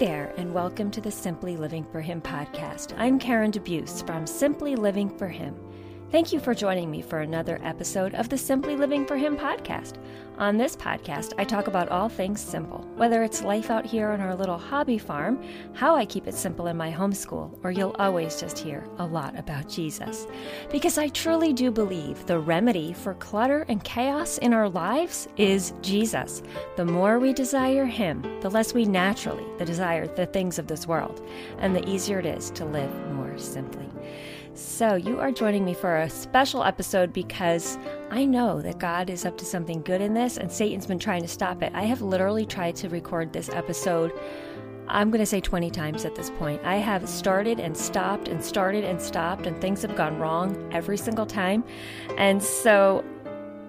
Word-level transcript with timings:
there, 0.00 0.32
and 0.38 0.54
welcome 0.54 0.90
to 0.90 0.98
the 0.98 1.10
Simply 1.10 1.58
Living 1.58 1.84
for 1.84 2.00
Him 2.00 2.22
podcast. 2.22 2.94
I'm 2.96 3.18
Karen 3.18 3.52
DeBeus 3.52 4.06
from 4.06 4.26
Simply 4.26 4.74
Living 4.74 5.10
for 5.10 5.28
Him. 5.28 5.54
Thank 6.10 6.32
you 6.32 6.40
for 6.40 6.56
joining 6.56 6.90
me 6.90 7.02
for 7.02 7.20
another 7.20 7.60
episode 7.62 8.16
of 8.16 8.28
the 8.28 8.36
Simply 8.36 8.74
Living 8.74 9.06
for 9.06 9.16
Him 9.16 9.36
podcast. 9.36 9.94
On 10.38 10.56
this 10.56 10.74
podcast, 10.74 11.34
I 11.38 11.44
talk 11.44 11.68
about 11.68 11.88
all 11.88 12.08
things 12.08 12.40
simple, 12.40 12.80
whether 12.96 13.22
it's 13.22 13.44
life 13.44 13.70
out 13.70 13.86
here 13.86 14.10
on 14.10 14.20
our 14.20 14.34
little 14.34 14.58
hobby 14.58 14.98
farm, 14.98 15.40
how 15.72 15.94
I 15.94 16.04
keep 16.04 16.26
it 16.26 16.34
simple 16.34 16.66
in 16.66 16.76
my 16.76 16.90
homeschool, 16.90 17.56
or 17.62 17.70
you'll 17.70 17.94
always 18.00 18.40
just 18.40 18.58
hear 18.58 18.88
a 18.98 19.06
lot 19.06 19.38
about 19.38 19.68
Jesus. 19.68 20.26
Because 20.72 20.98
I 20.98 21.10
truly 21.10 21.52
do 21.52 21.70
believe 21.70 22.26
the 22.26 22.40
remedy 22.40 22.92
for 22.92 23.14
clutter 23.14 23.64
and 23.68 23.84
chaos 23.84 24.38
in 24.38 24.52
our 24.52 24.68
lives 24.68 25.28
is 25.36 25.74
Jesus. 25.80 26.42
The 26.74 26.86
more 26.86 27.20
we 27.20 27.32
desire 27.32 27.86
Him, 27.86 28.22
the 28.40 28.50
less 28.50 28.74
we 28.74 28.84
naturally 28.84 29.46
desire 29.64 30.08
the 30.08 30.26
things 30.26 30.58
of 30.58 30.66
this 30.66 30.88
world, 30.88 31.24
and 31.58 31.76
the 31.76 31.88
easier 31.88 32.18
it 32.18 32.26
is 32.26 32.50
to 32.50 32.64
live 32.64 32.92
more 33.12 33.38
simply. 33.38 33.86
So, 34.60 34.94
you 34.94 35.18
are 35.20 35.32
joining 35.32 35.64
me 35.64 35.72
for 35.72 35.96
a 35.96 36.10
special 36.10 36.62
episode 36.62 37.14
because 37.14 37.78
I 38.10 38.26
know 38.26 38.60
that 38.60 38.78
God 38.78 39.08
is 39.08 39.24
up 39.24 39.38
to 39.38 39.44
something 39.46 39.80
good 39.80 40.02
in 40.02 40.12
this 40.12 40.36
and 40.36 40.52
Satan's 40.52 40.86
been 40.86 40.98
trying 40.98 41.22
to 41.22 41.28
stop 41.28 41.62
it. 41.62 41.72
I 41.74 41.84
have 41.84 42.02
literally 42.02 42.44
tried 42.44 42.76
to 42.76 42.90
record 42.90 43.32
this 43.32 43.48
episode, 43.48 44.12
I'm 44.86 45.10
going 45.10 45.20
to 45.20 45.26
say 45.26 45.40
20 45.40 45.70
times 45.70 46.04
at 46.04 46.14
this 46.14 46.30
point. 46.30 46.60
I 46.64 46.76
have 46.76 47.08
started 47.08 47.58
and 47.58 47.76
stopped 47.76 48.28
and 48.28 48.44
started 48.44 48.84
and 48.84 49.00
stopped, 49.00 49.46
and 49.46 49.58
things 49.60 49.82
have 49.82 49.96
gone 49.96 50.18
wrong 50.18 50.68
every 50.72 50.98
single 50.98 51.26
time. 51.26 51.64
And 52.18 52.42
so 52.42 53.04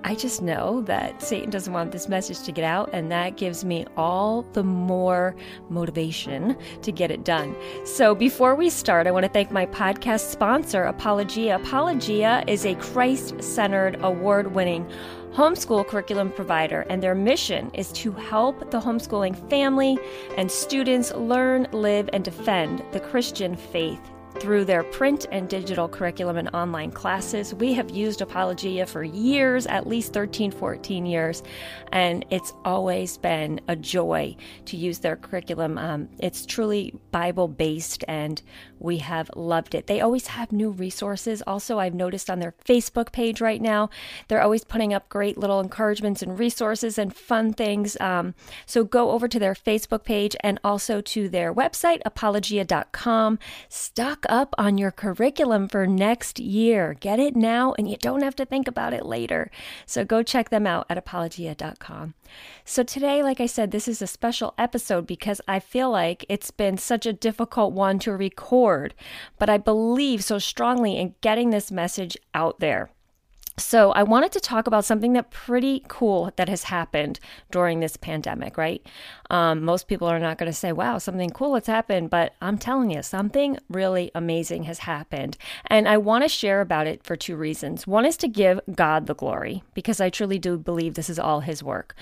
I 0.04 0.16
just 0.16 0.42
know 0.42 0.82
that 0.84 1.22
Satan 1.22 1.50
doesn't 1.50 1.72
want 1.72 1.92
this 1.92 2.10
message 2.10 2.42
to 2.44 2.52
get 2.52 2.64
out, 2.64 2.90
and 2.92 3.12
that 3.12 3.38
gives 3.38 3.64
me 3.64 3.86
all 3.96 4.42
the 4.54 4.64
more 4.64 5.36
motivation 5.70 6.58
to 6.82 6.92
get 6.92 7.12
it 7.12 7.24
done. 7.24 7.56
So, 7.86 8.16
before 8.16 8.56
we 8.56 8.70
start, 8.70 9.06
I 9.06 9.12
want 9.12 9.26
to 9.26 9.32
thank 9.32 9.52
my 9.52 9.68
podcast 9.68 10.32
sponsor, 10.32 10.84
Apologia. 10.86 11.56
Apologia 11.56 12.44
is 12.48 12.66
a 12.66 12.76
Christ 12.76 13.44
centered, 13.44 13.98
award 14.02 14.56
winning 14.56 14.90
homeschool 15.34 15.88
curriculum 15.88 16.32
provider, 16.32 16.82
and 16.90 17.02
their 17.02 17.16
mission 17.16 17.70
is 17.74 17.92
to 17.94 18.12
help 18.12 18.72
the 18.72 18.80
homeschooling 18.80 19.50
family 19.50 19.98
and 20.36 20.52
students 20.52 21.14
learn, 21.14 21.68
live, 21.72 22.10
and 22.12 22.26
defend 22.26 22.84
the 22.92 23.00
Christian 23.00 23.56
faith 23.56 24.02
through 24.40 24.66
their 24.66 24.84
print 24.84 25.26
and 25.32 25.50
digital 25.50 25.88
curriculum 25.88 26.38
and 26.38 26.50
online 26.54 26.92
classes. 26.92 27.54
We 27.54 27.74
have 27.74 27.90
used 27.90 28.22
Apologia 28.22 28.86
for 28.86 29.04
years, 29.04 29.68
at 29.68 29.88
least 29.88 30.14
13, 30.14 30.52
14 30.52 31.06
years, 31.06 31.44
and 31.92 32.26
it's 32.30 32.54
always 32.66 33.18
been 33.18 33.62
a 33.68 33.76
joy 33.76 34.36
to 34.66 34.78
use 34.78 35.00
their 35.00 35.16
curriculum. 35.16 35.78
Um, 35.78 36.10
it's 36.20 36.46
truly 36.46 36.94
Bible 37.12 37.48
based, 37.48 38.04
and 38.08 38.42
we 38.80 38.98
have 38.98 39.30
loved 39.36 39.76
it. 39.76 39.88
They 39.88 40.02
always 40.02 40.28
have 40.28 40.52
new 40.52 40.72
resources. 40.72 41.44
Also, 41.46 41.78
I've 41.78 41.94
noticed 41.94 42.30
on 42.30 42.40
their 42.40 42.56
Facebook 42.66 43.12
page 43.12 43.42
right 43.42 43.62
now, 43.62 43.90
they're 44.28 44.42
always 44.42 44.64
putting 44.64 44.94
up 44.94 45.10
great 45.10 45.38
little 45.38 45.60
encouragements 45.60 46.22
and 46.22 46.40
resources 46.40 46.98
and 46.98 47.16
fun 47.16 47.54
things. 47.54 48.00
Um, 48.00 48.34
so 48.66 48.84
go 48.84 49.12
over 49.12 49.28
to 49.28 49.40
their 49.40 49.54
Facebook 49.54 50.04
page 50.04 50.36
and 50.42 50.60
also 50.64 51.02
to 51.02 51.30
their 51.30 51.54
website, 51.54 52.02
apologia.com. 52.06 53.38
Stock 53.70 54.21
stock 54.22 54.32
up 54.32 54.56
on 54.58 54.78
your 54.78 54.92
curriculum 54.92 55.68
for 55.68 55.88
next 55.88 56.40
year. 56.40 56.96
Get 57.00 57.20
it 57.20 57.36
now 57.36 57.74
and 57.78 57.90
you 57.90 57.98
don't 57.98 58.24
have 58.24 58.36
to 58.36 58.46
think 58.46 58.68
about 58.68 58.94
it 58.94 59.06
later. 59.06 59.50
So 59.86 60.06
go 60.06 60.24
check 60.24 60.50
them 60.50 60.68
out 60.68 60.86
at 60.90 60.98
apologia.com. 60.98 62.14
So 62.66 62.84
today, 62.84 63.24
like 63.24 63.40
I 63.42 63.48
said, 63.48 63.72
this 63.72 63.88
is 63.88 64.02
a 64.02 64.08
special 64.08 64.54
episode 64.58 65.08
because 65.08 65.42
I 65.48 65.60
feel 65.60 65.90
like 65.90 66.26
it's 66.30 66.52
been 66.52 66.78
such 66.78 67.06
a 67.06 67.14
difficult 67.14 67.74
one 67.74 68.00
to 68.00 68.16
record, 68.16 68.94
but 69.40 69.50
I 69.50 69.58
believe 69.58 70.24
so 70.24 70.40
strongly 70.40 70.98
in 70.98 71.16
getting 71.22 71.50
this 71.50 71.72
message 71.72 72.18
out 72.34 72.60
there. 72.60 72.92
So, 73.62 73.92
I 73.92 74.04
wanted 74.04 74.32
to 74.34 74.40
talk 74.40 74.68
about 74.68 74.86
something 74.86 75.14
that 75.14 75.32
pretty 75.32 75.84
cool 75.88 76.32
that 76.36 76.50
has 76.50 76.64
happened 76.64 77.20
during 77.52 77.80
this 77.80 77.96
pandemic, 77.96 78.58
right? 78.58 78.86
Um, 79.30 79.64
most 79.64 79.88
people 79.88 80.08
are 80.08 80.20
not 80.20 80.38
going 80.38 80.52
to 80.52 80.58
say, 80.58 80.72
wow, 80.72 80.98
something 80.98 81.30
cool 81.30 81.54
has 81.56 81.68
happened, 81.68 82.10
but 82.10 82.34
I'm 82.42 82.58
telling 82.58 82.92
you, 82.92 83.02
something 83.02 83.58
really 83.70 84.12
amazing 84.14 84.64
has 84.64 84.80
happened. 84.80 85.38
And 85.68 85.88
I 85.88 85.98
want 85.98 86.24
to 86.24 86.28
share 86.28 86.60
about 86.60 86.88
it 86.88 87.04
for 87.04 87.16
two 87.16 87.36
reasons. 87.36 87.88
One 87.88 88.06
is 88.06 88.18
to 88.18 88.28
give 88.28 88.60
God 88.76 89.06
the 89.06 89.16
glory, 89.16 89.64
because 89.74 90.02
I 90.02 90.10
truly 90.10 90.40
do 90.40 90.58
believe 90.58 90.96
this 90.96 91.10
is 91.10 91.20
all 91.20 91.42
His 91.42 91.64
work, 91.64 91.96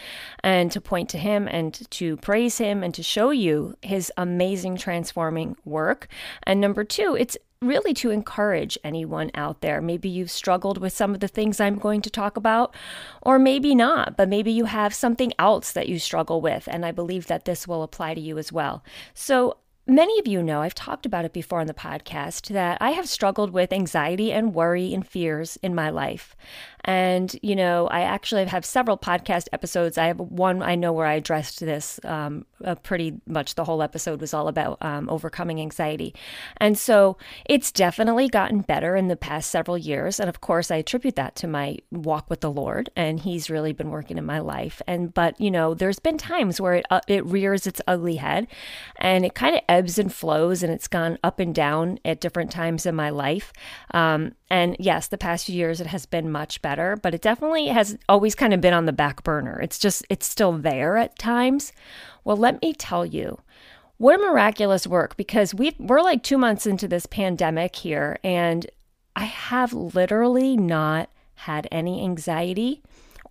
and 0.44 0.72
to 0.72 0.82
point 0.82 1.10
to 1.10 1.18
Him 1.18 1.48
and 1.48 1.74
to 1.92 2.18
praise 2.18 2.58
Him 2.58 2.84
and 2.84 2.94
to 2.96 3.04
show 3.04 3.32
you 3.32 3.76
His 3.82 4.12
amazing 4.18 4.78
transforming 4.78 5.56
work. 5.66 6.08
And 6.44 6.60
number 6.62 6.84
two, 6.84 7.16
it's 7.20 7.38
really 7.62 7.94
to 7.94 8.10
encourage 8.10 8.78
anyone 8.86 9.30
out 9.36 9.60
there. 9.60 9.82
Maybe 9.82 10.08
you've 10.08 10.32
struggled 10.32 10.78
with 10.78 10.94
some 10.94 11.14
of 11.14 11.20
the 11.20 11.28
things 11.28 11.60
I'm 11.60 11.78
going 11.78 12.02
to 12.04 12.10
talk 12.10 12.38
about, 12.38 12.74
or 13.22 13.38
maybe 13.38 13.76
not, 13.76 14.16
but 14.16 14.30
maybe 14.30 14.50
you 14.50 14.66
have 14.66 14.94
something 14.94 15.34
else 15.38 15.74
that 15.74 15.90
you 15.90 16.00
struggle 16.00 16.40
with. 16.40 16.70
And 16.72 16.86
I 16.86 16.92
believe 16.92 17.28
that 17.28 17.44
this 17.44 17.68
will 17.68 17.84
apply 17.84 18.14
to 18.14 18.22
you 18.22 18.38
as 18.38 18.54
well. 18.54 18.82
So 19.14 19.58
Many 19.90 20.20
of 20.20 20.28
you 20.28 20.44
know, 20.44 20.62
I've 20.62 20.76
talked 20.76 21.08
about 21.08 21.26
it 21.26 21.34
before 21.34 21.62
on 21.62 21.66
the 21.66 21.74
podcast, 21.74 22.54
that 22.54 22.78
I 22.80 22.92
have 22.92 23.10
struggled 23.10 23.50
with 23.50 23.74
anxiety 23.74 24.32
and 24.32 24.54
worry 24.54 24.94
and 24.94 25.08
fears 25.08 25.58
in 25.64 25.74
my 25.74 25.90
life. 25.90 26.36
And, 26.86 27.38
you 27.42 27.56
know, 27.56 27.88
I 27.88 28.02
actually 28.02 28.46
have 28.46 28.66
several 28.66 28.98
podcast 28.98 29.48
episodes. 29.52 29.98
I 29.98 30.08
have 30.08 30.20
one 30.20 30.62
I 30.62 30.76
know 30.76 30.94
where 30.94 31.06
I 31.06 31.16
addressed 31.16 31.60
this 31.60 32.00
um, 32.04 32.46
uh, 32.64 32.76
pretty 32.76 33.14
much 33.28 33.56
the 33.56 33.66
whole 33.66 33.82
episode 33.82 34.22
was 34.22 34.34
all 34.34 34.48
about 34.48 34.78
um, 34.82 35.10
overcoming 35.10 35.60
anxiety. 35.60 36.14
And 36.58 36.78
so 36.78 37.18
it's 37.46 37.72
definitely 37.72 38.28
gotten 38.28 38.62
better 38.62 38.96
in 38.96 39.08
the 39.08 39.16
past 39.16 39.50
several 39.50 39.78
years. 39.78 40.20
And 40.20 40.30
of 40.30 40.42
course, 40.42 40.72
I 40.72 40.78
attribute 40.78 41.16
that 41.16 41.36
to 41.38 41.48
my 41.48 41.78
walk 41.92 42.30
with 42.30 42.42
the 42.42 42.52
Lord, 42.52 42.90
and 42.96 43.20
He's 43.20 43.50
really 43.50 43.74
been 43.74 43.90
working 43.90 44.18
in 44.18 44.26
my 44.26 44.40
life. 44.40 44.82
And, 44.88 45.14
but, 45.14 45.40
you 45.40 45.52
know, 45.52 45.74
there's 45.74 46.00
been 46.00 46.18
times 46.18 46.60
where 46.60 46.76
it, 46.76 46.86
uh, 46.90 47.02
it 47.08 47.26
rears 47.26 47.68
its 47.68 47.82
ugly 47.88 48.16
head 48.16 48.48
and 48.98 49.26
it 49.26 49.36
kind 49.36 49.56
of 49.56 49.62
ebbs 49.68 49.98
and 50.00 50.14
flows 50.14 50.64
and 50.64 50.72
it's 50.72 50.88
gone 50.88 51.18
up 51.24 51.40
and 51.40 51.54
down 51.54 52.00
at 52.06 52.22
different 52.22 52.52
times 52.52 52.86
in 52.86 52.96
my 52.96 53.10
life. 53.10 53.52
Um, 53.94 54.34
and 54.50 54.76
yes, 54.80 55.08
the 55.08 55.18
past 55.18 55.46
few 55.46 55.56
years 55.56 55.80
it 55.80 55.88
has 55.88 56.06
been 56.06 56.32
much 56.32 56.62
better, 56.62 56.96
but 56.96 57.14
it 57.14 57.22
definitely 57.22 57.68
has 57.68 57.98
always 58.08 58.36
kind 58.36 58.54
of 58.54 58.62
been 58.62 58.74
on 58.74 58.86
the 58.86 58.94
back 58.94 59.24
burner. 59.24 59.60
It's 59.60 59.78
just, 59.78 60.06
it's 60.10 60.26
still 60.26 60.54
there 60.54 60.98
at 60.98 61.20
times. 61.20 61.72
Well, 62.24 62.38
let 62.38 62.62
me 62.62 62.74
tell 62.74 63.06
you, 63.06 63.40
what 63.98 64.16
a 64.16 64.18
miraculous 64.18 64.88
work 64.88 65.18
because 65.18 65.54
we 65.54 65.76
we're 65.78 66.02
like 66.02 66.24
2 66.24 66.38
months 66.38 66.66
into 66.66 66.88
this 66.88 67.06
pandemic 67.06 67.76
here 67.76 68.18
and 68.24 68.66
I 69.16 69.26
have 69.26 69.74
literally 69.74 70.56
not 70.56 71.10
had 71.36 71.68
any 71.70 72.02
anxiety 72.02 72.82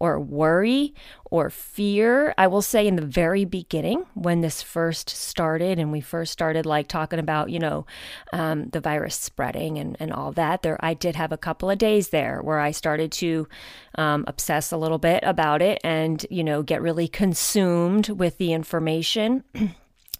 or 0.01 0.21
worry 0.21 0.95
or 1.31 1.51
fear. 1.51 2.35
I 2.39 2.47
will 2.47 2.63
say 2.63 2.87
in 2.87 2.97
the 2.97 3.03
very 3.03 3.45
beginning, 3.45 4.07
when 4.15 4.41
this 4.41 4.63
first 4.63 5.11
started 5.11 5.79
and 5.79 5.93
we 5.93 6.01
first 6.01 6.33
started 6.33 6.67
like 6.67 6.89
talking 6.89 7.19
about, 7.19 7.51
you 7.51 7.59
know, 7.59 7.87
um, 8.33 8.69
the 8.71 8.81
virus 8.81 9.17
spreading 9.17 9.79
and, 9.79 9.97
and 10.01 10.13
all 10.13 10.33
that, 10.33 10.63
there 10.63 10.79
I 10.81 10.95
did 10.95 11.17
have 11.17 11.33
a 11.33 11.39
couple 11.39 11.71
of 11.71 11.79
days 11.79 12.09
there 12.09 12.41
where 12.43 12.61
I 12.61 12.71
started 12.71 13.13
to 13.13 13.49
um, 13.97 14.25
obsess 14.27 14.73
a 14.73 14.77
little 14.77 14.99
bit 14.99 15.23
about 15.25 15.63
it 15.63 15.81
and, 15.85 16.25
you 16.31 16.45
know, 16.45 16.63
get 16.63 16.83
really 16.83 17.09
consumed 17.09 18.09
with 18.09 18.39
the 18.39 18.53
information. 18.53 19.45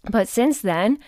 but 0.09 0.27
since 0.27 0.61
then, 0.61 0.99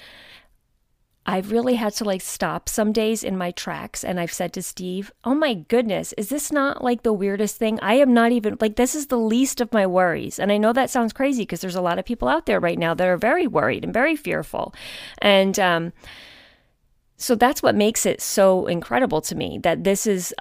I've 1.25 1.51
really 1.51 1.75
had 1.75 1.93
to 1.93 2.03
like 2.03 2.21
stop 2.21 2.67
some 2.67 2.91
days 2.91 3.23
in 3.23 3.37
my 3.37 3.51
tracks. 3.51 4.03
And 4.03 4.19
I've 4.19 4.33
said 4.33 4.53
to 4.53 4.61
Steve, 4.61 5.11
Oh 5.23 5.35
my 5.35 5.53
goodness, 5.53 6.13
is 6.17 6.29
this 6.29 6.51
not 6.51 6.83
like 6.83 7.03
the 7.03 7.13
weirdest 7.13 7.57
thing? 7.57 7.79
I 7.81 7.95
am 7.95 8.13
not 8.13 8.31
even 8.31 8.57
like, 8.59 8.75
this 8.75 8.95
is 8.95 9.07
the 9.07 9.19
least 9.19 9.61
of 9.61 9.71
my 9.71 9.85
worries. 9.85 10.39
And 10.39 10.51
I 10.51 10.57
know 10.57 10.73
that 10.73 10.89
sounds 10.89 11.13
crazy 11.13 11.43
because 11.43 11.61
there's 11.61 11.75
a 11.75 11.81
lot 11.81 11.99
of 11.99 12.05
people 12.05 12.27
out 12.27 12.47
there 12.47 12.59
right 12.59 12.79
now 12.79 12.93
that 12.95 13.07
are 13.07 13.17
very 13.17 13.45
worried 13.45 13.83
and 13.83 13.93
very 13.93 14.15
fearful. 14.15 14.73
And, 15.21 15.59
um, 15.59 15.93
so 17.17 17.35
that's 17.35 17.61
what 17.61 17.75
makes 17.75 18.07
it 18.07 18.19
so 18.19 18.65
incredible 18.65 19.21
to 19.21 19.35
me 19.35 19.59
that 19.59 19.83
this 19.83 20.07
is 20.07 20.33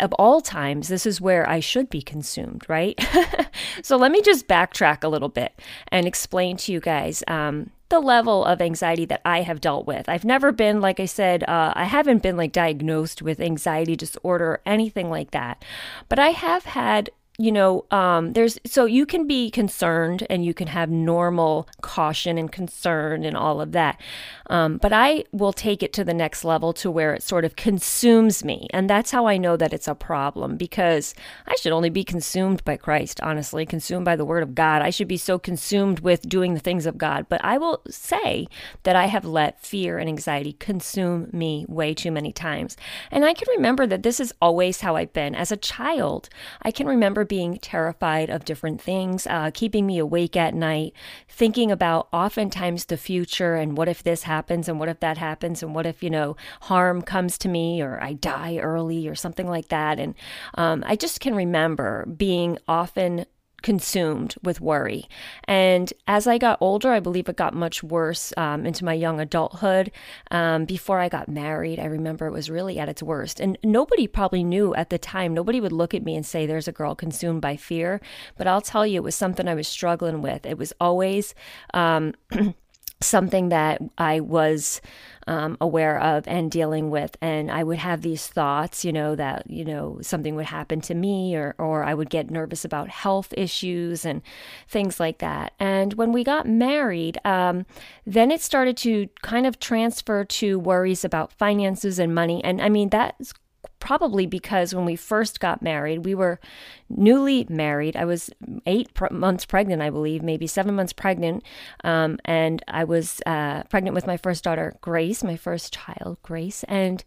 of 0.00 0.12
all 0.14 0.40
times, 0.40 0.88
this 0.88 1.06
is 1.06 1.20
where 1.20 1.48
I 1.48 1.60
should 1.60 1.90
be 1.90 2.02
consumed, 2.02 2.64
right? 2.68 2.98
so 3.82 3.96
let 3.96 4.12
me 4.12 4.22
just 4.22 4.48
backtrack 4.48 5.04
a 5.04 5.08
little 5.08 5.28
bit 5.28 5.60
and 5.88 6.06
explain 6.06 6.56
to 6.58 6.72
you 6.72 6.80
guys 6.80 7.22
um, 7.28 7.70
the 7.88 8.00
level 8.00 8.44
of 8.44 8.60
anxiety 8.60 9.04
that 9.06 9.22
I 9.24 9.42
have 9.42 9.60
dealt 9.60 9.86
with. 9.86 10.08
I've 10.08 10.24
never 10.24 10.52
been, 10.52 10.80
like 10.80 11.00
I 11.00 11.06
said, 11.06 11.42
uh, 11.44 11.72
I 11.74 11.84
haven't 11.84 12.22
been 12.22 12.36
like 12.36 12.52
diagnosed 12.52 13.22
with 13.22 13.40
anxiety 13.40 13.96
disorder 13.96 14.44
or 14.44 14.60
anything 14.66 15.10
like 15.10 15.30
that, 15.30 15.64
but 16.08 16.18
I 16.18 16.28
have 16.30 16.64
had 16.64 17.10
you 17.40 17.52
know, 17.52 17.84
um, 17.92 18.32
there's 18.32 18.58
so 18.66 18.84
you 18.84 19.06
can 19.06 19.28
be 19.28 19.48
concerned 19.48 20.26
and 20.28 20.44
you 20.44 20.52
can 20.52 20.66
have 20.66 20.90
normal 20.90 21.68
caution 21.82 22.36
and 22.36 22.50
concern 22.50 23.24
and 23.24 23.36
all 23.36 23.60
of 23.60 23.70
that. 23.72 24.00
Um, 24.48 24.78
but 24.78 24.92
I 24.92 25.24
will 25.32 25.52
take 25.52 25.82
it 25.82 25.92
to 25.94 26.04
the 26.04 26.14
next 26.14 26.44
level 26.44 26.72
to 26.74 26.90
where 26.90 27.14
it 27.14 27.22
sort 27.22 27.44
of 27.44 27.56
consumes 27.56 28.44
me. 28.44 28.66
And 28.70 28.88
that's 28.88 29.10
how 29.10 29.26
I 29.26 29.36
know 29.36 29.56
that 29.56 29.72
it's 29.72 29.88
a 29.88 29.94
problem 29.94 30.56
because 30.56 31.14
I 31.46 31.54
should 31.56 31.72
only 31.72 31.90
be 31.90 32.04
consumed 32.04 32.64
by 32.64 32.76
Christ, 32.76 33.20
honestly, 33.20 33.66
consumed 33.66 34.04
by 34.04 34.16
the 34.16 34.24
word 34.24 34.42
of 34.42 34.54
God. 34.54 34.82
I 34.82 34.90
should 34.90 35.08
be 35.08 35.16
so 35.16 35.38
consumed 35.38 36.00
with 36.00 36.28
doing 36.28 36.54
the 36.54 36.60
things 36.60 36.86
of 36.86 36.98
God. 36.98 37.26
But 37.28 37.44
I 37.44 37.58
will 37.58 37.82
say 37.88 38.48
that 38.84 38.96
I 38.96 39.06
have 39.06 39.24
let 39.24 39.60
fear 39.60 39.98
and 39.98 40.08
anxiety 40.08 40.54
consume 40.54 41.28
me 41.32 41.66
way 41.68 41.92
too 41.92 42.10
many 42.10 42.32
times. 42.32 42.76
And 43.10 43.24
I 43.24 43.34
can 43.34 43.48
remember 43.54 43.86
that 43.86 44.02
this 44.02 44.20
is 44.20 44.32
always 44.40 44.80
how 44.80 44.96
I've 44.96 45.12
been. 45.12 45.34
As 45.34 45.52
a 45.52 45.56
child, 45.56 46.28
I 46.62 46.70
can 46.70 46.86
remember 46.86 47.24
being 47.24 47.58
terrified 47.58 48.30
of 48.30 48.44
different 48.44 48.80
things, 48.80 49.26
uh, 49.26 49.50
keeping 49.52 49.86
me 49.86 49.98
awake 49.98 50.36
at 50.36 50.54
night, 50.54 50.92
thinking 51.28 51.70
about 51.70 52.08
oftentimes 52.12 52.86
the 52.86 52.96
future 52.96 53.54
and 53.54 53.76
what 53.76 53.88
if 53.88 54.02
this 54.02 54.22
happens 54.22 54.37
and 54.68 54.78
what 54.78 54.88
if 54.88 55.00
that 55.00 55.18
happens 55.18 55.62
and 55.62 55.74
what 55.74 55.86
if, 55.86 56.02
you 56.02 56.10
know, 56.10 56.36
harm 56.62 57.02
comes 57.02 57.38
to 57.38 57.48
me 57.48 57.82
or 57.82 58.02
I 58.02 58.12
die 58.12 58.58
early 58.58 59.08
or 59.08 59.14
something 59.14 59.48
like 59.48 59.68
that. 59.68 59.98
And 59.98 60.14
um, 60.54 60.84
I 60.86 60.96
just 60.96 61.20
can 61.20 61.34
remember 61.34 62.06
being 62.06 62.58
often 62.68 63.24
consumed 63.62 64.36
with 64.42 64.60
worry. 64.60 65.08
And 65.44 65.92
as 66.06 66.26
I 66.26 66.38
got 66.38 66.58
older, 66.60 66.92
I 66.92 67.00
believe 67.00 67.28
it 67.28 67.36
got 67.36 67.54
much 67.54 67.82
worse 67.82 68.32
um, 68.36 68.64
into 68.64 68.84
my 68.84 68.92
young 68.94 69.20
adulthood. 69.20 69.90
Um, 70.30 70.64
before 70.64 71.00
I 71.00 71.08
got 71.08 71.28
married, 71.28 71.80
I 71.80 71.86
remember 71.86 72.26
it 72.26 72.32
was 72.32 72.50
really 72.50 72.78
at 72.78 72.88
its 72.88 73.02
worst. 73.02 73.40
And 73.40 73.58
nobody 73.64 74.06
probably 74.06 74.44
knew 74.44 74.74
at 74.74 74.90
the 74.90 74.98
time, 74.98 75.34
nobody 75.34 75.60
would 75.60 75.72
look 75.72 75.94
at 75.94 76.04
me 76.04 76.14
and 76.14 76.24
say, 76.24 76.46
There's 76.46 76.68
a 76.68 76.72
girl 76.72 76.94
consumed 76.94 77.42
by 77.42 77.56
fear. 77.56 78.00
But 78.36 78.46
I'll 78.46 78.60
tell 78.60 78.86
you, 78.86 78.98
it 78.98 79.04
was 79.04 79.14
something 79.16 79.48
I 79.48 79.54
was 79.54 79.68
struggling 79.68 80.22
with. 80.22 80.46
It 80.46 80.58
was 80.58 80.72
always. 80.80 81.34
Um, 81.74 82.14
something 83.00 83.48
that 83.50 83.80
I 83.96 84.20
was 84.20 84.80
um, 85.28 85.56
aware 85.60 86.00
of 86.00 86.26
and 86.26 86.50
dealing 86.50 86.90
with. 86.90 87.16
And 87.20 87.50
I 87.50 87.62
would 87.62 87.78
have 87.78 88.02
these 88.02 88.26
thoughts, 88.26 88.84
you 88.84 88.92
know, 88.92 89.14
that, 89.14 89.48
you 89.48 89.64
know, 89.64 89.98
something 90.00 90.34
would 90.34 90.46
happen 90.46 90.80
to 90.82 90.94
me 90.94 91.36
or, 91.36 91.54
or 91.58 91.84
I 91.84 91.94
would 91.94 92.10
get 92.10 92.30
nervous 92.30 92.64
about 92.64 92.88
health 92.88 93.32
issues 93.36 94.04
and 94.04 94.22
things 94.68 94.98
like 94.98 95.18
that. 95.18 95.52
And 95.60 95.94
when 95.94 96.12
we 96.12 96.24
got 96.24 96.48
married, 96.48 97.18
um, 97.24 97.66
then 98.06 98.30
it 98.30 98.40
started 98.40 98.76
to 98.78 99.08
kind 99.22 99.46
of 99.46 99.60
transfer 99.60 100.24
to 100.24 100.58
worries 100.58 101.04
about 101.04 101.32
finances 101.32 101.98
and 101.98 102.14
money. 102.14 102.42
And 102.42 102.60
I 102.60 102.68
mean, 102.68 102.88
that's 102.88 103.32
probably 103.80 104.26
because 104.26 104.74
when 104.74 104.84
we 104.84 104.96
first 104.96 105.40
got 105.40 105.62
married, 105.62 106.04
we 106.04 106.14
were 106.14 106.40
newly 106.88 107.46
married. 107.48 107.96
I 107.96 108.04
was 108.04 108.30
eight 108.66 108.92
pr- 108.94 109.12
months 109.12 109.44
pregnant, 109.44 109.82
I 109.82 109.90
believe, 109.90 110.22
maybe 110.22 110.46
seven 110.46 110.74
months 110.74 110.92
pregnant. 110.92 111.42
Um, 111.84 112.18
and 112.24 112.62
I 112.68 112.84
was 112.84 113.20
uh, 113.26 113.62
pregnant 113.64 113.94
with 113.94 114.06
my 114.06 114.16
first 114.16 114.44
daughter, 114.44 114.76
Grace, 114.80 115.22
my 115.22 115.36
first 115.36 115.72
child, 115.72 116.18
Grace. 116.22 116.64
And 116.64 117.04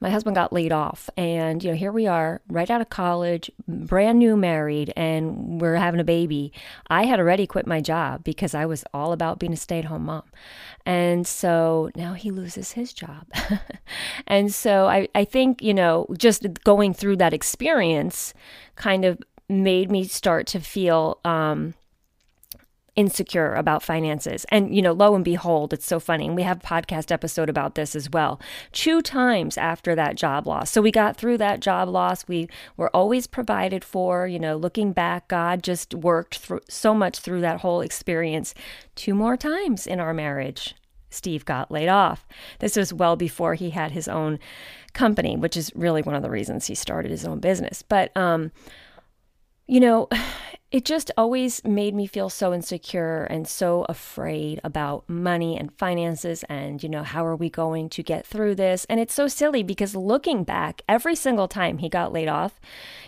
my 0.00 0.10
husband 0.10 0.34
got 0.34 0.52
laid 0.52 0.72
off 0.72 1.08
and 1.16 1.62
you 1.62 1.70
know 1.70 1.76
here 1.76 1.92
we 1.92 2.06
are 2.06 2.40
right 2.48 2.70
out 2.70 2.80
of 2.80 2.90
college 2.90 3.50
brand 3.66 4.18
new 4.18 4.36
married 4.36 4.92
and 4.96 5.60
we're 5.60 5.76
having 5.76 6.00
a 6.00 6.04
baby. 6.04 6.52
I 6.88 7.04
had 7.04 7.18
already 7.18 7.46
quit 7.46 7.66
my 7.66 7.80
job 7.80 8.24
because 8.24 8.54
i 8.54 8.66
was 8.66 8.84
all 8.92 9.12
about 9.12 9.38
being 9.38 9.52
a 9.52 9.56
stay-at-home 9.56 10.04
mom. 10.04 10.24
And 10.84 11.26
so 11.26 11.90
now 11.96 12.14
he 12.14 12.30
loses 12.30 12.72
his 12.72 12.92
job. 12.92 13.26
And 14.26 14.52
so 14.52 14.86
I, 14.86 15.08
I 15.14 15.24
think 15.24 15.62
you 15.62 15.74
know 15.74 16.06
just 16.18 16.46
going 16.64 16.92
through 16.94 17.16
that 17.16 17.32
experience 17.32 18.34
kind 18.74 19.04
of 19.04 19.20
made 19.48 19.90
me 19.90 20.04
start 20.04 20.46
to 20.48 20.60
feel 20.60 21.20
um, 21.24 21.74
insecure 22.96 23.54
about 23.54 23.82
finances. 23.82 24.46
And, 24.48 24.74
you 24.74 24.82
know, 24.82 24.92
lo 24.92 25.14
and 25.14 25.24
behold, 25.24 25.72
it's 25.72 25.86
so 25.86 26.00
funny. 26.00 26.26
And 26.26 26.34
we 26.34 26.42
have 26.42 26.58
a 26.58 26.66
podcast 26.66 27.12
episode 27.12 27.48
about 27.50 27.74
this 27.74 27.94
as 27.94 28.10
well. 28.10 28.40
Two 28.72 29.02
times 29.02 29.58
after 29.58 29.94
that 29.94 30.16
job 30.16 30.46
loss. 30.46 30.70
So 30.70 30.80
we 30.80 30.90
got 30.90 31.16
through 31.16 31.38
that 31.38 31.60
job 31.60 31.88
loss. 31.88 32.26
We 32.26 32.48
were 32.76 32.94
always 32.96 33.26
provided 33.26 33.84
for, 33.84 34.26
you 34.26 34.38
know, 34.38 34.56
looking 34.56 34.92
back, 34.92 35.28
God 35.28 35.62
just 35.62 35.94
worked 35.94 36.38
through 36.38 36.60
so 36.68 36.94
much 36.94 37.18
through 37.18 37.42
that 37.42 37.60
whole 37.60 37.82
experience. 37.82 38.54
Two 38.94 39.14
more 39.14 39.36
times 39.36 39.86
in 39.86 40.00
our 40.00 40.14
marriage. 40.14 40.74
Steve 41.10 41.44
got 41.44 41.70
laid 41.70 41.88
off. 41.88 42.26
This 42.58 42.76
was 42.76 42.92
well 42.92 43.16
before 43.16 43.54
he 43.54 43.70
had 43.70 43.92
his 43.92 44.08
own 44.08 44.38
company, 44.92 45.36
which 45.36 45.56
is 45.56 45.70
really 45.74 46.02
one 46.02 46.14
of 46.14 46.22
the 46.22 46.30
reasons 46.30 46.66
he 46.66 46.74
started 46.74 47.10
his 47.10 47.24
own 47.24 47.38
business. 47.38 47.82
But, 47.82 48.16
um, 48.16 48.50
you 49.66 49.80
know, 49.80 50.08
it 50.72 50.84
just 50.84 51.12
always 51.16 51.64
made 51.64 51.94
me 51.94 52.06
feel 52.08 52.28
so 52.28 52.52
insecure 52.52 53.22
and 53.24 53.46
so 53.46 53.86
afraid 53.88 54.60
about 54.64 55.08
money 55.08 55.56
and 55.56 55.72
finances 55.78 56.42
and 56.48 56.82
you 56.82 56.88
know 56.88 57.04
how 57.04 57.24
are 57.24 57.36
we 57.36 57.48
going 57.48 57.88
to 57.88 58.02
get 58.02 58.26
through 58.26 58.54
this? 58.54 58.84
And 58.90 58.98
it's 58.98 59.14
so 59.14 59.28
silly 59.28 59.62
because 59.62 59.94
looking 59.94 60.42
back 60.42 60.82
every 60.88 61.14
single 61.14 61.46
time 61.46 61.78
he 61.78 61.88
got 61.88 62.12
laid 62.12 62.28
off 62.28 62.60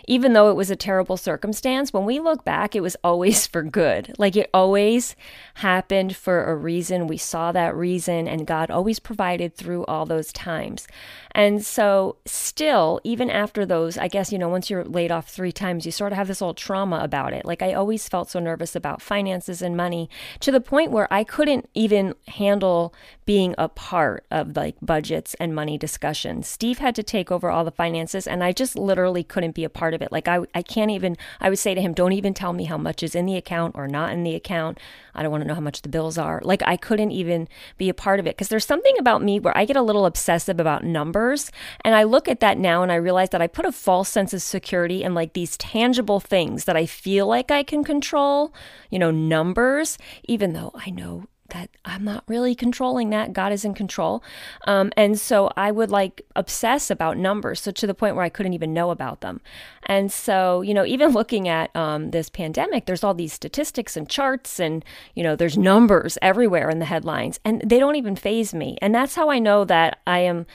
even 0.07 0.33
though 0.33 0.51
it 0.51 0.57
was 0.57 0.71
a 0.71 0.77
terrible 0.77 1.17
circumstance 1.17 1.93
when 1.93 2.05
we 2.05 2.21
look 2.21 2.45
back 2.45 2.77
it 2.77 2.81
was 2.81 2.97
always 3.03 3.47
for 3.49 3.63
good. 3.65 4.15
Like 4.19 4.37
it 4.37 4.51
always 4.55 5.17
happened 5.55 6.15
for 6.15 6.45
a 6.45 6.57
reason. 6.57 7.09
We 7.09 7.17
saw 7.17 7.51
that 7.53 7.75
reason 7.75 8.29
and 8.29 8.47
God 8.47 8.71
always 8.71 9.01
provided 9.01 9.57
through 9.57 9.85
all 9.87 10.07
those 10.07 10.33
times. 10.33 10.87
And 11.33 11.65
so 11.65 12.17
still 12.25 13.01
even 13.05 13.31
after 13.31 13.65
those 13.65 13.97
i 13.99 14.09
guess 14.09 14.33
you 14.33 14.39
know 14.39 14.49
once 14.49 14.69
you're 14.71 14.85
laid 14.85 15.11
off 15.11 15.29
3 15.29 15.53
times 15.53 15.87
you 15.87 15.93
sort 15.93 16.13
of 16.13 16.17
have 16.19 16.29
this 16.29 16.43
old 16.43 16.57
trauma 16.57 16.99
about 17.03 17.33
it 17.33 17.45
like 17.49 17.63
I 17.63 17.73
always 17.73 18.09
felt 18.09 18.31
so 18.31 18.39
nervous 18.39 18.77
about 18.77 19.03
finances 19.03 19.63
and 19.63 19.77
money 19.77 20.09
to 20.41 20.53
the 20.53 20.61
point 20.61 20.93
where 20.93 21.13
I 21.13 21.25
couldn't 21.25 21.69
even 21.75 22.15
handle 22.29 22.95
being 23.25 23.55
a 23.59 23.69
part 23.69 24.25
of 24.31 24.57
like 24.57 24.77
budgets 24.81 25.35
and 25.35 25.55
money 25.55 25.77
discussions. 25.77 26.47
Steve 26.47 26.79
had 26.79 26.95
to 26.95 27.03
take 27.03 27.33
over 27.33 27.51
all 27.51 27.65
the 27.65 27.71
finances 27.71 28.27
and 28.27 28.45
I 28.45 28.53
just 28.53 28.77
literally 28.77 29.25
couldn't 29.25 29.55
be 29.55 29.65
a 29.65 29.71
part 29.71 29.95
of 29.95 30.03
it. 30.03 30.13
Like 30.13 30.29
I 30.29 30.41
I 30.55 30.63
can't 30.63 30.91
even 30.91 31.17
I 31.41 31.49
would 31.49 31.59
say 31.59 31.75
to 31.75 31.81
him, 31.81 31.95
"Don't 31.95 32.13
even 32.13 32.35
tell 32.35 32.53
me 32.53 32.65
how 32.65 32.79
much 32.79 33.03
is 33.03 33.15
in 33.15 33.27
the 33.27 33.37
account 33.37 33.75
or 33.77 33.89
not 33.89 34.13
in 34.13 34.23
the 34.23 34.35
account. 34.35 34.79
I 35.19 35.23
don't 35.23 35.33
want 35.33 35.43
to 35.43 35.49
know 35.49 35.55
how 35.55 35.61
much 35.61 35.83
the 35.83 35.89
bills 35.89 36.17
are." 36.17 36.41
Like 36.45 36.63
I 36.67 36.77
couldn't 36.77 37.11
even 37.11 37.49
be 37.77 37.89
a 37.89 37.95
part 37.95 38.21
of 38.21 38.27
it 38.27 38.37
because 38.37 38.49
there's 38.49 38.67
something 38.67 38.95
about 38.99 39.23
me 39.23 39.41
where 39.41 39.57
I 39.57 39.65
get 39.65 39.77
a 39.77 39.83
little 39.83 40.07
obsessive 40.07 40.61
about 40.61 40.85
numbers 40.85 41.51
and 41.85 41.95
I 41.95 42.05
look 42.05 42.29
at 42.29 42.41
that 42.41 42.59
now 42.59 42.83
and 42.83 42.93
I 42.93 42.97
realize 42.97 43.31
that 43.31 43.43
I 43.43 43.47
put 43.47 43.67
a 43.67 43.73
false 43.73 44.09
sense 44.09 44.33
of 44.33 44.43
security 44.43 45.03
in 45.03 45.15
like 45.15 45.33
these 45.33 45.57
tangible 45.57 46.21
things 46.21 46.65
that 46.65 46.77
I 46.77 46.87
feel 46.87 47.27
like 47.27 47.51
I 47.51 47.63
can 47.63 47.85
control, 47.85 48.55
you 48.91 48.99
know, 48.99 49.11
numbers, 49.11 49.99
even 50.25 50.53
though 50.53 50.73
I 50.75 50.91
know 50.91 51.27
that 51.51 51.71
I'm 51.85 52.05
not 52.05 52.25
really 52.27 52.55
controlling 52.55 53.11
that. 53.11 53.33
God 53.33 53.53
is 53.53 53.65
in 53.65 53.75
control. 53.75 54.23
Um, 54.67 54.93
and 54.97 55.19
so 55.19 55.51
I 55.57 55.71
would 55.71 55.91
like 55.91 56.23
obsess 56.37 56.91
about 56.91 57.17
numbers, 57.17 57.61
so 57.61 57.71
to 57.71 57.87
the 57.87 57.95
point 57.95 58.17
where 58.17 58.25
I 58.25 58.29
couldn't 58.29 58.53
even 58.53 58.75
know 58.75 58.91
about 58.91 59.21
them. 59.21 59.41
And 59.87 60.13
so, 60.13 60.61
you 60.61 60.75
know, 60.75 60.85
even 60.85 61.11
looking 61.13 61.49
at 61.49 61.75
um, 61.75 62.11
this 62.11 62.29
pandemic, 62.29 62.87
there's 62.87 63.05
all 63.05 63.15
these 63.15 63.33
statistics 63.33 63.97
and 63.97 64.09
charts, 64.09 64.61
and, 64.61 64.85
you 65.15 65.23
know, 65.23 65.37
there's 65.37 65.59
numbers 65.59 66.19
everywhere 66.23 66.69
in 66.71 66.79
the 66.79 66.85
headlines, 66.85 67.41
and 67.45 67.63
they 67.65 67.79
don't 67.79 67.97
even 67.97 68.17
faze 68.17 68.53
me. 68.53 68.77
And 68.83 68.95
that's 68.95 69.15
how 69.15 69.31
I 69.31 69.39
know 69.39 69.65
that 69.65 70.01
I 70.07 70.21
am 70.21 70.47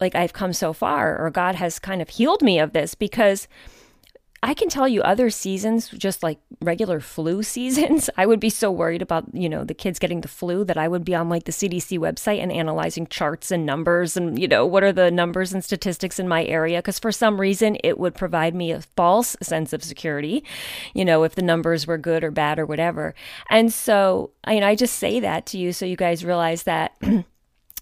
like 0.00 0.14
I've 0.16 0.32
come 0.32 0.52
so 0.52 0.72
far, 0.72 1.16
or 1.16 1.30
God 1.30 1.54
has 1.54 1.78
kind 1.78 2.02
of 2.02 2.08
healed 2.08 2.42
me 2.42 2.58
of 2.58 2.72
this 2.72 2.94
because 2.94 3.46
I 4.44 4.54
can 4.54 4.68
tell 4.68 4.88
you 4.88 5.02
other 5.02 5.30
seasons, 5.30 5.88
just 5.88 6.22
like 6.22 6.38
regular 6.60 6.98
flu 6.98 7.42
seasons, 7.44 8.10
I 8.16 8.26
would 8.26 8.40
be 8.40 8.50
so 8.50 8.72
worried 8.72 9.00
about, 9.00 9.32
you 9.32 9.48
know, 9.48 9.62
the 9.62 9.74
kids 9.74 9.98
getting 9.98 10.20
the 10.20 10.28
flu 10.28 10.64
that 10.64 10.76
I 10.76 10.88
would 10.88 11.04
be 11.04 11.14
on 11.14 11.28
like 11.28 11.44
the 11.44 11.52
CDC 11.52 11.98
website 11.98 12.42
and 12.42 12.50
analyzing 12.50 13.06
charts 13.06 13.52
and 13.52 13.64
numbers 13.64 14.16
and, 14.16 14.38
you 14.38 14.48
know, 14.48 14.66
what 14.66 14.82
are 14.82 14.92
the 14.92 15.10
numbers 15.10 15.52
and 15.52 15.64
statistics 15.64 16.18
in 16.18 16.26
my 16.26 16.44
area? 16.44 16.78
Because 16.78 16.98
for 16.98 17.12
some 17.12 17.40
reason 17.40 17.76
it 17.84 17.98
would 17.98 18.14
provide 18.14 18.54
me 18.54 18.72
a 18.72 18.80
false 18.80 19.36
sense 19.42 19.72
of 19.72 19.84
security, 19.84 20.44
you 20.92 21.04
know, 21.04 21.22
if 21.22 21.36
the 21.36 21.42
numbers 21.42 21.86
were 21.86 21.98
good 21.98 22.24
or 22.24 22.32
bad 22.32 22.58
or 22.58 22.66
whatever. 22.66 23.14
And 23.48 23.72
so, 23.72 24.30
I 24.42 24.54
mean, 24.54 24.64
I 24.64 24.74
just 24.74 24.96
say 24.96 25.20
that 25.20 25.46
to 25.46 25.58
you 25.58 25.72
so 25.72 25.86
you 25.86 25.96
guys 25.96 26.24
realize 26.24 26.64
that. 26.64 26.96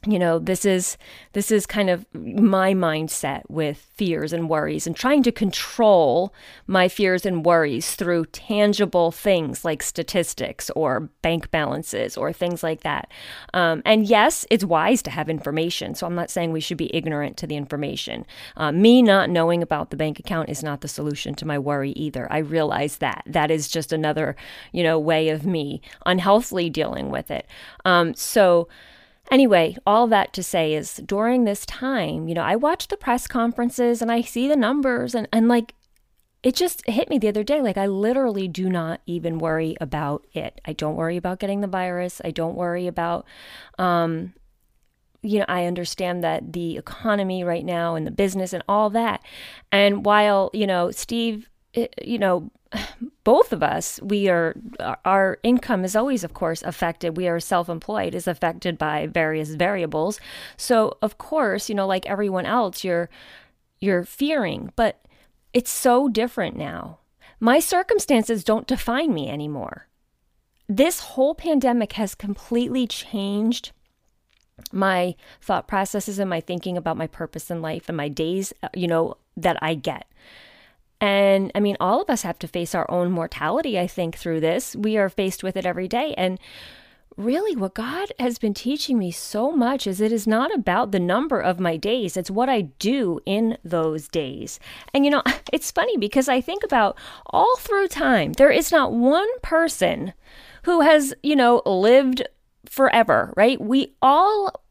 you 0.07 0.19
know 0.19 0.38
this 0.38 0.64
is 0.64 0.97
this 1.35 1.50
is 1.50 1.66
kind 1.66 1.90
of 1.90 2.07
my 2.14 2.73
mindset 2.73 3.42
with 3.50 3.76
fears 3.95 4.33
and 4.33 4.49
worries 4.49 4.87
and 4.87 4.97
trying 4.97 5.23
to 5.23 5.30
control 5.30 6.33
my 6.66 6.88
fears 6.88 7.26
and 7.26 7.45
worries 7.45 7.95
through 7.95 8.25
tangible 8.26 9.12
things 9.12 9.62
like 9.62 9.83
statistics 9.83 10.71
or 10.71 11.11
bank 11.21 11.50
balances 11.50 12.16
or 12.16 12.33
things 12.33 12.62
like 12.62 12.80
that. 12.80 13.12
Um, 13.52 13.83
and 13.85 14.07
yes 14.07 14.47
it's 14.49 14.64
wise 14.64 15.02
to 15.02 15.11
have 15.11 15.28
information. 15.28 15.95
So 15.95 16.07
i'm 16.07 16.14
not 16.14 16.30
saying 16.30 16.52
we 16.52 16.61
should 16.61 16.78
be 16.78 16.95
ignorant 16.97 17.37
to 17.38 17.47
the 17.47 17.57
information. 17.57 18.25
Uh, 18.57 18.73
me 18.73 19.02
not 19.02 19.28
knowing 19.28 19.62
about 19.62 19.90
the 19.90 19.99
bank 19.99 20.19
account 20.19 20.49
is 20.49 20.62
not 20.62 20.80
the 20.80 20.88
solution 20.88 21.35
to 21.35 21.47
my 21.47 21.59
worry 21.59 21.92
either. 21.92 22.26
I 22.33 22.38
realize 22.38 22.99
that. 22.99 23.23
That 23.26 23.50
is 23.50 23.69
just 23.69 23.92
another 23.92 24.35
you 24.73 24.83
know 24.83 24.99
way 24.99 25.28
of 25.28 25.45
me 25.45 25.83
unhealthily 26.07 26.71
dealing 26.71 27.11
with 27.11 27.30
it. 27.30 27.47
Um, 27.85 28.14
so 28.14 28.66
Anyway, 29.30 29.76
all 29.87 30.06
that 30.08 30.32
to 30.32 30.42
say 30.42 30.75
is 30.75 30.96
during 31.06 31.44
this 31.44 31.64
time, 31.64 32.28
you 32.28 32.34
know, 32.34 32.42
I 32.42 32.56
watch 32.56 32.88
the 32.88 32.96
press 32.96 33.26
conferences 33.26 34.02
and 34.02 34.10
I 34.10 34.22
see 34.22 34.49
the 34.49 34.56
numbers 34.56 35.14
and, 35.14 35.28
and 35.32 35.46
like 35.46 35.75
it 36.42 36.54
just 36.54 36.87
hit 36.88 37.10
me 37.10 37.18
the 37.18 37.28
other 37.28 37.44
day. 37.44 37.60
Like, 37.60 37.76
I 37.76 37.87
literally 37.87 38.49
do 38.49 38.70
not 38.70 39.00
even 39.06 39.38
worry 39.38 39.76
about 39.80 40.26
it. 40.32 40.60
I 40.64 40.72
don't 40.72 40.96
worry 40.96 41.16
about 41.16 41.38
getting 41.38 41.60
the 41.60 41.66
virus. 41.66 42.20
I 42.25 42.30
don't 42.30 42.54
worry 42.54 42.87
about, 42.87 43.26
um, 43.78 44.32
you 45.22 45.38
know, 45.38 45.44
I 45.49 45.66
understand 45.66 46.25
that 46.25 46.54
the 46.54 46.78
economy 46.78 47.44
right 47.44 47.64
now 47.64 47.94
and 47.94 48.06
the 48.06 48.10
business 48.10 48.54
and 48.54 48.64
all 48.66 48.88
that. 48.90 49.22
And 49.70 50.04
while, 50.06 50.50
you 50.54 50.66
know, 50.66 50.90
Steve, 50.90 51.50
you 51.74 52.18
know, 52.18 52.50
both 53.24 53.52
of 53.52 53.62
us, 53.62 54.00
we 54.02 54.28
are, 54.28 54.54
our 55.04 55.38
income 55.42 55.84
is 55.84 55.96
always, 55.96 56.24
of 56.24 56.34
course, 56.34 56.62
affected. 56.62 57.16
We 57.16 57.28
are 57.28 57.40
self 57.40 57.68
employed, 57.68 58.14
is 58.14 58.26
affected 58.26 58.78
by 58.78 59.06
various 59.06 59.50
variables. 59.50 60.20
So, 60.56 60.96
of 61.02 61.18
course, 61.18 61.68
you 61.68 61.74
know, 61.74 61.86
like 61.86 62.06
everyone 62.06 62.46
else, 62.46 62.84
you're, 62.84 63.08
you're 63.80 64.04
fearing, 64.04 64.72
but 64.76 65.04
it's 65.52 65.70
so 65.70 66.08
different 66.08 66.56
now. 66.56 66.98
My 67.40 67.58
circumstances 67.58 68.44
don't 68.44 68.66
define 68.66 69.14
me 69.14 69.30
anymore. 69.30 69.88
This 70.68 71.00
whole 71.00 71.34
pandemic 71.34 71.94
has 71.94 72.14
completely 72.14 72.86
changed 72.86 73.72
my 74.72 75.16
thought 75.40 75.66
processes 75.66 76.18
and 76.18 76.30
my 76.30 76.40
thinking 76.40 76.76
about 76.76 76.96
my 76.96 77.06
purpose 77.06 77.50
in 77.50 77.62
life 77.62 77.88
and 77.88 77.96
my 77.96 78.08
days, 78.08 78.52
uh, 78.62 78.68
you 78.74 78.86
know, 78.86 79.16
that 79.36 79.56
I 79.62 79.74
get. 79.74 80.06
And 81.00 81.50
I 81.54 81.61
mean, 81.61 81.76
all 81.80 82.02
of 82.02 82.11
us 82.11 82.23
have 82.23 82.38
to 82.40 82.49
face 82.49 82.75
our 82.75 82.90
own 82.90 83.11
mortality, 83.11 83.78
I 83.78 83.87
think, 83.87 84.16
through 84.16 84.40
this. 84.40 84.76
We 84.76 84.99
are 84.99 85.09
faced 85.09 85.42
with 85.42 85.57
it 85.57 85.64
every 85.64 85.88
day. 85.88 86.14
And 86.19 86.38
really, 87.16 87.57
what 87.57 87.75
God 87.75 88.12
has 88.19 88.38
been 88.38 88.54
teaching 88.54 88.99
me 88.99 89.11
so 89.11 89.50
much 89.50 89.87
is 89.87 90.00
it 90.00 90.12
is 90.12 90.26
not 90.26 90.54
about 90.54 90.92
the 90.92 91.00
number 91.00 91.40
of 91.40 91.59
my 91.59 91.76
days, 91.76 92.16
it's 92.16 92.30
what 92.30 92.49
I 92.49 92.62
do 92.62 93.21
in 93.25 93.57
those 93.64 94.09
days. 94.09 94.61
And 94.92 95.04
you 95.04 95.11
know, 95.11 95.23
it's 95.52 95.71
funny 95.71 95.97
because 95.97 96.28
I 96.28 96.40
think 96.40 96.64
about 96.64 96.99
all 97.26 97.57
through 97.59 97.88
time, 97.88 98.35
there 98.35 98.50
is 98.50 98.71
not 98.71 98.92
one 98.92 99.28
person 99.40 100.12
who 100.64 100.83
has, 100.83 101.14
you 101.23 101.37
know, 101.37 101.62
lived 101.64 102.23
forever, 102.66 103.33
right? 103.37 103.59
We 103.59 103.95
all, 104.02 104.62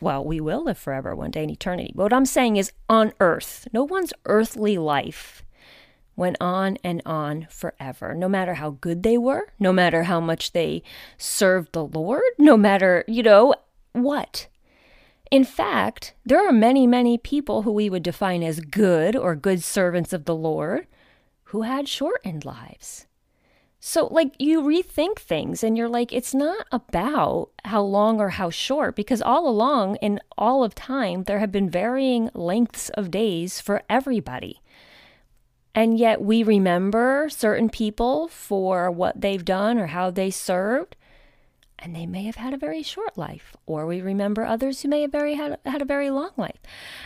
well, 0.00 0.22
we 0.22 0.40
will 0.40 0.64
live 0.64 0.76
forever 0.76 1.14
one 1.14 1.30
day 1.30 1.44
in 1.44 1.50
eternity. 1.50 1.92
But 1.94 2.04
what 2.04 2.12
I'm 2.12 2.26
saying 2.26 2.56
is 2.58 2.72
on 2.90 3.12
earth, 3.20 3.66
no 3.72 3.84
one's 3.84 4.12
earthly 4.26 4.76
life 4.76 5.42
went 6.18 6.36
on 6.40 6.76
and 6.82 7.00
on 7.06 7.46
forever, 7.48 8.12
no 8.12 8.28
matter 8.28 8.54
how 8.54 8.70
good 8.80 9.04
they 9.04 9.16
were, 9.16 9.52
no 9.60 9.72
matter 9.72 10.02
how 10.02 10.20
much 10.20 10.52
they 10.52 10.82
served 11.16 11.72
the 11.72 11.84
Lord, 11.84 12.24
no 12.38 12.56
matter, 12.56 13.04
you 13.06 13.22
know, 13.22 13.54
what. 13.92 14.48
In 15.30 15.44
fact, 15.44 16.14
there 16.26 16.46
are 16.46 16.52
many, 16.52 16.86
many 16.86 17.18
people 17.18 17.62
who 17.62 17.70
we 17.70 17.88
would 17.88 18.02
define 18.02 18.42
as 18.42 18.58
good 18.58 19.14
or 19.14 19.36
good 19.36 19.62
servants 19.62 20.12
of 20.12 20.24
the 20.24 20.34
Lord 20.34 20.88
who 21.44 21.62
had 21.62 21.88
shortened 21.88 22.44
lives. 22.44 23.06
So, 23.80 24.08
like, 24.10 24.34
you 24.40 24.60
rethink 24.60 25.20
things 25.20 25.62
and 25.62 25.78
you're 25.78 25.88
like, 25.88 26.12
it's 26.12 26.34
not 26.34 26.66
about 26.72 27.50
how 27.64 27.82
long 27.82 28.20
or 28.20 28.30
how 28.30 28.50
short, 28.50 28.96
because 28.96 29.22
all 29.22 29.46
along 29.46 29.96
in 29.96 30.18
all 30.36 30.64
of 30.64 30.74
time, 30.74 31.24
there 31.24 31.38
have 31.38 31.52
been 31.52 31.70
varying 31.70 32.28
lengths 32.34 32.88
of 32.90 33.12
days 33.12 33.60
for 33.60 33.84
everybody. 33.88 34.60
And 35.78 35.96
yet 35.96 36.20
we 36.20 36.42
remember 36.42 37.28
certain 37.30 37.70
people 37.70 38.26
for 38.26 38.90
what 38.90 39.20
they've 39.20 39.44
done 39.44 39.78
or 39.78 39.86
how 39.86 40.10
they 40.10 40.28
served. 40.28 40.96
And 41.78 41.94
they 41.94 42.04
may 42.04 42.24
have 42.24 42.34
had 42.34 42.52
a 42.52 42.56
very 42.56 42.82
short 42.82 43.16
life 43.16 43.56
or 43.64 43.86
we 43.86 44.00
remember 44.00 44.44
others 44.44 44.82
who 44.82 44.88
may 44.88 45.02
have 45.02 45.12
very 45.12 45.34
had, 45.34 45.60
had 45.64 45.80
a 45.80 45.84
very 45.84 46.10
long 46.10 46.30
life. 46.36 46.58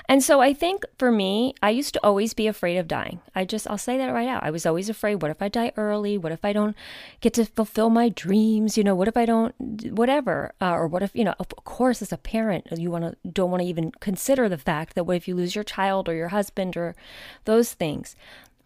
And 0.09 0.25
so 0.25 0.41
i 0.41 0.55
think 0.55 0.87
for 0.99 1.12
me 1.12 1.55
i 1.62 1.69
used 1.69 1.93
to 1.93 2.00
always 2.02 2.33
be 2.33 2.47
afraid 2.47 2.79
of 2.79 2.88
dying. 2.88 3.21
I 3.35 3.45
just 3.45 3.69
i'll 3.69 3.76
say 3.76 3.99
that 3.99 4.11
right 4.11 4.26
out. 4.26 4.43
I 4.43 4.50
was 4.50 4.64
always 4.64 4.88
afraid 4.88 5.17
what 5.21 5.31
if 5.31 5.43
i 5.43 5.49
die 5.49 5.73
early? 5.76 6.17
What 6.17 6.33
if 6.33 6.43
i 6.43 6.55
don't 6.55 6.75
get 7.21 7.35
to 7.35 7.45
fulfill 7.45 7.91
my 7.91 8.09
dreams? 8.09 8.79
You 8.79 8.85
know 8.85 8.95
what 8.95 9.09
if 9.09 9.19
i 9.19 9.26
don't 9.26 9.55
whatever 9.93 10.55
uh, 10.62 10.73
or 10.73 10.87
what 10.87 11.02
if 11.02 11.14
you 11.14 11.25
know 11.25 11.35
of 11.38 11.50
course 11.64 12.00
as 12.00 12.11
a 12.11 12.17
parent 12.17 12.69
you 12.75 12.91
want 12.91 13.05
to 13.05 13.29
don't 13.29 13.50
want 13.50 13.61
to 13.61 13.69
even 13.69 13.93
consider 14.00 14.49
the 14.49 14.57
fact 14.57 14.95
that 14.95 15.05
what 15.05 15.17
if 15.17 15.29
you 15.29 15.35
lose 15.35 15.55
your 15.55 15.64
child 15.64 16.09
or 16.09 16.14
your 16.14 16.29
husband 16.29 16.75
or 16.75 16.97
those 17.45 17.75
things 17.75 18.17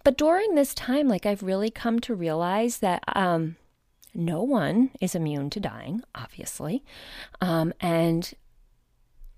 but 0.06 0.16
during 0.16 0.54
this 0.54 0.74
time 0.74 1.08
like 1.08 1.26
i've 1.26 1.42
really 1.42 1.70
come 1.70 1.98
to 1.98 2.14
realize 2.14 2.78
that 2.78 3.02
um 3.14 3.56
no 4.16 4.42
one 4.42 4.90
is 5.00 5.14
immune 5.14 5.50
to 5.50 5.60
dying, 5.60 6.02
obviously. 6.14 6.82
Um, 7.40 7.72
and 7.80 8.32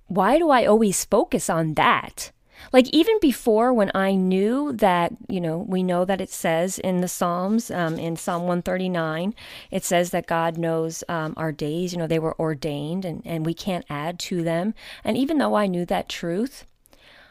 why 0.07 0.39
do 0.39 0.51
I 0.51 0.65
always 0.65 1.05
focus 1.05 1.51
on 1.51 1.75
that? 1.75 2.31
Like, 2.73 2.89
even 2.89 3.19
before 3.21 3.73
when 3.73 3.93
I 3.95 4.15
knew 4.15 4.73
that, 4.73 5.13
you 5.29 5.41
know, 5.41 5.59
we 5.59 5.83
know 5.83 6.05
that 6.05 6.21
it 6.21 6.31
says 6.31 6.79
in 6.79 7.01
the 7.01 7.09
Psalms, 7.09 7.71
um, 7.71 7.99
in 7.99 8.17
Psalm 8.17 8.43
139, 8.43 9.33
it 9.71 9.85
says 9.85 10.11
that 10.11 10.27
God 10.27 10.59
knows 10.59 11.05
um, 11.09 11.35
our 11.37 11.53
days, 11.53 11.93
you 11.93 11.99
know, 11.99 12.09
they 12.09 12.19
were 12.19 12.39
ordained 12.41 13.05
and, 13.05 13.23
and 13.25 13.47
we 13.47 13.55
can't 13.55 13.85
add 13.89 14.19
to 14.21 14.43
them. 14.43 14.75
And 15.05 15.17
even 15.17 15.39
though 15.39 15.55
I 15.55 15.67
knew 15.67 15.87
that 15.87 16.09
truth, 16.09 16.65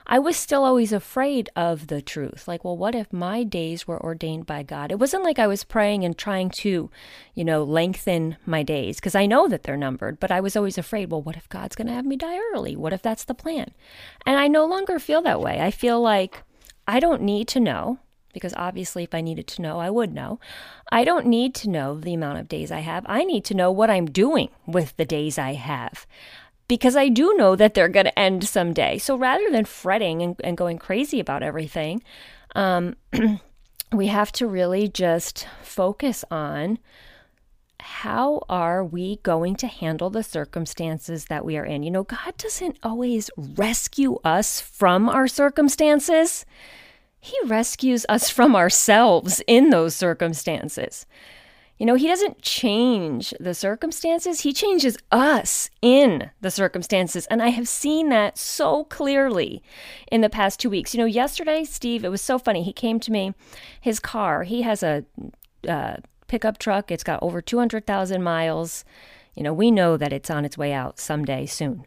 I 0.09 0.19
was 0.19 0.37
still 0.37 0.63
always 0.63 0.93
afraid 0.93 1.49
of 1.53 1.87
the 1.87 2.01
truth. 2.01 2.47
Like, 2.47 2.63
well, 2.63 2.77
what 2.77 2.95
if 2.95 3.11
my 3.11 3.43
days 3.43 3.85
were 3.85 4.01
ordained 4.01 4.45
by 4.45 4.63
God? 4.63 4.89
It 4.89 4.99
wasn't 4.99 5.23
like 5.23 5.37
I 5.37 5.47
was 5.47 5.65
praying 5.65 6.05
and 6.05 6.17
trying 6.17 6.49
to, 6.61 6.89
you 7.35 7.43
know, 7.43 7.63
lengthen 7.63 8.37
my 8.45 8.63
days 8.63 8.95
because 8.95 9.15
I 9.15 9.25
know 9.25 9.49
that 9.49 9.63
they're 9.63 9.75
numbered, 9.75 10.17
but 10.19 10.31
I 10.31 10.39
was 10.39 10.55
always 10.55 10.77
afraid, 10.77 11.11
well, 11.11 11.21
what 11.21 11.35
if 11.35 11.49
God's 11.49 11.75
going 11.75 11.87
to 11.87 11.93
have 11.93 12.05
me 12.05 12.15
die 12.15 12.39
early? 12.53 12.77
What 12.77 12.93
if 12.93 13.01
that's 13.01 13.25
the 13.25 13.33
plan? 13.33 13.71
And 14.25 14.39
I 14.39 14.47
no 14.47 14.65
longer 14.65 14.97
feel 14.97 15.21
that 15.23 15.41
way. 15.41 15.59
I 15.59 15.71
feel 15.71 16.01
like 16.01 16.43
I 16.87 17.01
don't 17.01 17.21
need 17.21 17.49
to 17.49 17.59
know 17.59 17.99
because 18.33 18.53
obviously 18.55 19.03
if 19.03 19.15
I 19.15 19.21
needed 19.21 19.47
to 19.47 19.61
know, 19.61 19.79
I 19.79 19.89
would 19.89 20.13
know. 20.13 20.39
I 20.91 21.03
don't 21.03 21.25
need 21.25 21.55
to 21.55 21.69
know 21.69 21.99
the 21.99 22.13
amount 22.13 22.37
of 22.37 22.47
days 22.47 22.71
I 22.71 22.79
have. 22.79 23.03
I 23.07 23.23
need 23.23 23.43
to 23.45 23.55
know 23.55 23.71
what 23.71 23.89
I'm 23.89 24.05
doing 24.05 24.49
with 24.67 24.95
the 24.95 25.05
days 25.05 25.39
I 25.39 25.53
have 25.53 26.05
because 26.67 26.95
I 26.95 27.09
do 27.09 27.33
know 27.35 27.55
that 27.55 27.73
they're 27.73 27.87
going 27.87 28.05
to 28.05 28.19
end 28.19 28.47
someday. 28.47 28.97
So 28.97 29.15
rather 29.15 29.49
than 29.51 29.65
fretting 29.65 30.21
and, 30.21 30.35
and 30.43 30.57
going 30.57 30.77
crazy 30.77 31.19
about 31.19 31.43
everything, 31.43 32.03
um, 32.55 32.95
we 33.91 34.07
have 34.07 34.31
to 34.33 34.47
really 34.47 34.87
just 34.87 35.47
focus 35.61 36.25
on 36.29 36.79
how 37.79 38.43
are 38.49 38.83
we 38.83 39.17
going 39.17 39.55
to 39.55 39.67
handle 39.67 40.09
the 40.09 40.23
circumstances 40.23 41.25
that 41.25 41.45
we 41.45 41.57
are 41.57 41.65
in? 41.65 41.83
You 41.83 41.91
know, 41.91 42.03
God 42.03 42.35
doesn't 42.37 42.77
always 42.83 43.29
rescue 43.37 44.17
us 44.23 44.59
from 44.59 45.07
our 45.07 45.27
circumstances. 45.27 46.45
He 47.19 47.37
rescues 47.45 48.05
us 48.09 48.29
from 48.29 48.55
ourselves 48.55 49.41
in 49.47 49.69
those 49.69 49.95
circumstances. 49.95 51.05
You 51.77 51.85
know, 51.85 51.95
he 51.95 52.07
doesn't 52.07 52.41
change 52.41 53.33
the 53.39 53.53
circumstances, 53.53 54.41
he 54.41 54.51
changes 54.51 54.97
us 55.11 55.69
in 55.81 56.31
the 56.41 56.51
circumstances. 56.51 57.27
And 57.27 57.41
I 57.41 57.49
have 57.49 57.67
seen 57.67 58.09
that 58.09 58.37
so 58.37 58.85
clearly 58.85 59.61
in 60.11 60.21
the 60.21 60.29
past 60.29 60.59
two 60.59 60.69
weeks. 60.69 60.93
You 60.93 60.99
know, 60.99 61.05
yesterday, 61.05 61.63
Steve, 61.63 62.03
it 62.03 62.09
was 62.09 62.21
so 62.21 62.39
funny. 62.39 62.63
He 62.63 62.73
came 62.73 62.99
to 63.01 63.11
me, 63.11 63.33
his 63.79 63.99
car, 63.99 64.43
he 64.43 64.63
has 64.63 64.81
a 64.81 65.05
uh, 65.67 65.97
pickup 66.27 66.57
truck, 66.57 66.91
it's 66.91 67.03
got 67.03 67.21
over 67.21 67.41
200,000 67.41 68.23
miles 68.23 68.83
you 69.37 69.43
know, 69.43 69.53
we 69.53 69.69
know 69.69 69.97
that 69.97 70.11
it's 70.11 70.31
on 70.31 70.45
its 70.45 70.57
way 70.57 70.73
out 70.73 70.97
someday 70.97 71.45
soon. 71.45 71.85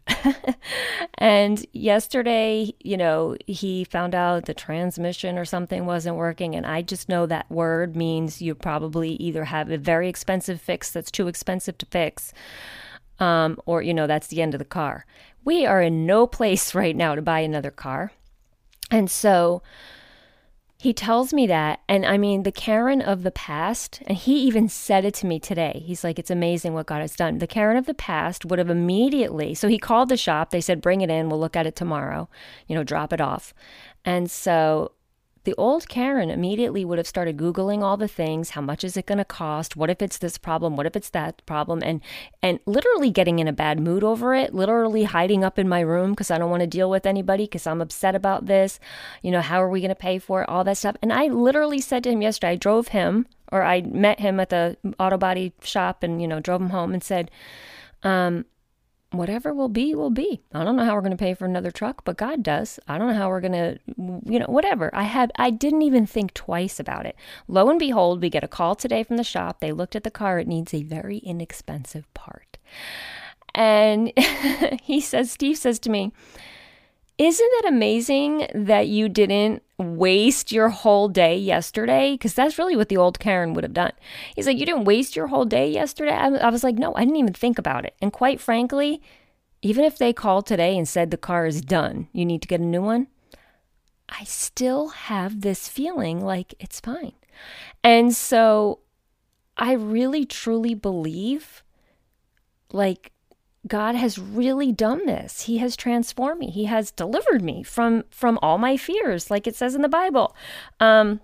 and 1.15 1.65
yesterday, 1.73 2.73
you 2.79 2.95
know, 2.95 3.35
he 3.45 3.83
found 3.83 4.15
out 4.15 4.45
the 4.45 4.53
transmission 4.53 5.37
or 5.37 5.43
something 5.43 5.85
wasn't 5.85 6.15
working. 6.15 6.55
And 6.55 6.65
I 6.65 6.81
just 6.81 7.09
know 7.09 7.25
that 7.25 7.51
word 7.51 7.93
means 7.93 8.41
you 8.41 8.55
probably 8.55 9.15
either 9.15 9.43
have 9.43 9.69
a 9.69 9.77
very 9.77 10.07
expensive 10.07 10.61
fix 10.61 10.91
that's 10.91 11.11
too 11.11 11.27
expensive 11.27 11.77
to 11.79 11.85
fix, 11.87 12.31
um, 13.19 13.59
or, 13.65 13.81
you 13.81 13.93
know, 13.93 14.07
that's 14.07 14.27
the 14.27 14.41
end 14.41 14.53
of 14.53 14.59
the 14.59 14.65
car. 14.65 15.05
We 15.43 15.65
are 15.65 15.81
in 15.81 16.05
no 16.05 16.27
place 16.37 16.73
right 16.73 16.95
now 16.95 17.15
to 17.15 17.21
buy 17.21 17.41
another 17.41 17.71
car. 17.71 18.13
And 18.89 19.11
so, 19.11 19.61
he 20.81 20.93
tells 20.93 21.31
me 21.31 21.45
that, 21.45 21.79
and 21.87 22.03
I 22.07 22.17
mean, 22.17 22.41
the 22.41 22.51
Karen 22.51 23.03
of 23.03 23.21
the 23.21 23.29
past, 23.29 24.01
and 24.07 24.17
he 24.17 24.39
even 24.39 24.67
said 24.67 25.05
it 25.05 25.13
to 25.15 25.27
me 25.27 25.39
today. 25.39 25.83
He's 25.85 26.03
like, 26.03 26.17
it's 26.17 26.31
amazing 26.31 26.73
what 26.73 26.87
God 26.87 27.01
has 27.01 27.15
done. 27.15 27.37
The 27.37 27.45
Karen 27.45 27.77
of 27.77 27.85
the 27.85 27.93
past 27.93 28.45
would 28.45 28.57
have 28.57 28.71
immediately, 28.71 29.53
so 29.53 29.67
he 29.67 29.77
called 29.77 30.09
the 30.09 30.17
shop. 30.17 30.49
They 30.49 30.59
said, 30.59 30.81
bring 30.81 31.01
it 31.01 31.11
in. 31.11 31.29
We'll 31.29 31.39
look 31.39 31.55
at 31.55 31.67
it 31.67 31.75
tomorrow, 31.75 32.29
you 32.65 32.75
know, 32.75 32.83
drop 32.83 33.13
it 33.13 33.21
off. 33.21 33.53
And 34.05 34.31
so 34.31 34.93
the 35.43 35.55
old 35.57 35.87
Karen 35.89 36.29
immediately 36.29 36.85
would 36.85 36.97
have 36.97 37.07
started 37.07 37.37
Googling 37.37 37.81
all 37.81 37.97
the 37.97 38.07
things. 38.07 38.51
How 38.51 38.61
much 38.61 38.83
is 38.83 38.95
it 38.95 39.05
going 39.05 39.17
to 39.17 39.25
cost? 39.25 39.75
What 39.75 39.89
if 39.89 40.01
it's 40.01 40.17
this 40.17 40.37
problem? 40.37 40.75
What 40.75 40.85
if 40.85 40.95
it's 40.95 41.09
that 41.11 41.43
problem? 41.45 41.81
And, 41.83 42.01
and 42.43 42.59
literally 42.65 43.09
getting 43.09 43.39
in 43.39 43.47
a 43.47 43.53
bad 43.53 43.79
mood 43.79 44.03
over 44.03 44.35
it, 44.35 44.53
literally 44.53 45.03
hiding 45.03 45.43
up 45.43 45.57
in 45.57 45.67
my 45.67 45.79
room 45.79 46.11
because 46.11 46.29
I 46.29 46.37
don't 46.37 46.51
want 46.51 46.61
to 46.61 46.67
deal 46.67 46.89
with 46.89 47.05
anybody 47.05 47.45
because 47.45 47.65
I'm 47.65 47.81
upset 47.81 48.13
about 48.13 48.45
this. 48.45 48.79
You 49.21 49.31
know, 49.31 49.41
how 49.41 49.61
are 49.61 49.69
we 49.69 49.81
going 49.81 49.89
to 49.89 49.95
pay 49.95 50.19
for 50.19 50.43
it? 50.43 50.49
All 50.49 50.63
that 50.63 50.77
stuff. 50.77 50.95
And 51.01 51.11
I 51.11 51.27
literally 51.27 51.81
said 51.81 52.03
to 52.03 52.11
him 52.11 52.21
yesterday, 52.21 52.51
I 52.51 52.55
drove 52.55 52.89
him 52.89 53.25
or 53.51 53.63
I 53.63 53.81
met 53.81 54.19
him 54.19 54.39
at 54.39 54.49
the 54.49 54.77
auto 54.99 55.17
body 55.17 55.53
shop 55.61 56.03
and, 56.03 56.21
you 56.21 56.27
know, 56.27 56.39
drove 56.39 56.61
him 56.61 56.69
home 56.69 56.93
and 56.93 57.03
said, 57.03 57.31
um, 58.03 58.45
whatever 59.11 59.53
will 59.53 59.69
be, 59.69 59.93
will 59.93 60.09
be. 60.09 60.41
I 60.53 60.63
don't 60.63 60.75
know 60.75 60.85
how 60.85 60.95
we're 60.95 61.01
going 61.01 61.11
to 61.11 61.17
pay 61.17 61.33
for 61.33 61.45
another 61.45 61.71
truck, 61.71 62.03
but 62.05 62.17
God 62.17 62.43
does. 62.43 62.79
I 62.87 62.97
don't 62.97 63.09
know 63.09 63.13
how 63.13 63.29
we're 63.29 63.41
going 63.41 63.51
to, 63.51 63.79
you 64.25 64.39
know, 64.39 64.45
whatever. 64.47 64.89
I 64.93 65.03
had, 65.03 65.31
I 65.35 65.49
didn't 65.49 65.81
even 65.81 66.05
think 66.05 66.33
twice 66.33 66.79
about 66.79 67.05
it. 67.05 67.15
Lo 67.47 67.69
and 67.69 67.79
behold, 67.79 68.21
we 68.21 68.29
get 68.29 68.43
a 68.43 68.47
call 68.47 68.75
today 68.75 69.03
from 69.03 69.17
the 69.17 69.23
shop. 69.23 69.59
They 69.59 69.71
looked 69.71 69.95
at 69.95 70.03
the 70.03 70.11
car. 70.11 70.39
It 70.39 70.47
needs 70.47 70.73
a 70.73 70.83
very 70.83 71.17
inexpensive 71.17 72.11
part. 72.13 72.57
And 73.53 74.13
he 74.81 75.01
says, 75.01 75.31
Steve 75.31 75.57
says 75.57 75.79
to 75.79 75.89
me, 75.89 76.13
isn't 77.21 77.49
it 77.53 77.65
amazing 77.65 78.47
that 78.55 78.87
you 78.87 79.07
didn't 79.07 79.61
waste 79.77 80.51
your 80.51 80.69
whole 80.69 81.07
day 81.07 81.37
yesterday? 81.37 82.13
Because 82.13 82.33
that's 82.33 82.57
really 82.57 82.75
what 82.75 82.89
the 82.89 82.97
old 82.97 83.19
Karen 83.19 83.53
would 83.53 83.63
have 83.63 83.75
done. 83.75 83.91
He's 84.35 84.47
like, 84.47 84.57
You 84.57 84.65
didn't 84.65 84.85
waste 84.85 85.15
your 85.15 85.27
whole 85.27 85.45
day 85.45 85.69
yesterday? 85.69 86.13
I 86.13 86.49
was 86.49 86.63
like, 86.63 86.77
No, 86.77 86.95
I 86.95 87.01
didn't 87.01 87.17
even 87.17 87.33
think 87.33 87.59
about 87.59 87.85
it. 87.85 87.93
And 88.01 88.11
quite 88.11 88.41
frankly, 88.41 89.03
even 89.61 89.85
if 89.85 89.99
they 89.99 90.13
called 90.13 90.47
today 90.47 90.75
and 90.75 90.87
said 90.87 91.11
the 91.11 91.17
car 91.17 91.45
is 91.45 91.61
done, 91.61 92.07
you 92.11 92.25
need 92.25 92.41
to 92.41 92.47
get 92.47 92.59
a 92.59 92.65
new 92.65 92.81
one, 92.81 93.05
I 94.09 94.23
still 94.23 94.89
have 94.89 95.41
this 95.41 95.69
feeling 95.69 96.25
like 96.25 96.55
it's 96.59 96.79
fine. 96.79 97.13
And 97.83 98.15
so 98.15 98.79
I 99.57 99.73
really 99.73 100.25
truly 100.25 100.73
believe 100.73 101.63
like 102.71 103.11
God 103.67 103.95
has 103.95 104.17
really 104.17 104.71
done 104.71 105.05
this. 105.05 105.43
He 105.43 105.59
has 105.59 105.75
transformed 105.75 106.39
me. 106.39 106.49
He 106.49 106.65
has 106.65 106.91
delivered 106.91 107.41
me 107.41 107.63
from 107.63 108.03
from 108.09 108.39
all 108.41 108.57
my 108.57 108.77
fears, 108.77 109.29
like 109.29 109.45
it 109.47 109.55
says 109.55 109.75
in 109.75 109.81
the 109.81 109.89
Bible. 109.89 110.35
Um, 110.79 111.21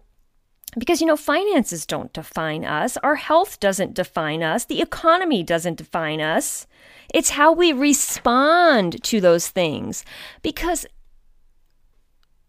because 0.77 1.01
you 1.01 1.07
know 1.07 1.15
finances 1.15 1.85
don't 1.85 2.13
define 2.13 2.65
us 2.65 2.97
our 2.97 3.15
health 3.15 3.59
doesn't 3.59 3.93
define 3.93 4.43
us 4.43 4.65
the 4.65 4.81
economy 4.81 5.41
doesn't 5.41 5.77
define 5.77 6.19
us 6.19 6.67
it's 7.13 7.31
how 7.31 7.53
we 7.53 7.71
respond 7.71 9.01
to 9.03 9.21
those 9.21 9.47
things 9.47 10.03
because 10.41 10.85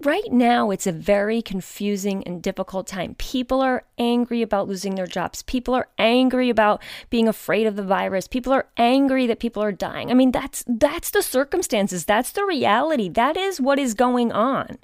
right 0.05 0.31
now 0.31 0.71
it's 0.71 0.87
a 0.87 0.93
very 0.93 1.43
confusing 1.43 2.23
and 2.25 2.43
difficult 2.43 2.87
time. 2.87 3.15
People 3.17 3.61
are 3.61 3.85
angry 3.99 4.43
about 4.43 4.69
losing 4.69 4.95
their 4.95 5.07
jobs. 5.07 5.43
People 5.43 5.75
are 5.75 5.89
angry 5.99 6.51
about 6.51 6.83
being 7.11 7.29
afraid 7.29 7.67
of 7.67 7.77
the 7.77 7.83
virus. 7.83 8.29
People 8.29 8.53
are 8.53 8.69
angry 8.77 9.27
that 9.27 9.41
people 9.41 9.63
are 9.63 9.73
dying. 9.73 10.11
I 10.11 10.15
mean, 10.15 10.31
that's 10.31 10.65
that's 10.67 11.11
the 11.11 11.23
circumstances. 11.23 12.05
That's 12.05 12.33
the 12.33 12.45
reality. 12.45 13.09
That 13.09 13.37
is 13.37 13.61
what 13.61 13.79
is 13.79 13.95
going 13.95 14.33
on. 14.33 14.79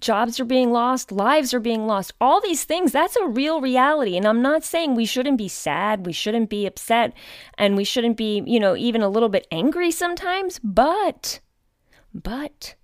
Jobs 0.00 0.38
are 0.38 0.44
being 0.44 0.70
lost, 0.70 1.12
lives 1.12 1.54
are 1.54 1.60
being 1.60 1.86
lost. 1.86 2.12
All 2.20 2.40
these 2.40 2.64
things, 2.64 2.92
that's 2.92 3.16
a 3.16 3.26
real 3.26 3.62
reality. 3.62 4.18
And 4.18 4.26
I'm 4.26 4.42
not 4.42 4.62
saying 4.62 4.94
we 4.94 5.06
shouldn't 5.06 5.38
be 5.38 5.48
sad, 5.48 6.04
we 6.04 6.12
shouldn't 6.12 6.50
be 6.50 6.66
upset, 6.66 7.14
and 7.56 7.74
we 7.74 7.84
shouldn't 7.84 8.18
be, 8.18 8.42
you 8.44 8.60
know, 8.60 8.76
even 8.76 9.00
a 9.00 9.08
little 9.08 9.30
bit 9.30 9.46
angry 9.50 9.90
sometimes, 9.90 10.60
but 10.62 11.40
but 12.12 12.74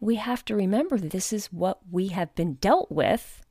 we 0.00 0.16
have 0.16 0.44
to 0.46 0.56
remember 0.56 0.98
that 0.98 1.10
this 1.10 1.32
is 1.32 1.52
what 1.52 1.80
we 1.90 2.08
have 2.08 2.34
been 2.34 2.54
dealt 2.54 2.90
with, 2.90 3.42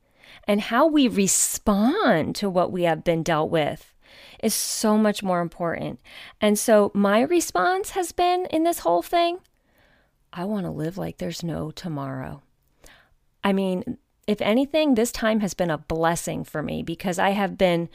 and 0.46 0.60
how 0.62 0.86
we 0.86 1.08
respond 1.08 2.34
to 2.36 2.50
what 2.50 2.72
we 2.72 2.82
have 2.84 3.04
been 3.04 3.22
dealt 3.22 3.50
with 3.50 3.94
is 4.42 4.54
so 4.54 4.96
much 4.96 5.22
more 5.22 5.40
important. 5.40 6.00
And 6.40 6.58
so, 6.58 6.90
my 6.94 7.20
response 7.20 7.90
has 7.90 8.12
been 8.12 8.46
in 8.50 8.64
this 8.64 8.80
whole 8.80 9.02
thing 9.02 9.38
I 10.32 10.44
want 10.44 10.66
to 10.66 10.70
live 10.70 10.98
like 10.98 11.18
there's 11.18 11.42
no 11.42 11.70
tomorrow. 11.70 12.42
I 13.42 13.52
mean, 13.52 13.98
if 14.26 14.40
anything, 14.40 14.94
this 14.94 15.10
time 15.10 15.40
has 15.40 15.54
been 15.54 15.70
a 15.70 15.78
blessing 15.78 16.44
for 16.44 16.62
me 16.62 16.82
because 16.82 17.18
I 17.18 17.30
have 17.30 17.56
been 17.56 17.88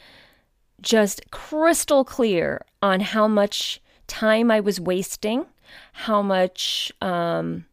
just 0.80 1.30
crystal 1.30 2.04
clear 2.04 2.64
on 2.82 3.00
how 3.00 3.28
much 3.28 3.80
time 4.06 4.50
I 4.50 4.60
was 4.60 4.80
wasting, 4.80 5.46
how 5.92 6.22
much 6.22 6.92
um, 7.00 7.66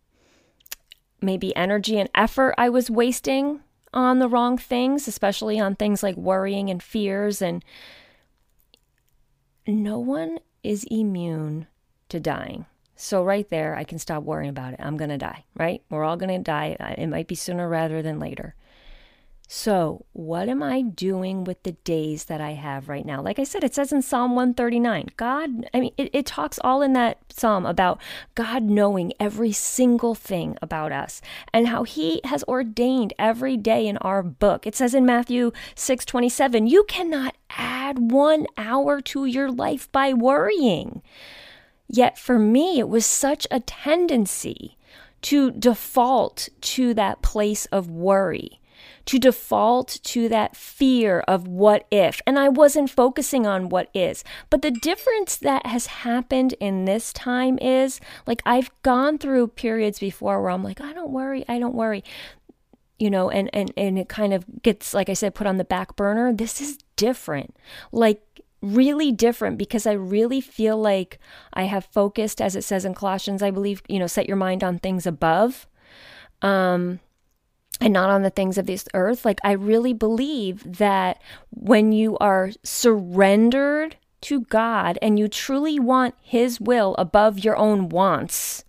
maybe 1.22 1.56
energy 1.56 2.00
and 2.00 2.10
effort 2.16 2.56
I 2.58 2.70
was 2.70 2.90
wasting 2.90 3.62
on 3.94 4.20
the 4.20 4.30
wrong 4.30 4.58
things, 4.58 5.08
especially 5.08 5.60
on 5.60 5.76
things 5.76 6.02
like 6.02 6.16
worrying 6.16 6.70
and 6.70 6.82
fears. 6.82 7.42
And 7.42 7.64
no 9.68 10.00
one 10.00 10.40
is 10.64 10.86
immune 10.90 11.68
to 12.10 12.20
dying. 12.20 12.66
So, 12.96 13.24
right 13.24 13.50
there, 13.50 13.76
I 13.76 13.84
can 13.84 13.98
stop 13.98 14.24
worrying 14.24 14.50
about 14.50 14.74
it. 14.74 14.80
I'm 14.82 14.98
going 14.98 15.10
to 15.10 15.18
die, 15.18 15.46
right? 15.56 15.82
We're 15.90 16.04
all 16.04 16.18
going 16.18 16.38
to 16.38 16.44
die. 16.44 16.78
It 16.98 17.08
might 17.08 17.28
be 17.28 17.36
sooner 17.36 17.68
rather 17.68 18.02
than 18.04 18.20
later. 18.20 18.54
So, 19.54 20.06
what 20.14 20.48
am 20.48 20.64
I 20.64 20.82
doing 20.82 21.44
with 21.44 21.64
the 21.64 21.74
days 21.74 22.24
that 22.26 22.40
I 22.40 22.52
have 22.52 22.88
right 22.88 23.06
now? 23.06 23.22
Like 23.22 23.38
I 23.38 23.44
said, 23.44 23.66
it 23.66 23.76
says 23.76 23.92
in 23.92 24.02
Psalm 24.02 24.34
139, 24.34 25.10
God, 25.18 25.70
I 25.74 25.82
mean, 25.82 25.92
it, 25.98 26.10
it, 26.14 26.26
talks 26.26 26.58
all 26.64 26.82
in 26.82 26.94
that 26.94 27.18
psalm 27.34 27.66
about 27.66 28.00
God 28.34 28.64
knowing 28.64 29.12
every 29.20 29.52
single 29.52 30.16
thing 30.16 30.58
about 30.62 30.94
us 30.94 31.22
and 31.52 31.68
how 31.68 31.84
He 31.84 32.22
has 32.24 32.46
ordained 32.46 33.12
every 33.20 33.58
day 33.58 33.88
in 33.88 33.98
our 33.98 34.24
book. 34.24 34.66
It 34.66 34.74
says 34.74 34.94
in 34.94 35.06
Matthew 35.06 35.52
6 35.76 36.06
27, 36.06 36.68
you 36.68 36.86
cannot 36.86 37.36
add 37.50 38.10
one 38.10 38.48
hour 38.58 39.02
to 39.02 39.26
your 39.26 39.52
life 39.52 39.92
by 39.92 40.14
worrying. 40.14 41.02
Yet 41.90 42.18
for 42.18 42.40
me, 42.40 42.80
it 42.80 42.88
was 42.88 43.06
such 43.06 43.46
a 43.52 43.60
tendency 43.60 44.78
to 45.24 45.52
default 45.52 46.48
to 46.62 46.94
that 46.94 47.22
place 47.22 47.66
of 47.66 47.92
worry 47.92 48.61
to 49.12 49.20
default 49.20 50.00
to 50.04 50.30
that 50.30 50.56
fear 50.56 51.20
of 51.28 51.46
what 51.46 51.86
if. 51.92 52.22
And 52.26 52.40
I 52.40 52.48
wasn't 52.48 52.90
focusing 52.90 53.46
on 53.46 53.68
what 53.68 53.90
is. 53.94 54.24
But 54.50 54.62
the 54.62 54.72
difference 54.72 55.36
that 55.36 55.66
has 55.66 55.88
happened 55.88 56.54
in 56.62 56.86
this 56.86 57.12
time 57.12 57.60
is 57.60 58.00
like 58.26 58.42
I've 58.46 58.72
gone 58.84 59.18
through 59.18 59.48
periods 59.48 60.00
before 60.00 60.42
where 60.42 60.50
I'm 60.50 60.64
like, 60.64 60.80
I 60.80 60.94
don't 60.94 61.12
worry, 61.12 61.44
I 61.50 61.60
don't 61.60 61.76
worry. 61.76 62.06
You 63.00 63.10
know, 63.10 63.30
and, 63.30 63.50
and, 63.52 63.74
and 63.76 64.00
it 64.00 64.08
kind 64.08 64.34
of 64.34 64.46
gets, 64.62 64.94
like 64.94 65.10
I 65.10 65.14
said, 65.14 65.36
put 65.36 65.46
on 65.46 65.58
the 65.58 65.66
back 65.66 65.98
burner. 65.98 66.32
This 66.32 66.62
is 66.62 66.78
different. 66.96 67.54
Like, 67.92 68.22
really 68.62 69.12
different 69.12 69.58
because 69.58 69.86
I 69.86 69.92
really 69.92 70.40
feel 70.40 70.78
like 70.78 71.20
I 71.54 71.64
have 71.64 71.84
focused, 71.84 72.40
as 72.40 72.56
it 72.56 72.64
says 72.64 72.86
in 72.86 72.94
Colossians, 72.94 73.44
I 73.44 73.52
believe, 73.52 73.82
you 73.90 74.00
know, 74.00 74.08
set 74.08 74.30
your 74.30 74.38
mind 74.38 74.64
on 74.64 74.80
things 74.80 75.06
above. 75.06 75.68
Um, 76.42 77.02
and 77.82 77.92
not 77.92 78.12
on 78.12 78.22
the 78.22 78.30
things 78.30 78.58
of 78.58 78.68
this 78.68 78.86
earth. 78.94 79.26
Like, 79.26 79.42
I 79.44 79.54
really 79.54 79.94
believe 79.94 80.78
that 80.78 81.20
when 81.50 81.92
you 81.92 82.18
are 82.20 82.52
surrendered 82.64 83.98
to 84.22 84.42
God 84.42 85.00
and 85.02 85.18
you 85.18 85.28
truly 85.28 85.80
want 85.80 86.14
His 86.22 86.62
will 86.62 86.96
above 87.00 87.40
your 87.40 87.58
own 87.58 87.90
wants, 87.90 88.64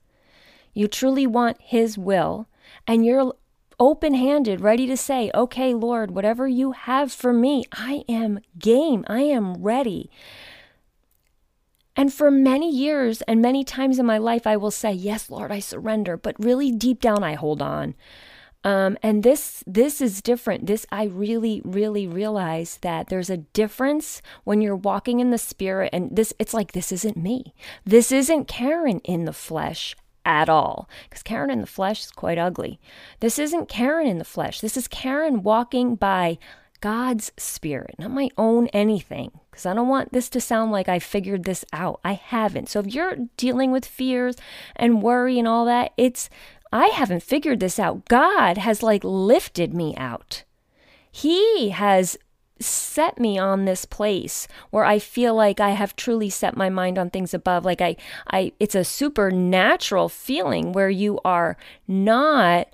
you 0.73 0.89
truly 0.89 1.27
want 1.27 1.61
His 1.61 1.99
will, 1.99 2.49
and 2.87 3.05
you're 3.05 3.35
open 3.79 4.15
handed, 4.15 4.63
ready 4.63 4.87
to 4.87 4.97
say, 4.97 5.31
Okay, 5.35 5.75
Lord, 5.75 6.13
whatever 6.13 6.49
you 6.49 6.73
have 6.73 7.13
for 7.13 7.35
me, 7.35 7.65
I 7.71 8.05
am 8.09 8.41
game, 8.59 9.05
I 9.09 9.23
am 9.23 9.63
ready. 9.63 10.11
And 11.95 12.11
for 12.11 12.31
many 12.31 12.71
years 12.75 13.21
and 13.23 13.43
many 13.43 13.65
times 13.65 13.99
in 13.99 14.07
my 14.07 14.17
life, 14.17 14.47
I 14.47 14.57
will 14.57 14.71
say, 14.71 14.93
Yes, 14.93 15.29
Lord, 15.29 15.53
I 15.53 15.59
surrender. 15.59 16.17
But 16.17 16.37
really 16.39 16.73
deep 16.73 17.01
down, 17.01 17.23
I 17.23 17.35
hold 17.35 17.61
on. 17.61 17.95
Um, 18.65 18.97
and 19.03 19.23
this 19.23 19.65
this 19.67 20.01
is 20.01 20.23
different. 20.23 20.67
This 20.67 20.87
I 20.93 21.05
really 21.05 21.61
really 21.65 22.07
realize 22.07 22.79
that 22.83 23.09
there's 23.09 23.31
a 23.31 23.39
difference 23.39 24.23
when 24.45 24.61
you're 24.61 24.77
walking 24.77 25.21
in 25.21 25.31
the 25.31 25.39
spirit, 25.39 25.91
and 25.93 26.15
this 26.15 26.33
it's 26.39 26.55
like 26.55 26.73
this 26.73 26.93
isn't 26.93 27.17
me. 27.17 27.55
This 27.85 28.13
isn't 28.13 28.47
Karen 28.47 29.01
in 29.01 29.25
the 29.25 29.33
flesh 29.33 29.97
at 30.25 30.49
all, 30.49 30.89
because 31.09 31.23
Karen 31.23 31.51
in 31.51 31.61
the 31.61 31.67
flesh 31.67 32.05
is 32.05 32.13
quite 32.13 32.39
ugly. 32.39 32.79
This 33.19 33.39
isn't 33.39 33.69
Karen 33.69 34.07
in 34.07 34.19
the 34.19 34.25
flesh. 34.25 34.61
This 34.61 34.77
is 34.77 34.87
Karen 34.87 35.43
walking 35.43 35.97
by 35.97 36.39
God's 36.81 37.33
spirit, 37.37 37.95
not 37.99 38.11
my 38.11 38.29
own 38.39 38.69
anything. 38.69 39.33
Because 39.51 39.67
I 39.67 39.75
don't 39.75 39.89
want 39.89 40.13
this 40.13 40.29
to 40.31 40.41
sound 40.41 40.73
like 40.73 40.89
I 40.89 40.99
figured 40.99 41.45
this 41.45 41.65
out. 41.73 42.01
I 42.05 42.15
haven't. 42.15 42.69
So 42.69 42.81
if 42.81 42.87
you're 42.87 43.17
dealing 43.37 43.71
with 43.71 43.85
fears 43.85 44.37
and 44.77 45.03
worry 45.03 45.39
and 45.39 45.47
all 45.47 45.65
that, 45.67 45.93
it's 45.97 46.31
I 46.73 46.87
haven't 46.87 47.23
figured 47.23 47.61
this 47.61 47.79
out. 47.79 48.09
God 48.09 48.59
has 48.59 48.83
like 48.83 49.05
lifted 49.05 49.75
me 49.75 49.95
out. 49.97 50.45
He 51.11 51.69
has 51.71 52.17
set 52.59 53.19
me 53.19 53.39
on 53.39 53.65
this 53.65 53.85
place 53.85 54.49
where 54.71 54.85
I 54.85 54.99
feel 54.99 55.35
like 55.35 55.61
I 55.61 55.71
have 55.71 55.97
truly 55.97 56.31
set 56.31 56.57
my 56.57 56.71
mind 56.71 56.99
on 56.99 57.11
things 57.11 57.35
above. 57.35 57.65
Like 57.65 57.81
I, 57.81 57.97
I, 58.31 58.53
it's 58.59 58.75
a 58.75 58.85
supernatural 58.85 60.09
feeling 60.09 60.73
where 60.73 60.91
you 60.91 61.21
are 61.25 61.57
not 61.87 62.69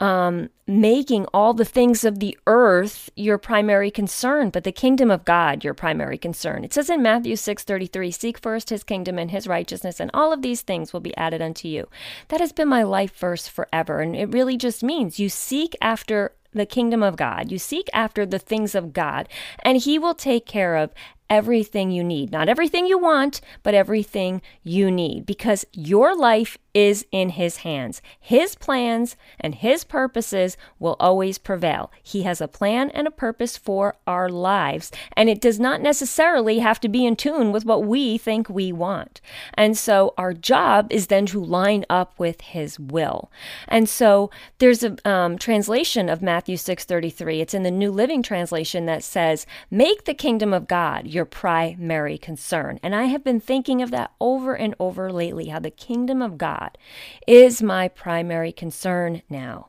um, 0.00 0.48
making 0.66 1.26
all 1.34 1.52
the 1.52 1.64
things 1.64 2.04
of 2.04 2.18
the 2.18 2.36
earth 2.46 3.10
your 3.16 3.36
primary 3.38 3.90
concern, 3.90 4.48
but 4.50 4.64
the 4.64 4.72
kingdom 4.72 5.10
of 5.10 5.24
God 5.26 5.62
your 5.62 5.74
primary 5.74 6.16
concern. 6.16 6.64
It 6.64 6.72
says 6.72 6.88
in 6.88 7.02
Matthew 7.02 7.36
6:33, 7.36 8.10
"Seek 8.10 8.38
first 8.38 8.70
his 8.70 8.82
kingdom 8.82 9.18
and 9.18 9.30
his 9.30 9.46
righteousness, 9.46 10.00
and 10.00 10.10
all 10.14 10.32
of 10.32 10.42
these 10.42 10.62
things 10.62 10.92
will 10.92 11.00
be 11.00 11.16
added 11.16 11.42
unto 11.42 11.68
you." 11.68 11.88
That 12.28 12.40
has 12.40 12.52
been 12.52 12.68
my 12.68 12.82
life 12.82 13.14
verse 13.14 13.46
forever, 13.46 14.00
and 14.00 14.16
it 14.16 14.32
really 14.32 14.56
just 14.56 14.82
means 14.82 15.20
you 15.20 15.28
seek 15.28 15.76
after 15.82 16.32
the 16.52 16.66
kingdom 16.66 17.02
of 17.02 17.16
God. 17.16 17.52
You 17.52 17.58
seek 17.58 17.88
after 17.92 18.26
the 18.26 18.38
things 18.38 18.74
of 18.74 18.92
God, 18.92 19.28
and 19.62 19.78
he 19.78 19.98
will 19.98 20.14
take 20.14 20.46
care 20.46 20.76
of 20.76 20.92
everything 21.30 21.92
you 21.92 22.02
need. 22.02 22.32
Not 22.32 22.48
everything 22.48 22.86
you 22.86 22.98
want, 22.98 23.40
but 23.62 23.72
everything 23.72 24.42
you 24.64 24.90
need 24.90 25.24
because 25.24 25.64
your 25.72 26.14
life 26.16 26.58
is 26.74 27.06
in 27.10 27.30
His 27.30 27.58
hands. 27.58 28.02
His 28.18 28.54
plans 28.54 29.16
and 29.38 29.54
His 29.54 29.84
purposes 29.84 30.56
will 30.78 30.96
always 31.00 31.38
prevail. 31.38 31.90
He 32.02 32.22
has 32.22 32.40
a 32.40 32.48
plan 32.48 32.90
and 32.90 33.06
a 33.06 33.12
purpose 33.12 33.56
for 33.56 33.96
our 34.06 34.28
lives, 34.28 34.90
and 35.14 35.28
it 35.28 35.40
does 35.40 35.58
not 35.58 35.80
necessarily 35.80 36.58
have 36.58 36.80
to 36.80 36.88
be 36.88 37.06
in 37.06 37.16
tune 37.16 37.52
with 37.52 37.64
what 37.64 37.84
we 37.84 38.18
think 38.18 38.48
we 38.48 38.72
want. 38.72 39.20
And 39.54 39.76
so 39.76 40.14
our 40.16 40.32
job 40.32 40.88
is 40.90 41.08
then 41.08 41.26
to 41.26 41.42
line 41.42 41.84
up 41.88 42.18
with 42.18 42.40
His 42.40 42.78
will. 42.78 43.30
And 43.68 43.88
so 43.88 44.30
there's 44.58 44.84
a 44.84 44.96
um, 45.08 45.38
translation 45.38 46.08
of 46.08 46.22
Matthew 46.22 46.56
6:33. 46.56 47.40
It's 47.40 47.54
in 47.54 47.62
the 47.62 47.70
New 47.70 47.90
Living 47.90 48.22
Translation 48.22 48.86
that 48.86 49.02
says, 49.02 49.46
"Make 49.70 50.04
the 50.04 50.14
kingdom 50.14 50.52
of 50.52 50.68
God 50.68 51.06
your 51.06 51.19
primary 51.24 52.18
concern." 52.18 52.78
And 52.82 52.94
I 52.94 53.04
have 53.04 53.24
been 53.24 53.40
thinking 53.40 53.82
of 53.82 53.90
that 53.90 54.12
over 54.20 54.54
and 54.54 54.74
over 54.78 55.12
lately. 55.12 55.46
How 55.46 55.58
the 55.58 55.70
kingdom 55.70 56.22
of 56.22 56.38
God 56.38 56.60
God 56.60 56.78
is 57.26 57.62
my 57.62 57.88
primary 57.88 58.52
concern 58.52 59.22
now. 59.30 59.68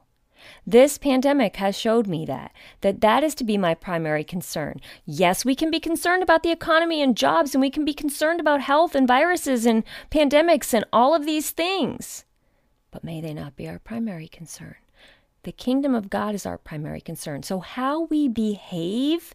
This 0.65 0.97
pandemic 0.97 1.57
has 1.57 1.77
showed 1.77 2.07
me 2.07 2.25
that 2.25 2.51
that 2.81 3.01
that 3.01 3.23
is 3.23 3.35
to 3.35 3.43
be 3.43 3.57
my 3.57 3.75
primary 3.75 4.23
concern. 4.23 4.81
Yes, 5.05 5.45
we 5.45 5.55
can 5.55 5.69
be 5.69 5.79
concerned 5.79 6.23
about 6.23 6.41
the 6.41 6.51
economy 6.51 7.01
and 7.01 7.15
jobs 7.15 7.53
and 7.53 7.61
we 7.61 7.69
can 7.69 7.85
be 7.85 7.93
concerned 7.93 8.39
about 8.39 8.61
health 8.61 8.95
and 8.95 9.07
viruses 9.07 9.67
and 9.67 9.83
pandemics 10.09 10.73
and 10.73 10.83
all 10.91 11.13
of 11.13 11.27
these 11.27 11.51
things. 11.51 12.25
But 12.89 13.03
may 13.03 13.21
they 13.21 13.33
not 13.33 13.55
be 13.55 13.67
our 13.67 13.79
primary 13.79 14.27
concern. 14.27 14.75
The 15.43 15.51
kingdom 15.51 15.95
of 15.95 16.09
God 16.09 16.35
is 16.35 16.45
our 16.45 16.57
primary 16.57 17.01
concern. 17.01 17.43
So 17.43 17.59
how 17.59 18.05
we 18.05 18.27
behave 18.27 19.33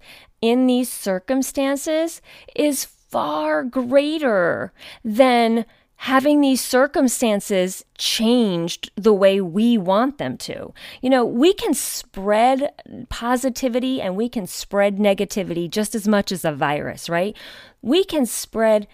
in 0.49 0.67
these 0.67 0.91
circumstances 0.91 2.21
is 2.55 2.85
far 2.85 3.65
greater 3.65 4.73
than 5.05 5.65
having 5.97 6.41
these 6.41 6.63
circumstances 6.63 7.85
changed 7.97 8.91
the 8.97 9.15
way 9.15 9.41
we 9.41 9.79
want 9.79 10.19
them 10.19 10.37
to. 10.37 10.73
You 11.01 11.11
know, 11.11 11.25
we 11.25 11.55
can 11.55 11.73
spread 11.73 12.71
positivity 13.09 14.01
and 14.03 14.15
we 14.15 14.29
can 14.29 14.47
spread 14.47 14.99
negativity 14.99 15.71
just 15.71 15.95
as 15.95 16.07
much 16.07 16.31
as 16.31 16.45
a 16.45 16.53
virus, 16.53 17.09
right? 17.09 17.35
We 17.81 18.05
can 18.05 18.27
spread 18.27 18.87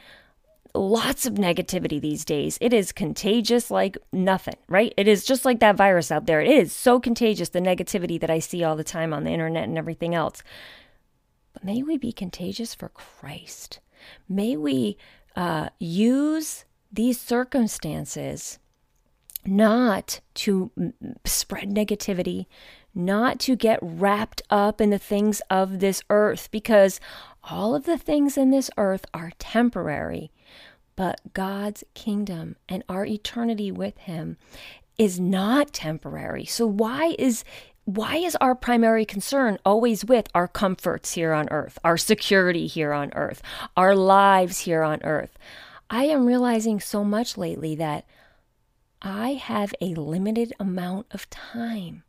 lots 0.74 1.26
of 1.26 1.34
negativity 1.34 2.00
these 2.00 2.24
days. 2.24 2.56
It 2.60 2.72
is 2.72 2.92
contagious 2.92 3.70
like 3.70 3.98
nothing, 4.12 4.56
right? 4.68 4.94
It 4.96 5.08
is 5.08 5.24
just 5.24 5.44
like 5.44 5.60
that 5.60 5.76
virus 5.76 6.10
out 6.10 6.26
there. 6.26 6.40
It 6.40 6.50
is 6.50 6.72
so 6.72 7.00
contagious, 7.00 7.50
the 7.50 7.60
negativity 7.60 8.18
that 8.20 8.30
I 8.30 8.38
see 8.38 8.64
all 8.64 8.76
the 8.76 8.84
time 8.84 9.12
on 9.12 9.24
the 9.24 9.30
internet 9.30 9.64
and 9.64 9.76
everything 9.76 10.14
else. 10.14 10.42
May 11.62 11.82
we 11.82 11.96
be 11.96 12.12
contagious 12.12 12.74
for 12.74 12.88
Christ. 12.88 13.80
May 14.28 14.56
we 14.56 14.96
uh, 15.36 15.68
use 15.78 16.64
these 16.92 17.20
circumstances 17.20 18.58
not 19.44 20.20
to 20.34 20.70
spread 21.24 21.68
negativity, 21.70 22.46
not 22.94 23.40
to 23.40 23.56
get 23.56 23.78
wrapped 23.82 24.42
up 24.50 24.80
in 24.80 24.90
the 24.90 24.98
things 24.98 25.40
of 25.50 25.80
this 25.80 26.02
earth, 26.10 26.50
because 26.50 27.00
all 27.44 27.74
of 27.74 27.84
the 27.84 27.98
things 27.98 28.36
in 28.36 28.50
this 28.50 28.70
earth 28.76 29.04
are 29.14 29.32
temporary, 29.38 30.30
but 30.94 31.32
God's 31.32 31.82
kingdom 31.94 32.56
and 32.68 32.84
our 32.88 33.04
eternity 33.04 33.72
with 33.72 33.98
Him 33.98 34.36
is 34.98 35.18
not 35.18 35.72
temporary. 35.72 36.44
So, 36.44 36.66
why 36.66 37.16
is 37.18 37.44
why 37.84 38.16
is 38.16 38.36
our 38.36 38.54
primary 38.54 39.04
concern 39.04 39.58
always 39.64 40.04
with 40.04 40.28
our 40.34 40.46
comforts 40.46 41.14
here 41.14 41.32
on 41.32 41.48
earth, 41.50 41.78
our 41.82 41.96
security 41.96 42.66
here 42.66 42.92
on 42.92 43.12
earth, 43.14 43.42
our 43.76 43.96
lives 43.96 44.60
here 44.60 44.82
on 44.82 45.02
earth? 45.02 45.36
I 45.90 46.04
am 46.04 46.26
realizing 46.26 46.80
so 46.80 47.04
much 47.04 47.36
lately 47.36 47.74
that 47.76 48.06
I 49.02 49.34
have 49.34 49.74
a 49.80 49.94
limited 49.94 50.52
amount 50.60 51.06
of 51.10 51.28
time. 51.28 52.04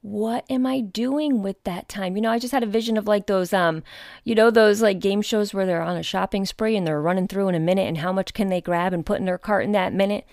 What 0.00 0.44
am 0.50 0.66
I 0.66 0.80
doing 0.80 1.42
with 1.42 1.62
that 1.64 1.88
time? 1.88 2.16
You 2.16 2.22
know, 2.22 2.30
I 2.30 2.38
just 2.38 2.52
had 2.52 2.62
a 2.62 2.66
vision 2.66 2.96
of 2.96 3.06
like 3.06 3.26
those 3.26 3.52
um, 3.52 3.82
you 4.24 4.34
know, 4.34 4.50
those 4.50 4.82
like 4.82 5.00
game 5.00 5.22
shows 5.22 5.54
where 5.54 5.66
they're 5.66 5.82
on 5.82 5.96
a 5.96 6.02
shopping 6.02 6.44
spree 6.46 6.76
and 6.76 6.86
they're 6.86 7.00
running 7.00 7.28
through 7.28 7.48
in 7.48 7.54
a 7.54 7.60
minute 7.60 7.88
and 7.88 7.98
how 7.98 8.12
much 8.12 8.34
can 8.34 8.48
they 8.48 8.60
grab 8.60 8.92
and 8.92 9.06
put 9.06 9.18
in 9.18 9.26
their 9.26 9.38
cart 9.38 9.64
in 9.64 9.72
that 9.72 9.92
minute? 9.92 10.26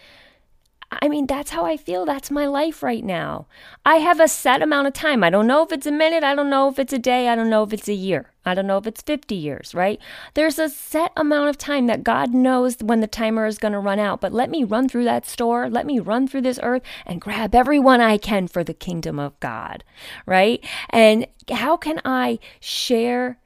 I 0.94 1.08
mean, 1.08 1.26
that's 1.26 1.52
how 1.52 1.66
I 1.66 1.78
feel. 1.78 2.06
That's 2.06 2.30
my 2.30 2.46
life 2.46 2.84
right 2.84 3.04
now. 3.04 3.48
I 3.86 3.96
have 3.96 4.20
a 4.20 4.28
set 4.28 4.62
amount 4.62 4.88
of 4.88 4.94
time. 4.94 5.24
I 5.24 5.30
don't 5.30 5.48
know 5.48 5.64
if 5.64 5.72
it's 5.72 5.88
a 5.88 5.92
minute. 5.92 6.24
I 6.24 6.36
don't 6.36 6.50
know 6.50 6.68
if 6.68 6.78
it's 6.80 6.92
a 6.92 7.00
day. 7.00 7.30
I 7.30 7.36
don't 7.36 7.50
know 7.50 7.64
if 7.64 7.72
it's 7.72 7.88
a 7.88 7.94
year. 7.94 8.32
I 8.46 8.54
don't 8.54 8.68
know 8.68 8.78
if 8.78 8.86
it's 8.86 9.02
50 9.02 9.34
years, 9.34 9.74
right? 9.74 10.02
There's 10.34 10.60
a 10.60 10.68
set 10.68 11.14
amount 11.16 11.50
of 11.50 11.58
time 11.58 11.88
that 11.88 12.04
God 12.04 12.34
knows 12.34 12.78
when 12.82 13.00
the 13.00 13.08
timer 13.08 13.46
is 13.46 13.58
going 13.58 13.72
to 13.72 13.80
run 13.80 14.00
out. 14.00 14.20
But 14.20 14.34
let 14.34 14.50
me 14.50 14.66
run 14.66 14.90
through 14.90 15.06
that 15.06 15.26
store. 15.26 15.70
Let 15.70 15.86
me 15.86 16.00
run 16.00 16.28
through 16.28 16.42
this 16.42 16.60
earth 16.62 16.82
and 17.06 17.22
grab 17.22 17.56
everyone 17.56 18.02
I 18.02 18.18
can 18.18 18.48
for 18.48 18.64
the 18.64 18.74
kingdom 18.74 19.18
of 19.18 19.40
God, 19.40 19.86
right? 20.26 20.66
And 20.90 21.26
how 21.50 21.78
can 21.78 22.02
I 22.04 22.40
share 22.60 23.38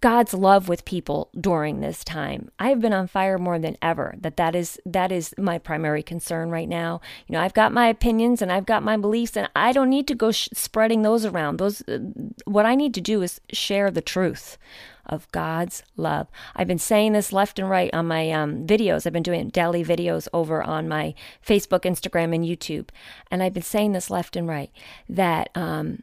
God's 0.00 0.32
love 0.32 0.66
with 0.66 0.86
people 0.86 1.28
during 1.38 1.80
this 1.80 2.02
time. 2.02 2.50
I 2.58 2.70
have 2.70 2.80
been 2.80 2.94
on 2.94 3.06
fire 3.06 3.36
more 3.36 3.58
than 3.58 3.76
ever. 3.82 4.14
That 4.18 4.38
that 4.38 4.54
is 4.54 4.80
that 4.86 5.12
is 5.12 5.34
my 5.36 5.58
primary 5.58 6.02
concern 6.02 6.50
right 6.50 6.68
now. 6.68 7.02
You 7.26 7.34
know, 7.34 7.40
I've 7.40 7.52
got 7.52 7.72
my 7.72 7.86
opinions 7.88 8.40
and 8.40 8.50
I've 8.50 8.64
got 8.64 8.82
my 8.82 8.96
beliefs 8.96 9.36
and 9.36 9.50
I 9.54 9.72
don't 9.72 9.90
need 9.90 10.08
to 10.08 10.14
go 10.14 10.32
sh- 10.32 10.48
spreading 10.54 11.02
those 11.02 11.26
around. 11.26 11.58
Those 11.58 11.82
uh, 11.82 11.98
what 12.46 12.64
I 12.64 12.74
need 12.74 12.94
to 12.94 13.02
do 13.02 13.20
is 13.20 13.42
share 13.52 13.90
the 13.90 14.00
truth 14.00 14.56
of 15.04 15.30
God's 15.32 15.82
love. 15.96 16.28
I've 16.56 16.68
been 16.68 16.78
saying 16.78 17.12
this 17.12 17.30
left 17.30 17.58
and 17.58 17.68
right 17.68 17.92
on 17.92 18.06
my 18.06 18.30
um, 18.30 18.66
videos. 18.66 19.06
I've 19.06 19.12
been 19.12 19.22
doing 19.22 19.50
daily 19.50 19.84
videos 19.84 20.28
over 20.32 20.62
on 20.62 20.88
my 20.88 21.14
Facebook, 21.46 21.80
Instagram, 21.80 22.34
and 22.34 22.44
YouTube, 22.44 22.88
and 23.30 23.42
I've 23.42 23.54
been 23.54 23.62
saying 23.62 23.92
this 23.92 24.08
left 24.08 24.34
and 24.34 24.48
right 24.48 24.70
that 25.10 25.50
um, 25.54 26.02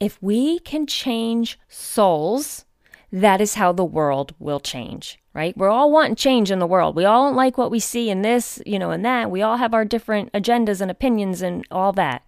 if 0.00 0.20
we 0.20 0.58
can 0.58 0.86
change 0.86 1.58
souls 1.68 2.66
that 3.12 3.42
is 3.42 3.54
how 3.54 3.72
the 3.72 3.84
world 3.84 4.34
will 4.38 4.58
change, 4.58 5.20
right? 5.34 5.56
We're 5.56 5.68
all 5.68 5.92
wanting 5.92 6.16
change 6.16 6.50
in 6.50 6.58
the 6.58 6.66
world. 6.66 6.96
We 6.96 7.04
all 7.04 7.28
don't 7.28 7.36
like 7.36 7.58
what 7.58 7.70
we 7.70 7.78
see 7.78 8.08
in 8.08 8.22
this, 8.22 8.60
you 8.64 8.78
know, 8.78 8.90
and 8.90 9.04
that. 9.04 9.30
We 9.30 9.42
all 9.42 9.58
have 9.58 9.74
our 9.74 9.84
different 9.84 10.32
agendas 10.32 10.80
and 10.80 10.90
opinions 10.90 11.42
and 11.42 11.66
all 11.70 11.92
that. 11.92 12.22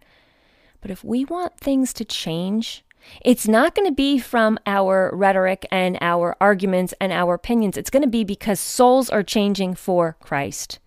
But 0.83 0.90
if 0.90 1.03
we 1.03 1.25
want 1.25 1.59
things 1.59 1.94
to 1.94 2.05
change, 2.05 2.85
it's 3.23 3.49
not 3.49 3.75
going 3.75 3.88
to 3.88 3.94
be 3.94 4.18
from 4.18 4.59
our 4.66 5.11
rhetoric 5.14 5.66
and 5.70 5.97
our 6.03 6.37
arguments 6.40 6.92
and 7.01 7.12
our 7.12 7.35
opinions. 7.35 7.79
It's 7.79 7.90
going 7.90 8.03
to 8.03 8.09
be 8.09 8.25
because 8.25 8.61
souls 8.61 9.09
are 9.09 9.23
changing 9.23 9.75
for 9.75 10.16
Christ. 10.20 10.79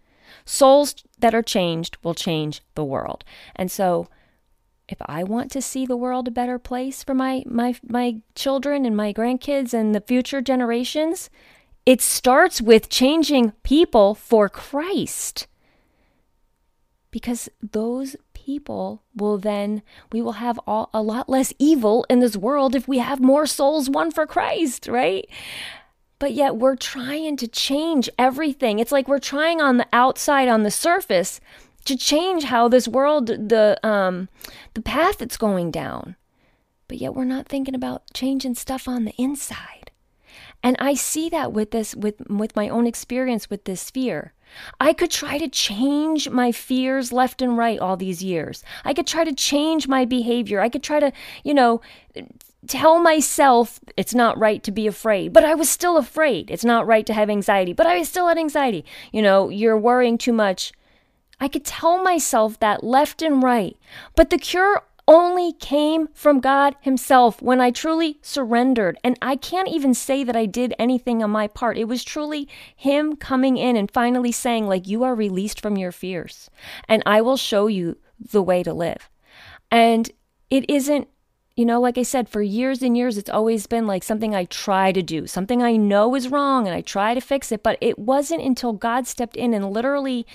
Souls 0.45 0.95
that 1.19 1.33
are 1.33 1.41
changed 1.41 1.97
will 2.03 2.13
change 2.13 2.61
the 2.75 2.83
world. 2.83 3.23
And 3.55 3.71
so 3.71 4.07
if 4.87 4.97
I 5.05 5.23
want 5.23 5.51
to 5.51 5.61
see 5.61 5.85
the 5.85 5.97
world 5.97 6.27
a 6.27 6.31
better 6.31 6.57
place 6.57 7.03
for 7.03 7.13
my 7.13 7.43
my 7.45 7.75
my 7.87 8.21
children 8.35 8.85
and 8.85 8.95
my 8.95 9.13
grandkids 9.13 9.73
and 9.73 9.93
the 9.93 10.01
future 10.01 10.41
generations, 10.41 11.29
it 11.85 12.01
starts 12.01 12.61
with 12.61 12.89
changing 12.89 13.51
people 13.63 14.15
for 14.15 14.49
Christ. 14.49 15.47
Because 17.11 17.49
those 17.61 18.15
people 18.33 19.03
will 19.15 19.37
then 19.37 19.81
we 20.11 20.21
will 20.21 20.33
have 20.33 20.59
all, 20.65 20.89
a 20.93 21.01
lot 21.01 21.27
less 21.27 21.53
evil 21.59 22.05
in 22.09 22.19
this 22.19 22.37
world 22.37 22.75
if 22.75 22.87
we 22.87 22.99
have 22.99 23.19
more 23.19 23.45
souls 23.45 23.89
won 23.89 24.11
for 24.11 24.25
Christ, 24.25 24.87
right? 24.87 25.27
But 26.19 26.33
yet 26.33 26.55
we're 26.55 26.75
trying 26.75 27.37
to 27.37 27.47
change 27.47 28.09
everything. 28.17 28.79
It's 28.79 28.91
like 28.91 29.07
we're 29.07 29.19
trying 29.19 29.61
on 29.61 29.77
the 29.77 29.87
outside 29.91 30.47
on 30.47 30.63
the 30.63 30.71
surface 30.71 31.39
to 31.87 31.97
change 31.97 32.43
how 32.43 32.67
this 32.67 32.87
world 32.87 33.27
the 33.27 33.79
um 33.83 34.29
the 34.73 34.81
path 34.81 35.21
it's 35.21 35.37
going 35.37 35.71
down 35.71 36.15
but 36.87 36.97
yet 36.97 37.13
we're 37.13 37.25
not 37.25 37.47
thinking 37.47 37.75
about 37.75 38.03
changing 38.13 38.55
stuff 38.55 38.87
on 38.87 39.05
the 39.05 39.13
inside 39.17 39.91
and 40.61 40.75
i 40.79 40.93
see 40.93 41.29
that 41.29 41.53
with 41.53 41.71
this 41.71 41.95
with 41.95 42.15
with 42.29 42.55
my 42.55 42.69
own 42.69 42.85
experience 42.85 43.49
with 43.49 43.63
this 43.63 43.89
fear 43.89 44.33
I 44.79 44.93
could 44.93 45.11
try 45.11 45.37
to 45.37 45.47
change 45.49 46.29
my 46.29 46.51
fears 46.51 47.11
left 47.11 47.41
and 47.41 47.57
right 47.57 47.79
all 47.79 47.97
these 47.97 48.23
years. 48.23 48.63
I 48.85 48.93
could 48.93 49.07
try 49.07 49.23
to 49.23 49.33
change 49.33 49.87
my 49.87 50.05
behavior. 50.05 50.61
I 50.61 50.69
could 50.69 50.83
try 50.83 50.99
to, 50.99 51.11
you 51.43 51.53
know, 51.53 51.81
tell 52.67 52.99
myself 52.99 53.79
it's 53.95 54.15
not 54.15 54.37
right 54.37 54.63
to 54.63 54.71
be 54.71 54.87
afraid, 54.87 55.33
but 55.33 55.43
I 55.43 55.55
was 55.55 55.69
still 55.69 55.97
afraid. 55.97 56.49
It's 56.51 56.65
not 56.65 56.87
right 56.87 57.05
to 57.05 57.13
have 57.13 57.29
anxiety, 57.29 57.73
but 57.73 57.85
I 57.85 57.97
was 57.97 58.09
still 58.09 58.27
had 58.27 58.37
anxiety. 58.37 58.85
You 59.11 59.21
know, 59.21 59.49
you're 59.49 59.77
worrying 59.77 60.17
too 60.17 60.33
much. 60.33 60.71
I 61.39 61.47
could 61.47 61.65
tell 61.65 62.01
myself 62.01 62.59
that 62.59 62.83
left 62.83 63.21
and 63.21 63.41
right. 63.43 63.77
But 64.15 64.29
the 64.29 64.37
cure 64.37 64.83
only 65.07 65.53
came 65.53 66.09
from 66.13 66.39
God 66.39 66.75
Himself 66.81 67.41
when 67.41 67.61
I 67.61 67.71
truly 67.71 68.19
surrendered. 68.21 68.97
And 69.03 69.17
I 69.21 69.35
can't 69.35 69.69
even 69.69 69.93
say 69.93 70.23
that 70.23 70.35
I 70.35 70.45
did 70.45 70.73
anything 70.77 71.23
on 71.23 71.29
my 71.29 71.47
part. 71.47 71.77
It 71.77 71.87
was 71.87 72.03
truly 72.03 72.47
Him 72.75 73.15
coming 73.15 73.57
in 73.57 73.75
and 73.75 73.89
finally 73.89 74.31
saying, 74.31 74.67
like, 74.67 74.87
you 74.87 75.03
are 75.03 75.15
released 75.15 75.61
from 75.61 75.77
your 75.77 75.91
fears, 75.91 76.49
and 76.89 77.01
I 77.05 77.21
will 77.21 77.37
show 77.37 77.67
you 77.67 77.97
the 78.19 78.41
way 78.41 78.63
to 78.63 78.73
live. 78.73 79.09
And 79.71 80.09
it 80.49 80.69
isn't 80.69 81.07
you 81.55 81.65
know, 81.65 81.81
like 81.81 81.97
I 81.97 82.03
said, 82.03 82.29
for 82.29 82.43
years 82.43 82.83
and 82.83 82.95
years, 82.95 83.17
it's 83.17 83.31
always 83.31 83.65
been 83.65 83.87
like 83.87 84.03
something 84.03 84.35
I 84.35 84.45
try 84.45 84.91
to 84.91 85.01
do, 85.01 85.25
something 85.25 85.63
I 85.63 85.75
know 85.75 86.13
is 86.13 86.27
wrong, 86.27 86.67
and 86.67 86.75
I 86.75 86.81
try 86.81 87.15
to 87.15 87.19
fix 87.19 87.51
it. 87.51 87.63
But 87.63 87.79
it 87.81 87.97
wasn't 87.97 88.43
until 88.43 88.73
God 88.73 89.07
stepped 89.07 89.35
in 89.35 89.55
and 89.55 89.71
literally 89.71 90.27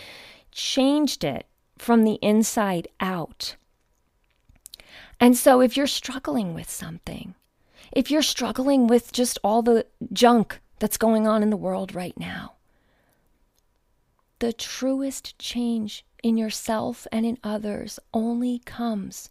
changed 0.52 1.24
it 1.24 1.46
from 1.78 2.04
the 2.04 2.18
inside 2.22 2.88
out. 3.00 3.56
And 5.18 5.36
so, 5.36 5.60
if 5.60 5.76
you're 5.76 5.86
struggling 5.86 6.54
with 6.54 6.70
something, 6.70 7.34
if 7.90 8.10
you're 8.10 8.22
struggling 8.22 8.86
with 8.86 9.12
just 9.12 9.38
all 9.44 9.62
the 9.62 9.86
junk 10.12 10.60
that's 10.78 10.96
going 10.96 11.26
on 11.26 11.42
in 11.42 11.50
the 11.50 11.56
world 11.56 11.94
right 11.94 12.18
now, 12.18 12.54
the 14.38 14.52
truest 14.52 15.38
change 15.38 16.04
in 16.22 16.36
yourself 16.36 17.06
and 17.12 17.24
in 17.24 17.38
others 17.44 17.98
only 18.12 18.60
comes 18.60 19.28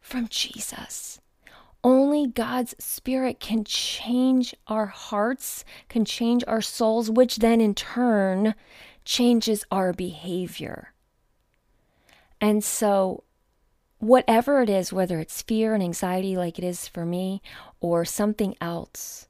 from 0.00 0.28
Jesus. 0.28 1.20
Only 1.84 2.28
God's 2.28 2.76
Spirit 2.78 3.40
can 3.40 3.64
change 3.64 4.54
our 4.68 4.86
hearts, 4.86 5.64
can 5.88 6.04
change 6.04 6.44
our 6.46 6.62
souls, 6.62 7.10
which 7.10 7.38
then 7.38 7.60
in 7.60 7.74
turn 7.74 8.54
changes 9.04 9.64
our 9.70 9.92
behavior. 9.92 10.92
And 12.40 12.62
so, 12.64 13.24
whatever 13.98 14.62
it 14.62 14.68
is, 14.68 14.92
whether 14.92 15.20
it's 15.20 15.42
fear 15.42 15.74
and 15.74 15.82
anxiety 15.82 16.36
like 16.36 16.58
it 16.58 16.64
is 16.64 16.88
for 16.88 17.06
me, 17.06 17.40
or 17.80 18.04
something 18.04 18.56
else, 18.60 19.28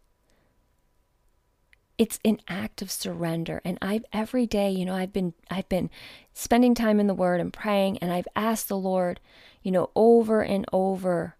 it's 1.98 2.18
an 2.24 2.40
act 2.48 2.82
of 2.82 2.90
surrender. 2.90 3.60
And 3.64 3.78
I've 3.82 4.04
every 4.12 4.46
day 4.46 4.70
you 4.70 4.84
know 4.84 4.94
i've 4.94 5.12
been 5.12 5.34
i've 5.50 5.68
been 5.68 5.90
spending 6.32 6.74
time 6.74 6.98
in 6.98 7.06
the 7.06 7.14
word 7.14 7.40
and 7.40 7.52
praying 7.52 7.98
and 7.98 8.10
i've 8.12 8.26
asked 8.34 8.68
the 8.68 8.76
lord 8.76 9.20
you 9.62 9.70
know 9.70 9.90
over 9.94 10.42
and 10.42 10.66
over 10.72 11.36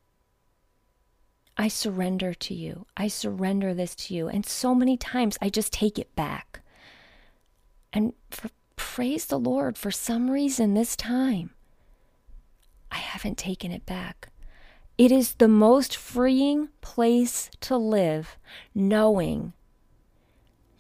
i 1.57 1.69
surrender 1.69 2.33
to 2.35 2.55
you. 2.55 2.87
I 2.97 3.09
surrender 3.09 3.75
this 3.75 3.95
to 3.97 4.15
you. 4.15 4.29
And 4.29 4.45
so 4.47 4.75
many 4.75 4.97
times 4.97 5.37
i 5.43 5.49
just 5.49 5.73
take 5.73 5.99
it 5.99 6.15
back 6.15 6.61
and 7.93 8.13
for, 8.31 8.51
praise 8.77 9.27
the 9.27 9.39
lord 9.39 9.77
for 9.79 9.91
some 9.91 10.31
reason 10.31 10.75
this 10.75 10.97
time 10.97 11.51
i 12.91 12.97
haven't 12.97 13.39
taken 13.39 13.71
it 13.73 13.87
back. 13.87 14.29
It 14.99 15.11
is 15.11 15.35
the 15.35 15.49
most 15.49 15.97
freeing 15.97 16.69
place 16.81 17.51
to 17.61 17.77
live 17.77 18.37
knowing 18.75 19.55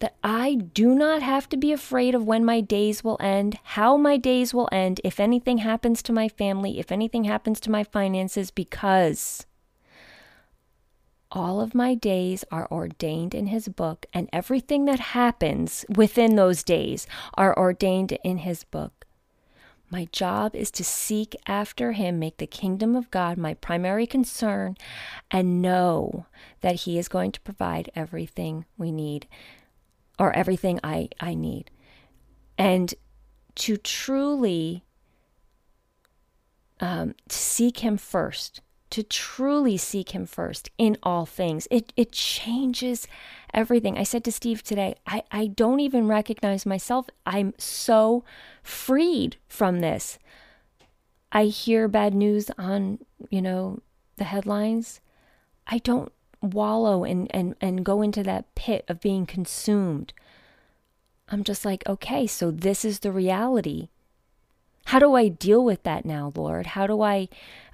that 0.01 0.16
I 0.22 0.55
do 0.55 0.94
not 0.94 1.22
have 1.22 1.48
to 1.48 1.57
be 1.57 1.72
afraid 1.72 2.14
of 2.14 2.25
when 2.25 2.44
my 2.44 2.61
days 2.61 3.03
will 3.03 3.16
end, 3.20 3.59
how 3.62 3.96
my 3.96 4.16
days 4.16 4.53
will 4.53 4.68
end, 4.70 5.01
if 5.05 5.18
anything 5.18 5.59
happens 5.59 6.03
to 6.03 6.12
my 6.12 6.29
family, 6.29 6.79
if 6.79 6.92
anything 6.92 7.25
happens 7.25 7.61
to 7.61 7.70
my 7.70 7.85
finances, 7.85 8.51
because 8.51 9.46
all 11.33 11.61
of 11.61 11.75
my 11.75 11.95
days 11.95 12.45
are 12.51 12.71
ordained 12.71 13.35
in 13.35 13.47
His 13.47 13.66
book, 13.68 14.07
and 14.12 14.29
everything 14.33 14.85
that 14.85 15.01
happens 15.01 15.85
within 15.88 16.37
those 16.37 16.62
days 16.62 17.07
are 17.35 17.59
ordained 17.59 18.12
in 18.23 18.38
His 18.38 18.64
book. 18.64 19.07
My 19.90 20.09
job 20.12 20.55
is 20.55 20.71
to 20.73 20.85
seek 20.85 21.35
after 21.47 21.92
Him, 21.92 22.18
make 22.18 22.37
the 22.37 22.47
kingdom 22.47 22.95
of 22.95 23.11
God 23.11 23.37
my 23.37 23.55
primary 23.55 24.07
concern, 24.07 24.77
and 25.31 25.62
know 25.62 26.27
that 26.61 26.83
He 26.83 26.99
is 26.99 27.09
going 27.09 27.33
to 27.33 27.40
provide 27.40 27.90
everything 27.95 28.66
we 28.77 28.92
need 28.92 29.27
or 30.18 30.33
everything 30.35 30.81
I, 30.85 31.09
I 31.18 31.35
need. 31.35 31.71
And 32.57 32.95
to 33.55 33.77
truly 33.77 34.85
um, 36.81 37.14
seek 37.29 37.79
Him 37.79 37.97
first, 37.97 38.61
to 38.92 39.02
truly 39.02 39.76
seek 39.76 40.11
Him 40.11 40.26
first 40.26 40.70
in 40.78 40.96
all 41.02 41.26
things, 41.26 41.66
it, 41.70 41.92
it 41.96 42.12
changes 42.12 43.09
everything. 43.52 43.98
I 43.98 44.02
said 44.02 44.22
to 44.24 44.33
Steve 44.33 44.62
today, 44.62 44.94
I, 45.07 45.22
I 45.31 45.46
don't 45.46 45.81
even 45.81 46.07
recognize 46.07 46.64
myself. 46.64 47.07
I'm 47.26 47.55
so 47.59 48.24
freed 48.62 49.37
from 49.48 49.81
this. 49.81 50.18
I 51.33 51.46
hear 51.46 51.88
bad 51.88 52.14
news 52.14 52.50
on, 52.59 52.98
you 53.31 53.40
know, 53.40 53.81
the 54.16 54.24
headlines. 54.24 55.00
I 55.66 55.78
don't 55.78 56.12
wallow 56.42 57.05
and, 57.05 57.28
and, 57.35 57.57
and 57.61 57.85
go 57.85 58.02
into 58.02 58.22
that 58.22 58.55
pit 58.55 58.85
of 58.88 59.00
being 59.00 59.24
consumed. 59.24 60.12
I'm 61.28 61.44
just 61.44 61.64
like, 61.64 61.83
okay, 61.88 62.26
so 62.26 62.50
this 62.50 62.85
is 62.85 62.98
the 62.98 63.12
reality. 63.12 63.88
How 64.87 64.98
do 64.98 65.14
I 65.14 65.28
deal 65.28 65.64
with 65.64 65.83
that 65.85 66.05
now, 66.05 66.33
Lord? 66.35 66.66
How 66.66 66.87
do 66.87 67.00
I 67.00 67.28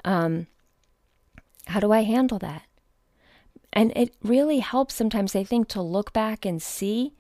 um 0.05 0.47
how 1.69 1.81
do 1.81 1.93
I 1.93 2.03
handle 2.03 2.39
that? 2.41 2.63
And 3.73 3.93
it 3.95 4.15
really 4.23 4.59
helps 4.61 4.95
sometimes 4.95 5.37
I 5.37 5.45
think 5.45 5.69
to 5.69 5.83
look 5.83 6.13
back 6.13 6.45
and 6.45 6.63
see 6.63 7.15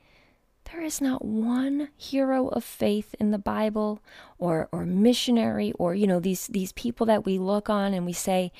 there 0.72 0.82
is 0.82 1.00
not 1.00 1.24
one 1.24 1.88
hero 1.96 2.48
of 2.48 2.64
faith 2.64 3.14
in 3.18 3.30
the 3.30 3.38
Bible 3.38 4.02
or 4.38 4.68
or 4.72 4.84
missionary 4.84 5.72
or 5.78 5.94
you 5.94 6.06
know 6.06 6.20
these 6.20 6.46
these 6.48 6.72
people 6.72 7.06
that 7.06 7.24
we 7.24 7.38
look 7.38 7.70
on 7.70 7.94
and 7.94 8.04
we 8.04 8.12
say 8.12 8.52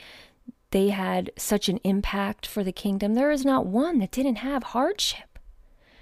they 0.71 0.91
had 0.91 1.31
such 1.37 1.69
an 1.69 1.79
impact 1.85 2.47
for 2.47 2.63
the 2.63 2.73
kingdom. 2.73 3.15
There 3.15 3.31
is 3.31 3.45
not 3.45 3.67
one 3.67 3.99
that 3.99 4.11
didn't 4.11 4.37
have 4.37 4.63
hardship. 4.63 5.39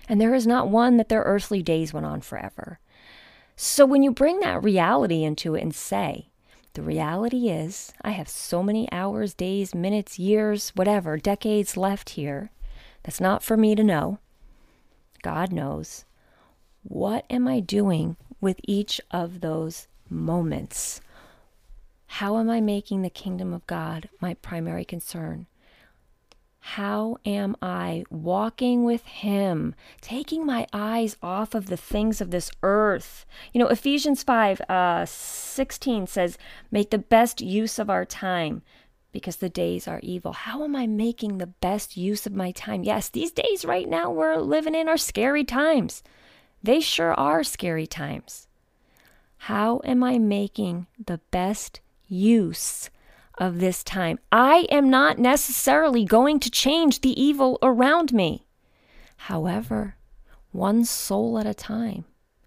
And 0.08 0.20
there 0.20 0.34
is 0.34 0.46
not 0.46 0.68
one 0.68 0.96
that 0.96 1.08
their 1.08 1.22
earthly 1.22 1.62
days 1.62 1.92
went 1.92 2.06
on 2.06 2.20
forever. 2.20 2.78
So 3.56 3.86
when 3.86 4.02
you 4.02 4.10
bring 4.10 4.40
that 4.40 4.62
reality 4.62 5.24
into 5.24 5.54
it 5.54 5.62
and 5.62 5.74
say, 5.74 6.30
the 6.76 6.82
reality 6.82 7.48
is, 7.48 7.90
I 8.02 8.10
have 8.10 8.28
so 8.28 8.62
many 8.62 8.86
hours, 8.92 9.32
days, 9.32 9.74
minutes, 9.74 10.18
years, 10.18 10.72
whatever, 10.74 11.16
decades 11.16 11.74
left 11.74 12.10
here. 12.10 12.50
That's 13.02 13.18
not 13.18 13.42
for 13.42 13.56
me 13.56 13.74
to 13.74 13.82
know. 13.82 14.18
God 15.22 15.52
knows. 15.52 16.04
What 16.82 17.24
am 17.30 17.48
I 17.48 17.60
doing 17.60 18.18
with 18.42 18.60
each 18.64 19.00
of 19.10 19.40
those 19.40 19.88
moments? 20.10 21.00
How 22.08 22.36
am 22.36 22.50
I 22.50 22.60
making 22.60 23.00
the 23.00 23.08
kingdom 23.08 23.54
of 23.54 23.66
God 23.66 24.10
my 24.20 24.34
primary 24.34 24.84
concern? 24.84 25.46
How 26.70 27.18
am 27.24 27.56
I 27.62 28.04
walking 28.10 28.82
with 28.82 29.06
Him, 29.06 29.76
taking 30.00 30.44
my 30.44 30.66
eyes 30.72 31.16
off 31.22 31.54
of 31.54 31.66
the 31.66 31.76
things 31.76 32.20
of 32.20 32.32
this 32.32 32.50
earth? 32.60 33.24
You 33.52 33.60
know, 33.60 33.68
Ephesians 33.68 34.24
5 34.24 34.60
uh, 34.62 35.06
16 35.06 36.08
says, 36.08 36.36
Make 36.72 36.90
the 36.90 36.98
best 36.98 37.40
use 37.40 37.78
of 37.78 37.88
our 37.88 38.04
time 38.04 38.62
because 39.12 39.36
the 39.36 39.48
days 39.48 39.86
are 39.86 40.00
evil. 40.02 40.32
How 40.32 40.64
am 40.64 40.74
I 40.74 40.88
making 40.88 41.38
the 41.38 41.46
best 41.46 41.96
use 41.96 42.26
of 42.26 42.34
my 42.34 42.50
time? 42.50 42.82
Yes, 42.82 43.08
these 43.10 43.30
days 43.30 43.64
right 43.64 43.88
now 43.88 44.10
we're 44.10 44.36
living 44.36 44.74
in 44.74 44.88
are 44.88 44.98
scary 44.98 45.44
times. 45.44 46.02
They 46.64 46.80
sure 46.80 47.14
are 47.14 47.44
scary 47.44 47.86
times. 47.86 48.48
How 49.38 49.80
am 49.84 50.02
I 50.02 50.18
making 50.18 50.88
the 50.98 51.20
best 51.30 51.78
use 52.08 52.90
of 53.38 53.60
this 53.60 53.84
time. 53.84 54.18
I 54.32 54.66
am 54.70 54.90
not 54.90 55.18
necessarily 55.18 56.04
going 56.04 56.40
to 56.40 56.50
change 56.50 57.00
the 57.00 57.20
evil 57.20 57.58
around 57.62 58.12
me. 58.12 58.46
However, 59.16 59.96
one 60.52 60.84
soul 60.84 61.38
at 61.38 61.46
a 61.46 61.54
time, 61.54 62.04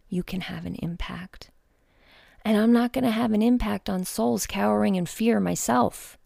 you 0.08 0.23
can 0.23 0.41
have 0.41 0.65
an 0.65 0.75
impact. 0.75 1.52
And 2.43 2.58
I'm 2.58 2.73
not 2.73 2.93
going 2.93 3.04
to 3.04 3.12
have 3.12 3.34
an 3.34 3.41
impact 3.41 3.89
on 3.89 4.06
souls 4.06 4.47
cowering 4.47 4.95
in 4.95 5.06
fear 5.06 5.39
myself. 5.39 6.17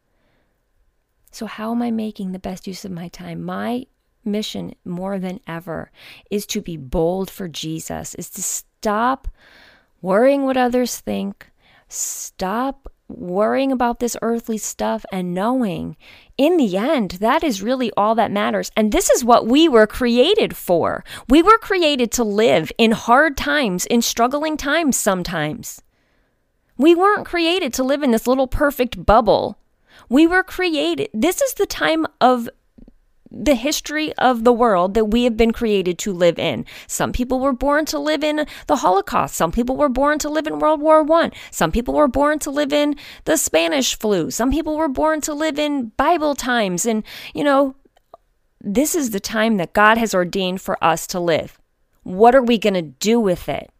So, 1.31 1.47
how 1.47 1.71
am 1.71 1.81
I 1.81 1.89
making 1.89 2.31
the 2.31 2.39
best 2.39 2.67
use 2.67 2.85
of 2.85 2.91
my 2.91 3.07
time? 3.07 3.43
My 3.43 3.87
mission, 4.23 4.75
more 4.85 5.17
than 5.17 5.39
ever, 5.47 5.91
is 6.29 6.45
to 6.47 6.61
be 6.61 6.77
bold 6.77 7.29
for 7.31 7.47
Jesus, 7.47 8.13
is 8.15 8.29
to 8.31 8.43
stop 8.43 9.27
worrying 10.01 10.43
what 10.43 10.57
others 10.57 10.99
think, 10.99 11.49
stop 11.87 12.92
worrying 13.07 13.71
about 13.71 13.99
this 13.99 14.17
earthly 14.21 14.57
stuff 14.57 15.05
and 15.11 15.33
knowing 15.33 15.95
in 16.37 16.57
the 16.57 16.77
end 16.77 17.11
that 17.19 17.43
is 17.43 17.61
really 17.61 17.91
all 17.95 18.15
that 18.15 18.31
matters. 18.31 18.71
And 18.75 18.91
this 18.91 19.09
is 19.09 19.23
what 19.23 19.47
we 19.47 19.67
were 19.67 19.87
created 19.87 20.55
for. 20.55 21.03
We 21.29 21.41
were 21.41 21.57
created 21.57 22.11
to 22.13 22.23
live 22.23 22.71
in 22.77 22.91
hard 22.91 23.37
times, 23.37 23.85
in 23.85 24.01
struggling 24.01 24.57
times 24.57 24.97
sometimes. 24.97 25.81
We 26.77 26.95
weren't 26.95 27.25
created 27.25 27.73
to 27.75 27.83
live 27.83 28.03
in 28.03 28.11
this 28.11 28.27
little 28.27 28.47
perfect 28.47 29.05
bubble. 29.05 29.57
We 30.09 30.25
were 30.25 30.43
created, 30.43 31.09
this 31.13 31.41
is 31.41 31.53
the 31.53 31.65
time 31.65 32.07
of 32.19 32.49
the 33.33 33.55
history 33.55 34.13
of 34.13 34.43
the 34.43 34.53
world 34.53 34.93
that 34.93 35.05
we 35.05 35.23
have 35.23 35.35
been 35.35 35.51
created 35.51 35.97
to 35.99 36.13
live 36.13 36.37
in. 36.37 36.65
Some 36.87 37.11
people 37.11 37.39
were 37.39 37.53
born 37.53 37.85
to 37.85 37.97
live 37.97 38.23
in 38.23 38.45
the 38.67 38.75
Holocaust. 38.77 39.35
Some 39.35 39.51
people 39.51 39.75
were 39.75 39.89
born 39.89 40.19
to 40.19 40.29
live 40.29 40.45
in 40.45 40.59
World 40.59 40.81
War 40.81 41.03
One. 41.03 41.31
Some 41.49 41.71
people 41.71 41.95
were 41.95 42.07
born 42.07 42.39
to 42.39 42.51
live 42.51 42.71
in 42.71 42.95
the 43.25 43.37
Spanish 43.37 43.97
flu. 43.97 44.29
Some 44.29 44.51
people 44.51 44.77
were 44.77 44.87
born 44.87 45.19
to 45.21 45.33
live 45.33 45.57
in 45.57 45.91
Bible 45.97 46.35
times. 46.35 46.85
And, 46.85 47.03
you 47.33 47.43
know, 47.43 47.75
this 48.61 48.93
is 48.93 49.09
the 49.09 49.19
time 49.19 49.57
that 49.57 49.73
God 49.73 49.97
has 49.97 50.13
ordained 50.13 50.61
for 50.61 50.81
us 50.83 51.07
to 51.07 51.19
live. 51.19 51.59
What 52.03 52.35
are 52.35 52.43
we 52.43 52.57
going 52.57 52.75
to 52.75 52.81
do 52.81 53.19
with 53.19 53.49
it? 53.49 53.72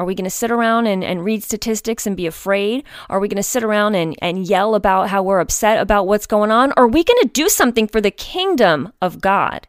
Are 0.00 0.06
we 0.06 0.14
going 0.14 0.24
to 0.24 0.30
sit 0.30 0.50
around 0.50 0.86
and, 0.86 1.04
and 1.04 1.22
read 1.22 1.42
statistics 1.42 2.06
and 2.06 2.16
be 2.16 2.26
afraid? 2.26 2.84
Are 3.10 3.20
we 3.20 3.28
going 3.28 3.36
to 3.36 3.42
sit 3.42 3.62
around 3.62 3.96
and, 3.96 4.16
and 4.22 4.46
yell 4.46 4.74
about 4.74 5.10
how 5.10 5.22
we're 5.22 5.40
upset 5.40 5.78
about 5.78 6.06
what's 6.06 6.26
going 6.26 6.50
on? 6.50 6.72
Are 6.72 6.88
we 6.88 7.04
going 7.04 7.20
to 7.20 7.28
do 7.28 7.50
something 7.50 7.86
for 7.86 8.00
the 8.00 8.10
kingdom 8.10 8.94
of 9.02 9.20
God? 9.20 9.68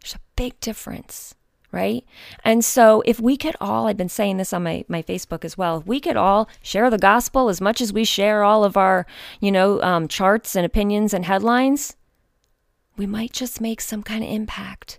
There's 0.00 0.14
a 0.14 0.20
big 0.34 0.58
difference 0.60 1.34
right? 1.72 2.04
And 2.44 2.62
so 2.62 3.02
if 3.06 3.18
we 3.18 3.36
could 3.38 3.56
all, 3.58 3.86
I've 3.86 3.96
been 3.96 4.10
saying 4.10 4.36
this 4.36 4.52
on 4.52 4.62
my, 4.62 4.84
my 4.88 5.02
Facebook 5.02 5.42
as 5.42 5.56
well, 5.56 5.78
if 5.78 5.86
we 5.86 6.00
could 6.00 6.18
all 6.18 6.48
share 6.62 6.90
the 6.90 6.98
gospel 6.98 7.48
as 7.48 7.62
much 7.62 7.80
as 7.80 7.94
we 7.94 8.04
share 8.04 8.44
all 8.44 8.62
of 8.62 8.76
our, 8.76 9.06
you 9.40 9.50
know, 9.50 9.80
um, 9.82 10.06
charts 10.06 10.54
and 10.54 10.66
opinions 10.66 11.14
and 11.14 11.24
headlines, 11.24 11.96
we 12.98 13.06
might 13.06 13.32
just 13.32 13.58
make 13.58 13.80
some 13.80 14.02
kind 14.02 14.22
of 14.22 14.28
impact 14.28 14.98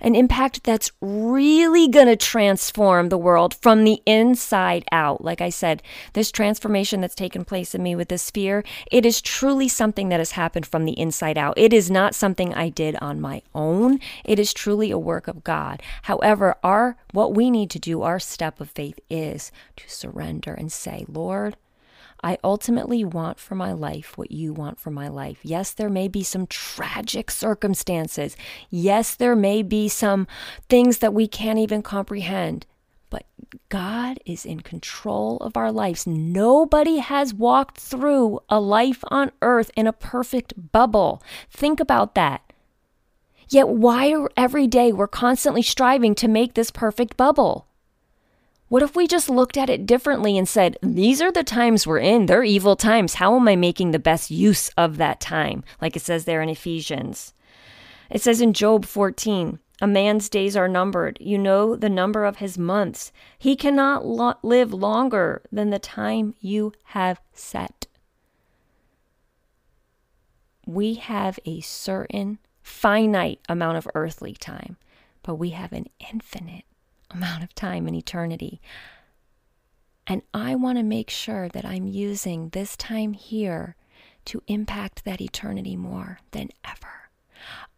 an 0.00 0.14
impact 0.14 0.64
that's 0.64 0.92
really 1.00 1.88
going 1.88 2.06
to 2.06 2.16
transform 2.16 3.08
the 3.08 3.18
world 3.18 3.54
from 3.54 3.84
the 3.84 4.00
inside 4.06 4.84
out. 4.92 5.24
Like 5.24 5.40
I 5.40 5.50
said, 5.50 5.82
this 6.12 6.30
transformation 6.30 7.00
that's 7.00 7.14
taken 7.14 7.44
place 7.44 7.74
in 7.74 7.82
me 7.82 7.94
with 7.94 8.08
this 8.08 8.30
fear, 8.30 8.64
it 8.90 9.06
is 9.06 9.20
truly 9.20 9.68
something 9.68 10.08
that 10.08 10.20
has 10.20 10.32
happened 10.32 10.66
from 10.66 10.84
the 10.84 10.98
inside 10.98 11.38
out. 11.38 11.54
It 11.56 11.72
is 11.72 11.90
not 11.90 12.14
something 12.14 12.54
I 12.54 12.68
did 12.68 12.96
on 13.00 13.20
my 13.20 13.42
own. 13.54 14.00
It 14.24 14.38
is 14.38 14.52
truly 14.52 14.90
a 14.90 14.98
work 14.98 15.28
of 15.28 15.44
God. 15.44 15.82
However, 16.02 16.56
our 16.62 16.96
what 17.12 17.34
we 17.34 17.50
need 17.50 17.70
to 17.70 17.78
do, 17.78 18.02
our 18.02 18.18
step 18.18 18.60
of 18.60 18.70
faith 18.70 18.98
is 19.08 19.52
to 19.76 19.88
surrender 19.88 20.52
and 20.54 20.70
say, 20.72 21.04
Lord, 21.08 21.56
I 22.24 22.38
ultimately 22.42 23.04
want 23.04 23.38
for 23.38 23.54
my 23.54 23.72
life 23.72 24.16
what 24.16 24.32
you 24.32 24.54
want 24.54 24.80
for 24.80 24.90
my 24.90 25.08
life. 25.08 25.40
Yes, 25.42 25.72
there 25.72 25.90
may 25.90 26.08
be 26.08 26.22
some 26.22 26.46
tragic 26.46 27.30
circumstances. 27.30 28.34
Yes, 28.70 29.14
there 29.14 29.36
may 29.36 29.62
be 29.62 29.90
some 29.90 30.26
things 30.70 30.98
that 30.98 31.12
we 31.12 31.28
can't 31.28 31.58
even 31.58 31.82
comprehend. 31.82 32.64
But 33.10 33.26
God 33.68 34.20
is 34.24 34.46
in 34.46 34.60
control 34.60 35.36
of 35.42 35.54
our 35.54 35.70
lives. 35.70 36.06
Nobody 36.06 36.96
has 36.96 37.34
walked 37.34 37.76
through 37.76 38.40
a 38.48 38.58
life 38.58 39.04
on 39.08 39.30
earth 39.42 39.70
in 39.76 39.86
a 39.86 39.92
perfect 39.92 40.72
bubble. 40.72 41.22
Think 41.50 41.78
about 41.78 42.14
that. 42.14 42.40
Yet, 43.50 43.68
why 43.68 44.14
every 44.34 44.66
day 44.66 44.94
we're 44.94 45.08
constantly 45.08 45.60
striving 45.60 46.14
to 46.14 46.26
make 46.26 46.54
this 46.54 46.70
perfect 46.70 47.18
bubble? 47.18 47.66
What 48.74 48.82
if 48.82 48.96
we 48.96 49.06
just 49.06 49.30
looked 49.30 49.56
at 49.56 49.70
it 49.70 49.86
differently 49.86 50.36
and 50.36 50.48
said, 50.48 50.78
These 50.82 51.22
are 51.22 51.30
the 51.30 51.44
times 51.44 51.86
we're 51.86 52.00
in. 52.00 52.26
They're 52.26 52.42
evil 52.42 52.74
times. 52.74 53.14
How 53.14 53.36
am 53.36 53.46
I 53.46 53.54
making 53.54 53.92
the 53.92 54.00
best 54.00 54.32
use 54.32 54.68
of 54.70 54.96
that 54.96 55.20
time? 55.20 55.62
Like 55.80 55.94
it 55.94 56.02
says 56.02 56.24
there 56.24 56.42
in 56.42 56.48
Ephesians. 56.48 57.34
It 58.10 58.20
says 58.20 58.40
in 58.40 58.52
Job 58.52 58.84
14, 58.84 59.60
A 59.80 59.86
man's 59.86 60.28
days 60.28 60.56
are 60.56 60.66
numbered. 60.66 61.18
You 61.20 61.38
know 61.38 61.76
the 61.76 61.88
number 61.88 62.24
of 62.24 62.38
his 62.38 62.58
months. 62.58 63.12
He 63.38 63.54
cannot 63.54 64.04
lo- 64.04 64.34
live 64.42 64.72
longer 64.72 65.42
than 65.52 65.70
the 65.70 65.78
time 65.78 66.34
you 66.40 66.72
have 66.86 67.20
set. 67.32 67.86
We 70.66 70.94
have 70.94 71.38
a 71.44 71.60
certain 71.60 72.40
finite 72.60 73.38
amount 73.48 73.76
of 73.76 73.86
earthly 73.94 74.32
time, 74.32 74.78
but 75.22 75.36
we 75.36 75.50
have 75.50 75.72
an 75.72 75.86
infinite 76.10 76.64
amount 77.14 77.42
of 77.42 77.54
time 77.54 77.88
in 77.88 77.94
eternity. 77.94 78.60
And 80.06 80.22
I 80.34 80.54
want 80.54 80.76
to 80.78 80.82
make 80.82 81.08
sure 81.08 81.48
that 81.48 81.64
I'm 81.64 81.86
using 81.86 82.50
this 82.50 82.76
time 82.76 83.14
here 83.14 83.76
to 84.26 84.42
impact 84.46 85.04
that 85.04 85.20
eternity 85.20 85.76
more 85.76 86.18
than 86.32 86.50
ever. 86.64 87.10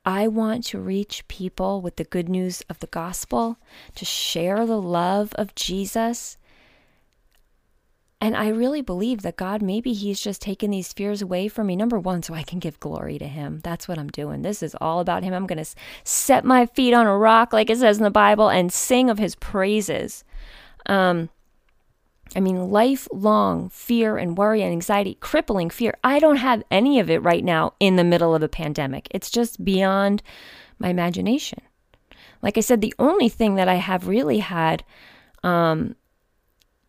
I 0.05 0.29
want 0.29 0.65
to 0.67 0.81
reach 0.81 1.27
people 1.29 1.81
with 1.81 1.97
the 1.97 2.05
good 2.05 2.29
news 2.29 2.63
of 2.69 2.79
the 2.79 2.87
gospel, 2.87 3.59
to 3.97 4.05
share 4.05 4.65
the 4.65 4.81
love 4.81 5.33
of 5.35 5.55
Jesus, 5.57 6.39
and 8.21 8.35
I 8.35 8.49
really 8.49 8.81
believe 8.81 9.23
that 9.23 9.37
God, 9.37 9.61
maybe 9.61 9.93
He's 9.93 10.21
just 10.21 10.41
taken 10.41 10.71
these 10.71 10.93
fears 10.93 11.21
away 11.21 11.49
from 11.49 11.67
me. 11.67 11.77
Number 11.77 11.99
one, 11.99 12.23
so 12.23 12.33
I 12.33 12.43
can 12.43 12.59
give 12.59 12.81
glory 12.81 13.19
to 13.19 13.27
Him. 13.27 13.61
That's 13.63 13.87
what 13.87 13.99
I'm 13.99 14.09
doing. 14.09 14.43
This 14.43 14.63
is 14.63 14.75
all 14.81 15.01
about 15.01 15.23
Him. 15.23 15.35
I'm 15.35 15.47
going 15.47 15.63
to 15.63 15.71
set 16.03 16.45
my 16.45 16.67
feet 16.67 16.95
on 16.95 17.07
a 17.07 17.17
rock, 17.17 17.53
like 17.53 17.69
it 17.69 17.79
says 17.79 17.99
in 17.99 18.05
the 18.05 18.11
Bible, 18.11 18.49
and 18.49 18.73
sing 18.73 19.11
of 19.11 19.19
His 19.19 19.35
praises. 19.35 20.25
Um, 20.87 21.29
I 22.35 22.41
mean, 22.41 22.71
lifelong 22.71 23.69
fear 23.69 24.17
and 24.17 24.37
worry 24.37 24.63
and 24.63 24.73
anxiety, 24.73 25.19
crippling 25.21 25.71
fear. 25.71 25.97
I 26.03 26.19
don't 26.19 26.37
have 26.37 26.65
any 26.71 26.99
of 26.99 27.11
it 27.11 27.23
right 27.23 27.45
now 27.45 27.75
in 27.81 27.97
the 27.97 28.05
middle 28.05 28.35
of 28.35 28.43
a 28.43 28.49
pandemic. 28.49 29.09
It's 29.11 29.31
just 29.31 29.65
beyond 29.65 30.23
my 30.79 30.89
imagination. 30.89 31.61
Like 32.43 32.57
I 32.57 32.61
said, 32.61 32.81
the 32.81 32.95
only 32.99 33.29
thing 33.29 33.57
that 33.57 33.69
I 33.69 33.77
have 33.77 34.09
really 34.09 34.39
had 34.39 34.85
um, 35.43 35.97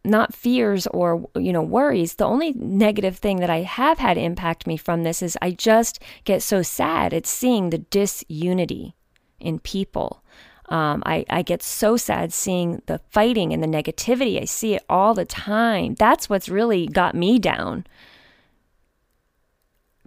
not 0.08 0.34
fears 0.34 0.88
or 0.88 1.30
you 1.36 1.54
know 1.54 1.62
worries. 1.62 2.16
The 2.16 2.26
only 2.26 2.54
negative 2.54 3.18
thing 3.18 3.40
that 3.40 3.50
i 3.50 3.62
have 3.62 4.00
had 4.00 4.18
impact 4.18 4.68
me 4.68 4.78
from 4.78 5.04
this 5.04 5.22
is 5.22 5.38
i 5.42 5.52
just 5.52 6.00
get 6.24 6.42
so 6.42 6.62
sad 6.62 7.14
at 7.14 7.26
seeing 7.28 7.70
the 7.70 7.80
disunity 7.80 8.96
in 9.40 9.60
people. 9.60 10.24
Um, 10.70 11.02
I, 11.06 11.26
I 11.30 11.44
get 11.44 11.64
so 11.64 11.96
sad 11.96 12.34
seeing 12.34 12.82
the 12.88 13.00
fighting 13.10 13.54
and 13.54 13.64
the 13.64 13.68
negativity. 13.68 14.42
I 14.42 14.46
see 14.46 14.74
it 14.74 14.84
all 14.90 15.14
the 15.14 15.24
time. 15.24 15.96
That's 15.96 16.30
what's 16.30 16.50
really 16.50 16.88
got 16.88 17.16
me 17.16 17.40
down. 17.40 17.86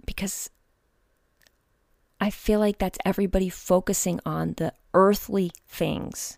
Because 0.05 0.49
i 2.19 2.29
feel 2.29 2.59
like 2.59 2.77
that's 2.77 2.99
everybody 3.03 3.49
focusing 3.49 4.19
on 4.25 4.53
the 4.57 4.73
earthly 4.93 5.51
things. 5.67 6.37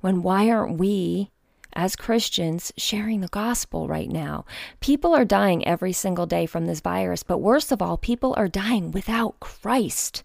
When 0.00 0.22
why 0.22 0.48
aren't 0.48 0.78
we 0.78 1.30
as 1.74 1.96
Christians 1.96 2.72
sharing 2.76 3.20
the 3.20 3.28
gospel 3.28 3.88
right 3.88 4.10
now. 4.10 4.44
People 4.80 5.14
are 5.14 5.24
dying 5.24 5.66
every 5.66 5.92
single 5.92 6.26
day 6.26 6.46
from 6.46 6.66
this 6.66 6.80
virus, 6.80 7.22
but 7.22 7.38
worst 7.38 7.72
of 7.72 7.82
all, 7.82 7.96
people 7.96 8.34
are 8.36 8.48
dying 8.48 8.90
without 8.90 9.40
Christ. 9.40 10.22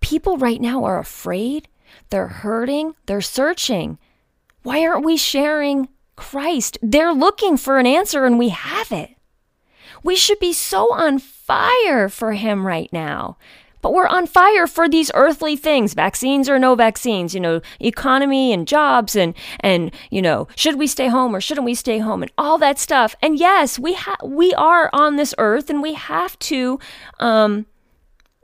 People 0.00 0.38
right 0.38 0.60
now 0.60 0.84
are 0.84 0.98
afraid, 0.98 1.68
they're 2.08 2.28
hurting, 2.28 2.94
they're 3.06 3.20
searching. 3.20 3.98
Why 4.62 4.84
aren't 4.86 5.04
we 5.04 5.16
sharing 5.16 5.88
Christ? 6.16 6.78
They're 6.82 7.12
looking 7.12 7.56
for 7.56 7.78
an 7.78 7.86
answer 7.86 8.24
and 8.24 8.38
we 8.38 8.50
have 8.50 8.92
it. 8.92 9.16
We 10.02 10.16
should 10.16 10.38
be 10.38 10.52
so 10.52 10.92
on 10.92 11.18
fire 11.18 12.08
for 12.08 12.32
Him 12.32 12.66
right 12.66 12.90
now. 12.92 13.36
But 13.82 13.92
we're 13.92 14.06
on 14.06 14.26
fire 14.26 14.66
for 14.66 14.88
these 14.88 15.10
earthly 15.14 15.56
things, 15.56 15.94
vaccines 15.94 16.48
or 16.48 16.58
no 16.58 16.74
vaccines, 16.74 17.34
you 17.34 17.40
know, 17.40 17.60
economy 17.80 18.52
and 18.52 18.66
jobs 18.66 19.16
and 19.16 19.34
and 19.60 19.90
you 20.10 20.22
know, 20.22 20.48
should 20.56 20.78
we 20.78 20.86
stay 20.86 21.08
home 21.08 21.34
or 21.34 21.40
shouldn't 21.40 21.64
we 21.64 21.74
stay 21.74 21.98
home 21.98 22.22
and 22.22 22.32
all 22.36 22.58
that 22.58 22.78
stuff. 22.78 23.14
And 23.22 23.38
yes, 23.38 23.78
we 23.78 23.94
ha- 23.94 24.16
we 24.24 24.52
are 24.54 24.90
on 24.92 25.16
this 25.16 25.34
earth 25.38 25.70
and 25.70 25.82
we 25.82 25.94
have 25.94 26.38
to 26.40 26.78
um 27.18 27.66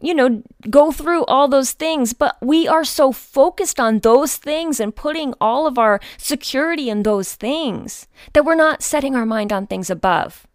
you 0.01 0.15
know, 0.15 0.43
go 0.69 0.93
through 0.93 1.25
all 1.25 1.49
those 1.49 1.73
things, 1.73 2.13
but 2.13 2.37
we 2.43 2.69
are 2.69 2.85
so 2.85 3.13
focused 3.13 3.81
on 3.81 4.01
those 4.01 4.37
things 4.37 4.79
and 4.79 4.95
putting 4.95 5.33
all 5.41 5.67
of 5.67 5.79
our 5.79 6.01
security 6.19 6.91
in 6.91 7.03
those 7.03 7.35
things 7.35 8.07
that 8.35 8.45
we're 8.45 8.55
not 8.55 8.83
setting 8.83 9.17
our 9.17 9.25
mind 9.25 9.53
on 9.53 9.67
things 9.67 9.89
above. 9.89 10.46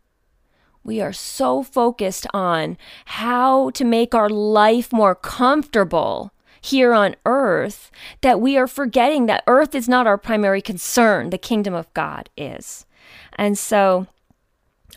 We 0.83 1.01
are 1.01 1.13
so 1.13 1.63
focused 1.63 2.25
on 2.33 2.77
how 3.05 3.69
to 3.71 3.85
make 3.85 4.15
our 4.15 4.29
life 4.29 4.91
more 4.91 5.15
comfortable 5.15 6.31
here 6.61 6.93
on 6.93 7.15
earth 7.25 7.91
that 8.21 8.39
we 8.39 8.57
are 8.57 8.67
forgetting 8.67 9.25
that 9.25 9.43
earth 9.47 9.73
is 9.75 9.89
not 9.89 10.07
our 10.07 10.17
primary 10.17 10.61
concern. 10.61 11.29
The 11.29 11.37
kingdom 11.37 11.73
of 11.73 11.91
God 11.93 12.29
is. 12.37 12.85
And 13.33 13.57
so 13.57 14.07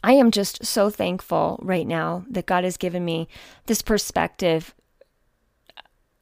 I 0.03 0.13
am 0.13 0.31
just 0.31 0.65
so 0.65 0.91
thankful 0.91 1.59
right 1.63 1.87
now 1.87 2.25
that 2.29 2.47
God 2.47 2.65
has 2.65 2.77
given 2.77 3.05
me 3.05 3.29
this 3.67 3.83
perspective. 3.83 4.75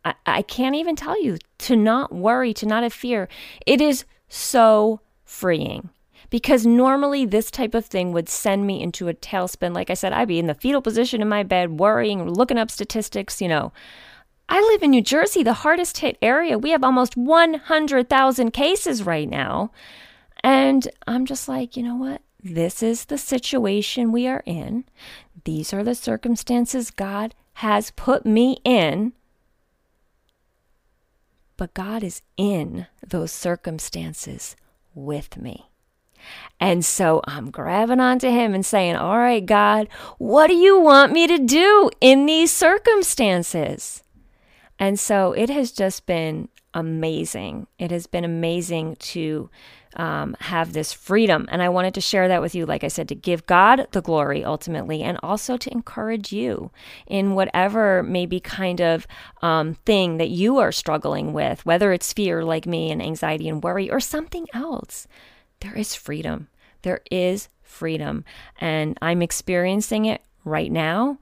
I, 0.05 0.15
I 0.27 0.43
can't 0.43 0.77
even 0.77 0.97
tell 0.97 1.21
you 1.23 1.39
to 1.59 1.77
not 1.77 2.15
worry, 2.15 2.55
to 2.55 2.67
not 2.67 2.85
have 2.85 2.93
fear. 2.93 3.29
It 3.67 3.81
is 3.81 4.05
so 4.29 5.01
freeing 5.25 5.91
because 6.33 6.65
normally 6.65 7.27
this 7.27 7.51
type 7.51 7.75
of 7.75 7.85
thing 7.85 8.11
would 8.11 8.27
send 8.27 8.67
me 8.67 8.83
into 8.83 9.07
a 9.07 9.13
tailspin. 9.13 9.75
Like 9.75 9.91
I 9.91 9.95
said, 9.95 10.15
I'd 10.15 10.29
be 10.29 10.39
in 10.39 10.47
the 10.47 10.55
fetal 10.55 10.81
position 10.81 11.21
in 11.21 11.29
my 11.29 11.43
bed, 11.43 11.79
worrying, 11.79 12.27
looking 12.27 12.57
up 12.57 12.71
statistics, 12.71 13.43
you 13.43 13.49
know. 13.49 13.71
I 14.49 14.59
live 14.59 14.83
in 14.83 14.93
New 14.93 15.03
Jersey, 15.03 15.43
the 15.43 15.53
hardest 15.53 15.99
hit 15.99 16.17
area. 16.23 16.57
We 16.57 16.71
have 16.71 16.83
almost 16.83 17.19
100,000 17.19 18.51
cases 18.51 19.03
right 19.03 19.29
now. 19.29 19.73
And 20.43 20.89
I'm 21.07 21.27
just 21.27 21.49
like, 21.49 21.77
you 21.77 21.83
know 21.83 21.97
what? 21.97 22.23
This 22.43 22.83
is 22.83 23.05
the 23.05 23.19
situation 23.19 24.11
we 24.11 24.27
are 24.27 24.43
in. 24.47 24.85
These 25.45 25.75
are 25.75 25.85
the 25.85 25.95
circumstances 25.95 26.91
God 26.91 27.35
has 27.57 27.91
put 27.91 28.25
me 28.25 28.57
in. 28.65 29.13
But 31.59 31.75
God 31.75 32.03
is 32.03 32.23
in 32.39 32.87
those 33.07 33.33
circumstances 33.33 34.57
with 34.95 35.37
me. 35.37 35.67
And 36.61 36.85
so 36.85 37.21
I'm 37.25 37.51
grabbing 37.51 38.01
onto 38.01 38.29
him 38.29 38.55
and 38.55 38.65
saying, 38.65 38.97
All 38.97 39.19
right, 39.19 39.45
God, 39.45 39.89
what 40.19 40.47
do 40.47 40.55
you 40.55 40.79
want 40.79 41.13
me 41.13 41.27
to 41.27 41.39
do 41.39 41.91
in 42.01 42.27
these 42.27 42.53
circumstances? 42.53 44.03
And 44.79 44.99
so 44.99 45.33
it 45.33 45.51
has 45.51 45.73
just 45.73 46.07
been 46.07 46.49
amazing. 46.75 47.67
It 47.79 47.91
has 47.91 48.07
been 48.07 48.25
amazing 48.25 48.97
to 48.97 49.51
um, 49.97 50.37
have 50.41 50.73
this 50.73 50.93
freedom. 50.93 51.47
And 51.51 51.63
I 51.63 51.69
wanted 51.69 51.95
to 51.95 52.01
share 52.01 52.29
that 52.29 52.41
with 52.41 52.55
you, 52.55 52.65
like 52.65 52.83
I 52.83 52.89
said, 52.89 53.09
to 53.09 53.15
give 53.15 53.47
God 53.47 53.87
the 53.93 54.01
glory 54.01 54.45
ultimately, 54.45 55.03
and 55.03 55.19
also 55.23 55.57
to 55.57 55.73
encourage 55.73 56.33
you 56.33 56.71
in 57.07 57.35
whatever 57.35 58.03
maybe 58.03 58.41
kind 58.41 58.81
of 58.81 59.07
um, 59.43 59.75
thing 59.87 60.17
that 60.17 60.31
you 60.31 60.59
are 60.59 60.73
struggling 60.73 61.33
with, 61.33 61.65
whether 61.67 61.93
it's 61.93 62.13
fear 62.13 62.45
like 62.45 62.67
me 62.67 62.91
and 62.91 63.03
anxiety 63.03 63.49
and 63.49 63.63
worry 63.63 63.91
or 63.91 64.01
something 64.01 64.47
else. 64.55 65.07
There 65.63 65.75
is 65.75 65.95
freedom. 65.95 66.49
There 66.83 67.01
is 67.11 67.49
freedom. 67.63 68.25
And 68.61 68.99
I'm 69.01 69.23
experiencing 69.23 70.05
it 70.07 70.23
right 70.45 70.71
now. 70.71 71.19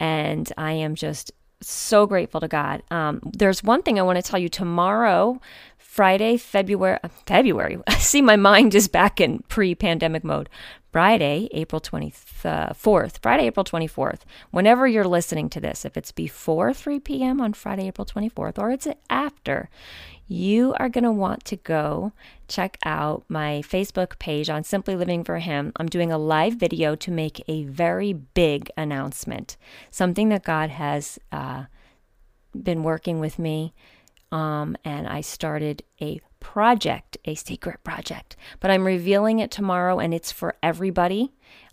And 0.00 0.52
I 0.58 0.72
am 0.72 0.94
just 0.94 1.32
so 1.60 2.06
grateful 2.06 2.40
to 2.40 2.48
God. 2.48 2.82
Um, 2.90 3.20
there's 3.24 3.62
one 3.62 3.82
thing 3.82 3.98
I 3.98 4.02
want 4.02 4.16
to 4.16 4.22
tell 4.22 4.40
you 4.40 4.48
tomorrow. 4.48 5.40
Friday, 5.78 6.36
February, 6.36 6.98
February. 7.26 7.78
See, 7.98 8.20
my 8.20 8.36
mind 8.36 8.74
is 8.74 8.88
back 8.88 9.20
in 9.20 9.44
pre-pandemic 9.48 10.24
mode. 10.24 10.48
Friday, 10.94 11.48
April 11.50 11.80
24th, 11.80 13.18
Friday, 13.20 13.46
April 13.48 13.64
24th. 13.64 14.20
Whenever 14.52 14.86
you're 14.86 15.08
listening 15.08 15.50
to 15.50 15.58
this, 15.58 15.84
if 15.84 15.96
it's 15.96 16.12
before 16.12 16.72
3 16.72 17.00
p.m. 17.00 17.40
on 17.40 17.52
Friday, 17.52 17.88
April 17.88 18.06
24th, 18.06 18.60
or 18.60 18.70
it's 18.70 18.86
after, 19.10 19.68
you 20.28 20.72
are 20.78 20.88
going 20.88 21.02
to 21.02 21.10
want 21.10 21.44
to 21.46 21.56
go 21.56 22.12
check 22.46 22.78
out 22.84 23.24
my 23.28 23.60
Facebook 23.66 24.20
page 24.20 24.48
on 24.48 24.62
Simply 24.62 24.94
Living 24.94 25.24
for 25.24 25.40
Him. 25.40 25.72
I'm 25.74 25.88
doing 25.88 26.12
a 26.12 26.16
live 26.16 26.54
video 26.54 26.94
to 26.94 27.10
make 27.10 27.42
a 27.48 27.64
very 27.64 28.12
big 28.12 28.70
announcement, 28.76 29.56
something 29.90 30.28
that 30.28 30.44
God 30.44 30.70
has 30.70 31.18
uh, 31.32 31.64
been 32.54 32.84
working 32.84 33.18
with 33.18 33.36
me 33.36 33.74
um, 34.34 34.76
and 34.84 35.06
I 35.06 35.20
started 35.20 35.84
a 36.00 36.20
project, 36.44 37.16
a 37.24 37.34
secret 37.34 37.82
project. 37.82 38.36
But 38.60 38.70
I'm 38.70 38.84
revealing 38.84 39.38
it 39.38 39.50
tomorrow, 39.50 39.98
and 39.98 40.12
it's 40.12 40.30
for 40.30 40.56
everybody. 40.62 41.32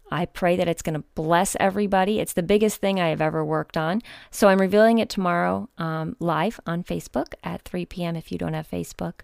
I 0.10 0.26
pray 0.26 0.56
that 0.56 0.68
it's 0.68 0.82
going 0.82 0.96
to 0.96 1.04
bless 1.14 1.58
everybody. 1.60 2.20
It's 2.20 2.34
the 2.34 2.42
biggest 2.42 2.78
thing 2.80 2.98
I 3.00 3.10
have 3.10 3.22
ever 3.22 3.44
worked 3.44 3.76
on. 3.76 4.02
So 4.30 4.48
I'm 4.48 4.60
revealing 4.60 5.00
it 5.00 5.10
tomorrow 5.10 5.70
um, 5.78 6.16
live 6.20 6.60
on 6.66 6.84
Facebook 6.84 7.34
at 7.44 7.64
3 7.64 7.86
p.m. 7.86 8.16
If 8.16 8.32
you 8.32 8.38
don't 8.38 8.54
have 8.54 8.70
Facebook, 8.70 9.22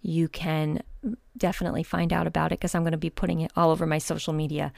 you 0.00 0.28
can 0.28 0.82
definitely 1.36 1.82
find 1.82 2.10
out 2.10 2.26
about 2.26 2.52
it 2.52 2.58
because 2.58 2.74
I'm 2.74 2.82
going 2.82 2.92
to 2.92 2.98
be 2.98 3.10
putting 3.10 3.40
it 3.40 3.52
all 3.54 3.70
over 3.70 3.86
my 3.86 3.98
social 3.98 4.32
media. 4.32 4.72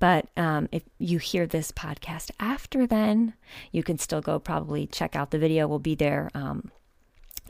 But 0.00 0.28
um, 0.36 0.68
if 0.72 0.82
you 0.98 1.18
hear 1.18 1.46
this 1.46 1.70
podcast 1.70 2.32
after 2.40 2.88
then, 2.88 3.34
you 3.70 3.84
can 3.84 3.98
still 3.98 4.20
go 4.20 4.40
probably 4.40 4.86
check 4.88 5.14
out 5.14 5.30
the 5.30 5.38
video. 5.38 5.68
We'll 5.68 5.78
be 5.78 5.94
there. 5.94 6.30
Um, 6.34 6.72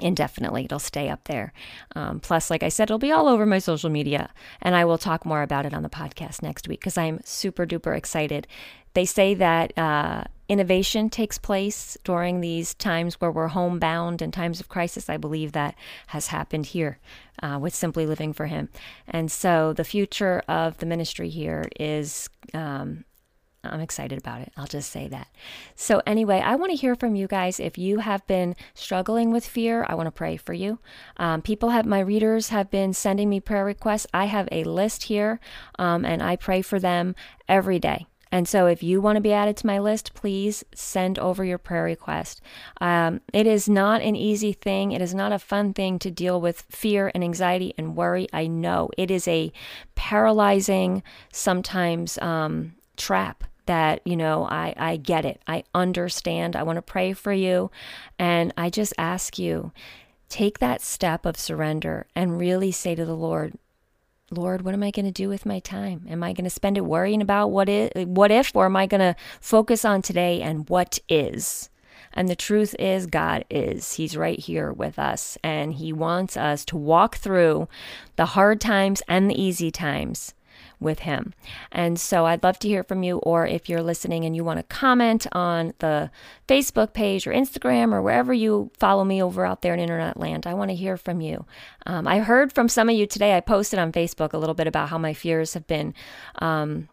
indefinitely. 0.00 0.64
It'll 0.64 0.78
stay 0.78 1.08
up 1.08 1.24
there. 1.24 1.52
Um, 1.94 2.20
plus, 2.20 2.50
like 2.50 2.62
I 2.62 2.68
said, 2.68 2.84
it'll 2.84 2.98
be 2.98 3.12
all 3.12 3.28
over 3.28 3.46
my 3.46 3.58
social 3.58 3.90
media, 3.90 4.30
and 4.60 4.74
I 4.74 4.84
will 4.84 4.98
talk 4.98 5.24
more 5.24 5.42
about 5.42 5.66
it 5.66 5.74
on 5.74 5.82
the 5.82 5.88
podcast 5.88 6.42
next 6.42 6.68
week 6.68 6.80
because 6.80 6.98
I'm 6.98 7.20
super 7.24 7.66
duper 7.66 7.96
excited. 7.96 8.46
They 8.94 9.04
say 9.04 9.34
that 9.34 9.76
uh, 9.78 10.24
innovation 10.48 11.10
takes 11.10 11.38
place 11.38 11.96
during 12.02 12.40
these 12.40 12.74
times 12.74 13.20
where 13.20 13.30
we're 13.30 13.48
homebound 13.48 14.20
and 14.20 14.32
times 14.32 14.58
of 14.58 14.68
crisis. 14.68 15.08
I 15.08 15.16
believe 15.16 15.52
that 15.52 15.76
has 16.08 16.26
happened 16.26 16.66
here 16.66 16.98
uh, 17.40 17.58
with 17.60 17.72
Simply 17.72 18.04
Living 18.04 18.32
for 18.32 18.46
Him. 18.46 18.68
And 19.06 19.30
so 19.30 19.72
the 19.72 19.84
future 19.84 20.42
of 20.48 20.78
the 20.78 20.86
ministry 20.86 21.28
here 21.28 21.66
is 21.78 22.28
um, 22.52 23.04
I'm 23.62 23.80
excited 23.80 24.18
about 24.18 24.40
it. 24.40 24.52
I'll 24.56 24.66
just 24.66 24.90
say 24.90 25.06
that. 25.08 25.28
So, 25.74 26.00
anyway, 26.06 26.40
I 26.40 26.56
want 26.56 26.70
to 26.70 26.76
hear 26.76 26.94
from 26.94 27.14
you 27.14 27.26
guys. 27.26 27.60
If 27.60 27.76
you 27.76 27.98
have 27.98 28.26
been 28.26 28.56
struggling 28.72 29.32
with 29.32 29.46
fear, 29.46 29.84
I 29.86 29.94
want 29.94 30.06
to 30.06 30.12
pray 30.12 30.38
for 30.38 30.54
you. 30.54 30.78
Um, 31.18 31.42
people 31.42 31.68
have, 31.68 31.84
my 31.84 32.00
readers 32.00 32.48
have 32.48 32.70
been 32.70 32.94
sending 32.94 33.28
me 33.28 33.38
prayer 33.38 33.64
requests. 33.64 34.06
I 34.14 34.26
have 34.26 34.48
a 34.50 34.64
list 34.64 35.04
here, 35.04 35.40
um, 35.78 36.06
and 36.06 36.22
I 36.22 36.36
pray 36.36 36.62
for 36.62 36.78
them 36.78 37.14
every 37.48 37.78
day. 37.78 38.06
And 38.32 38.48
so, 38.48 38.66
if 38.66 38.82
you 38.82 39.02
want 39.02 39.16
to 39.16 39.20
be 39.20 39.32
added 39.34 39.58
to 39.58 39.66
my 39.66 39.78
list, 39.78 40.14
please 40.14 40.64
send 40.74 41.18
over 41.18 41.44
your 41.44 41.58
prayer 41.58 41.84
request. 41.84 42.40
Um, 42.80 43.20
it 43.34 43.46
is 43.46 43.68
not 43.68 44.00
an 44.00 44.16
easy 44.16 44.54
thing. 44.54 44.92
It 44.92 45.02
is 45.02 45.14
not 45.14 45.32
a 45.32 45.38
fun 45.38 45.74
thing 45.74 45.98
to 45.98 46.10
deal 46.10 46.40
with 46.40 46.64
fear 46.70 47.10
and 47.14 47.22
anxiety 47.22 47.74
and 47.76 47.94
worry. 47.94 48.26
I 48.32 48.46
know 48.46 48.88
it 48.96 49.10
is 49.10 49.28
a 49.28 49.52
paralyzing, 49.96 51.02
sometimes 51.30 52.16
um, 52.22 52.76
trap 52.96 53.44
that, 53.70 54.04
you 54.04 54.16
know, 54.16 54.48
I, 54.50 54.74
I 54.76 54.96
get 54.96 55.24
it. 55.24 55.40
I 55.46 55.62
understand. 55.72 56.56
I 56.56 56.64
want 56.64 56.78
to 56.78 56.82
pray 56.82 57.12
for 57.12 57.32
you. 57.32 57.70
And 58.18 58.52
I 58.56 58.68
just 58.68 58.92
ask 58.98 59.38
you, 59.38 59.70
take 60.28 60.58
that 60.58 60.82
step 60.82 61.24
of 61.24 61.36
surrender 61.36 62.08
and 62.16 62.36
really 62.36 62.72
say 62.72 62.96
to 62.96 63.04
the 63.04 63.14
Lord, 63.14 63.54
Lord, 64.28 64.62
what 64.62 64.74
am 64.74 64.82
I 64.82 64.90
going 64.90 65.06
to 65.06 65.12
do 65.12 65.28
with 65.28 65.46
my 65.46 65.60
time? 65.60 66.04
Am 66.08 66.20
I 66.24 66.32
going 66.32 66.44
to 66.44 66.50
spend 66.50 66.78
it 66.78 66.84
worrying 66.84 67.22
about 67.22 67.52
what 67.52 67.68
is, 67.68 67.90
what 67.94 68.32
if, 68.32 68.56
or 68.56 68.66
am 68.66 68.74
I 68.74 68.86
going 68.86 69.02
to 69.02 69.14
focus 69.40 69.84
on 69.84 70.02
today 70.02 70.42
and 70.42 70.68
what 70.68 70.98
is? 71.08 71.70
And 72.12 72.28
the 72.28 72.34
truth 72.34 72.74
is, 72.76 73.06
God 73.06 73.44
is. 73.50 73.94
He's 73.94 74.16
right 74.16 74.38
here 74.38 74.72
with 74.72 74.98
us, 74.98 75.38
and 75.44 75.74
He 75.74 75.92
wants 75.92 76.36
us 76.36 76.64
to 76.66 76.76
walk 76.76 77.18
through 77.18 77.68
the 78.16 78.26
hard 78.26 78.60
times 78.60 79.00
and 79.06 79.30
the 79.30 79.40
easy 79.40 79.70
times 79.70 80.34
with 80.80 81.00
him. 81.00 81.34
And 81.70 82.00
so 82.00 82.26
I'd 82.26 82.42
love 82.42 82.58
to 82.60 82.68
hear 82.68 82.82
from 82.82 83.02
you, 83.02 83.18
or 83.18 83.46
if 83.46 83.68
you're 83.68 83.82
listening 83.82 84.24
and 84.24 84.34
you 84.34 84.42
want 84.42 84.58
to 84.58 84.62
comment 84.64 85.26
on 85.32 85.74
the 85.78 86.10
Facebook 86.48 86.92
page 86.92 87.26
or 87.26 87.32
Instagram 87.32 87.92
or 87.92 88.02
wherever 88.02 88.32
you 88.32 88.70
follow 88.78 89.04
me 89.04 89.22
over 89.22 89.44
out 89.44 89.62
there 89.62 89.74
in 89.74 89.80
internet 89.80 90.18
land, 90.18 90.46
I 90.46 90.54
want 90.54 90.70
to 90.70 90.76
hear 90.76 90.96
from 90.96 91.20
you. 91.20 91.44
Um, 91.86 92.08
I 92.08 92.20
heard 92.20 92.52
from 92.52 92.68
some 92.68 92.88
of 92.88 92.96
you 92.96 93.06
today. 93.06 93.36
I 93.36 93.40
posted 93.40 93.78
on 93.78 93.92
Facebook 93.92 94.32
a 94.32 94.38
little 94.38 94.54
bit 94.54 94.66
about 94.66 94.88
how 94.88 94.98
my 94.98 95.12
fears 95.12 95.54
have 95.54 95.66
been. 95.66 95.94
Um, 96.36 96.88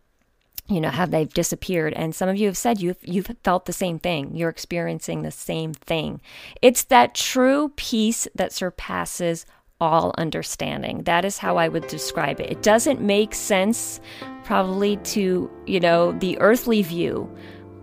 you 0.70 0.82
know 0.82 0.90
have 0.90 1.12
they've 1.12 1.34
disappeared 1.34 1.94
and 1.94 2.14
some 2.14 2.28
of 2.28 2.36
you 2.36 2.48
have 2.48 2.58
said 2.58 2.82
you've 2.82 2.98
you've 3.02 3.32
felt 3.44 3.66
the 3.66 3.74
same 3.74 4.00
thing 4.00 4.36
you're 4.36 4.50
experiencing 4.50 5.22
the 5.22 5.32
same 5.32 5.74
thing 5.74 6.20
it's 6.62 6.84
that 6.84 7.16
true 7.16 7.72
peace 7.76 8.28
that 8.36 8.52
surpasses 8.52 9.46
all 9.80 10.14
understanding. 10.18 11.04
That 11.04 11.26
is 11.26 11.38
how 11.38 11.58
I 11.58 11.68
would 11.68 11.88
describe 11.88 12.40
it. 12.40 12.50
It 12.50 12.64
doesn't 12.64 13.02
make 13.02 13.36
sense, 13.36 14.00
probably, 14.44 14.98
to, 14.98 15.50
you 15.66 15.80
know, 15.80 16.14
the 16.14 16.38
earthly 16.40 16.82
view 16.82 17.30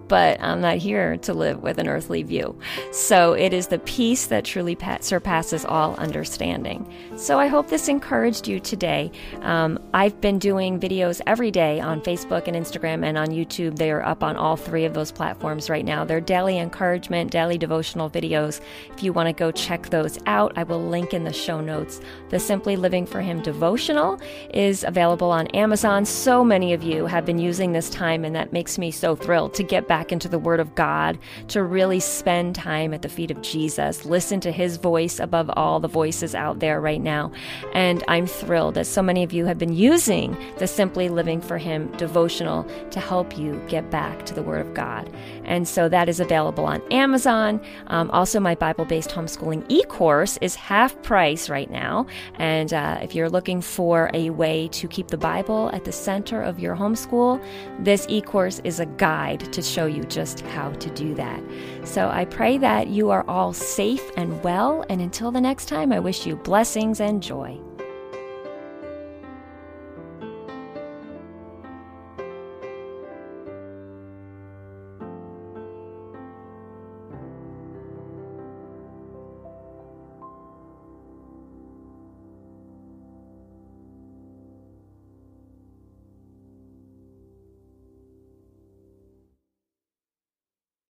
but 0.09 0.40
I'm 0.40 0.61
not 0.61 0.78
here 0.78 1.16
to 1.18 1.34
live 1.34 1.62
with 1.62 1.78
an 1.78 1.88
earthly 1.88 2.22
view. 2.22 2.59
So 2.92 3.32
it 3.32 3.52
is 3.52 3.68
the 3.68 3.78
peace 3.80 4.26
that 4.26 4.44
truly 4.44 4.76
surpasses 5.00 5.64
all 5.64 5.94
understanding. 5.96 6.90
So 7.16 7.38
I 7.38 7.46
hope 7.46 7.68
this 7.68 7.88
encouraged 7.88 8.48
you 8.48 8.61
today. 8.61 9.11
Um, 9.42 9.78
I've 9.92 10.20
been 10.20 10.38
doing 10.38 10.80
videos 10.80 11.20
every 11.26 11.50
day 11.50 11.80
on 11.80 12.00
Facebook 12.00 12.48
and 12.48 12.57
Instagram 12.57 13.05
and 13.05 13.16
on 13.16 13.28
YouTube. 13.28 13.76
They 13.76 13.90
are 13.90 14.05
up 14.05 14.22
on 14.22 14.36
all 14.36 14.57
three 14.57 14.84
of 14.84 14.94
those 14.94 15.12
platforms 15.12 15.70
right 15.70 15.84
now. 15.84 16.05
They're 16.05 16.20
daily 16.20 16.59
encouragement, 16.59 17.30
daily 17.30 17.59
devotional 17.59 18.11
videos. 18.11 18.61
If 18.92 19.02
you 19.02 19.12
want 19.12 19.28
to 19.28 19.32
go 19.32 19.50
check 19.50 19.90
those 19.90 20.18
out, 20.26 20.52
I 20.57 20.64
will 20.64 20.82
link 20.82 21.14
in 21.14 21.24
the 21.24 21.32
show 21.32 21.61
notes. 21.61 22.00
The 22.30 22.40
Simply 22.40 22.76
Living 22.76 23.07
for 23.07 23.20
Him 23.20 23.42
devotional 23.42 24.20
is 24.52 24.84
available 24.84 25.30
on 25.30 25.46
Amazon. 25.48 26.05
So 26.05 26.44
many 26.44 26.72
of 26.72 26.82
you 26.82 27.07
have 27.07 27.24
been 27.24 27.38
using 27.38 27.72
this 27.72 27.90
time, 27.90 28.24
and 28.24 28.34
that 28.34 28.52
makes 28.52 28.78
me 28.78 28.90
so 28.90 29.14
thrilled 29.16 29.55
to 29.55 29.62
get 29.62 29.88
back 29.88 30.03
back 30.05 30.12
into 30.12 30.28
the 30.28 30.38
Word 30.38 30.61
of 30.61 30.74
God, 30.74 31.18
to 31.48 31.62
really 31.62 31.98
spend 31.98 32.55
time 32.55 32.92
at 32.92 33.00
the 33.00 33.09
feet 33.09 33.30
of 33.30 33.40
Jesus, 33.40 34.05
listen 34.05 34.38
to 34.40 34.52
His 34.52 34.76
voice 34.76 35.18
above 35.18 35.50
all 35.57 35.80
the 35.80 35.88
voices 35.88 36.34
out 36.34 36.59
there 36.59 36.78
right 36.78 37.00
now. 37.00 37.32
And 37.72 38.05
I'm 38.07 38.26
thrilled 38.26 38.74
that 38.74 38.86
so 38.86 39.02
many 39.02 39.22
of 39.22 39.32
you 39.32 39.46
have 39.46 39.57
been 39.57 39.72
using 39.72 40.36
the 40.59 40.66
Simply 40.66 41.09
Living 41.09 41.40
for 41.40 41.57
Him 41.57 41.90
devotional 41.96 42.64
to 42.90 43.00
help 43.00 43.38
you 43.38 43.59
get 43.66 43.90
back 43.90 44.26
to 44.26 44.34
the 44.34 44.42
Word 44.42 44.66
of 44.66 44.74
God. 44.74 45.11
And 45.44 45.66
so 45.66 45.88
that 45.88 46.11
is 46.11 46.20
available 46.20 46.66
on 46.66 46.82
Amazon. 46.92 47.59
Um, 47.86 48.11
also, 48.11 48.40
my 48.40 48.55
Bible 48.55 48.84
based 48.84 49.09
homeschooling 49.09 49.64
e 49.68 49.84
course 49.84 50.36
is 50.42 50.55
half 50.55 51.00
price 51.02 51.48
right 51.48 51.70
now. 51.70 52.07
And 52.34 52.74
uh, 52.74 52.98
if 53.00 53.14
you're 53.14 53.30
looking 53.30 53.62
for 53.62 54.11
a 54.12 54.28
way 54.28 54.68
to 54.68 54.86
keep 54.86 55.09
the 55.09 55.16
Bible 55.16 55.70
at 55.72 55.84
the 55.84 55.92
center 55.92 56.42
of 56.42 56.61
your 56.61 56.76
homeschool, 56.76 57.42
this 57.82 58.05
e 58.11 58.20
course 58.20 58.61
is 58.64 58.80
a 58.80 58.86
guide 58.86 59.50
to 59.52 59.62
show 59.62 59.84
show 59.85 59.89
you 59.89 60.05
just 60.05 60.41
how 60.41 60.70
to 60.70 60.91
do 60.91 61.14
that. 61.14 61.43
So 61.85 62.09
I 62.09 62.24
pray 62.24 62.59
that 62.59 62.89
you 62.89 63.11
are 63.11 63.24
all 63.28 63.53
safe 63.53 64.03
and 64.16 64.43
well. 64.43 64.85
And 64.89 65.01
until 65.01 65.30
the 65.30 65.41
next 65.41 65.66
time, 65.66 65.93
I 65.93 66.01
wish 66.01 66.26
you 66.26 66.37
blessings 66.37 67.01
and 67.01 67.22
joy. 67.22 67.61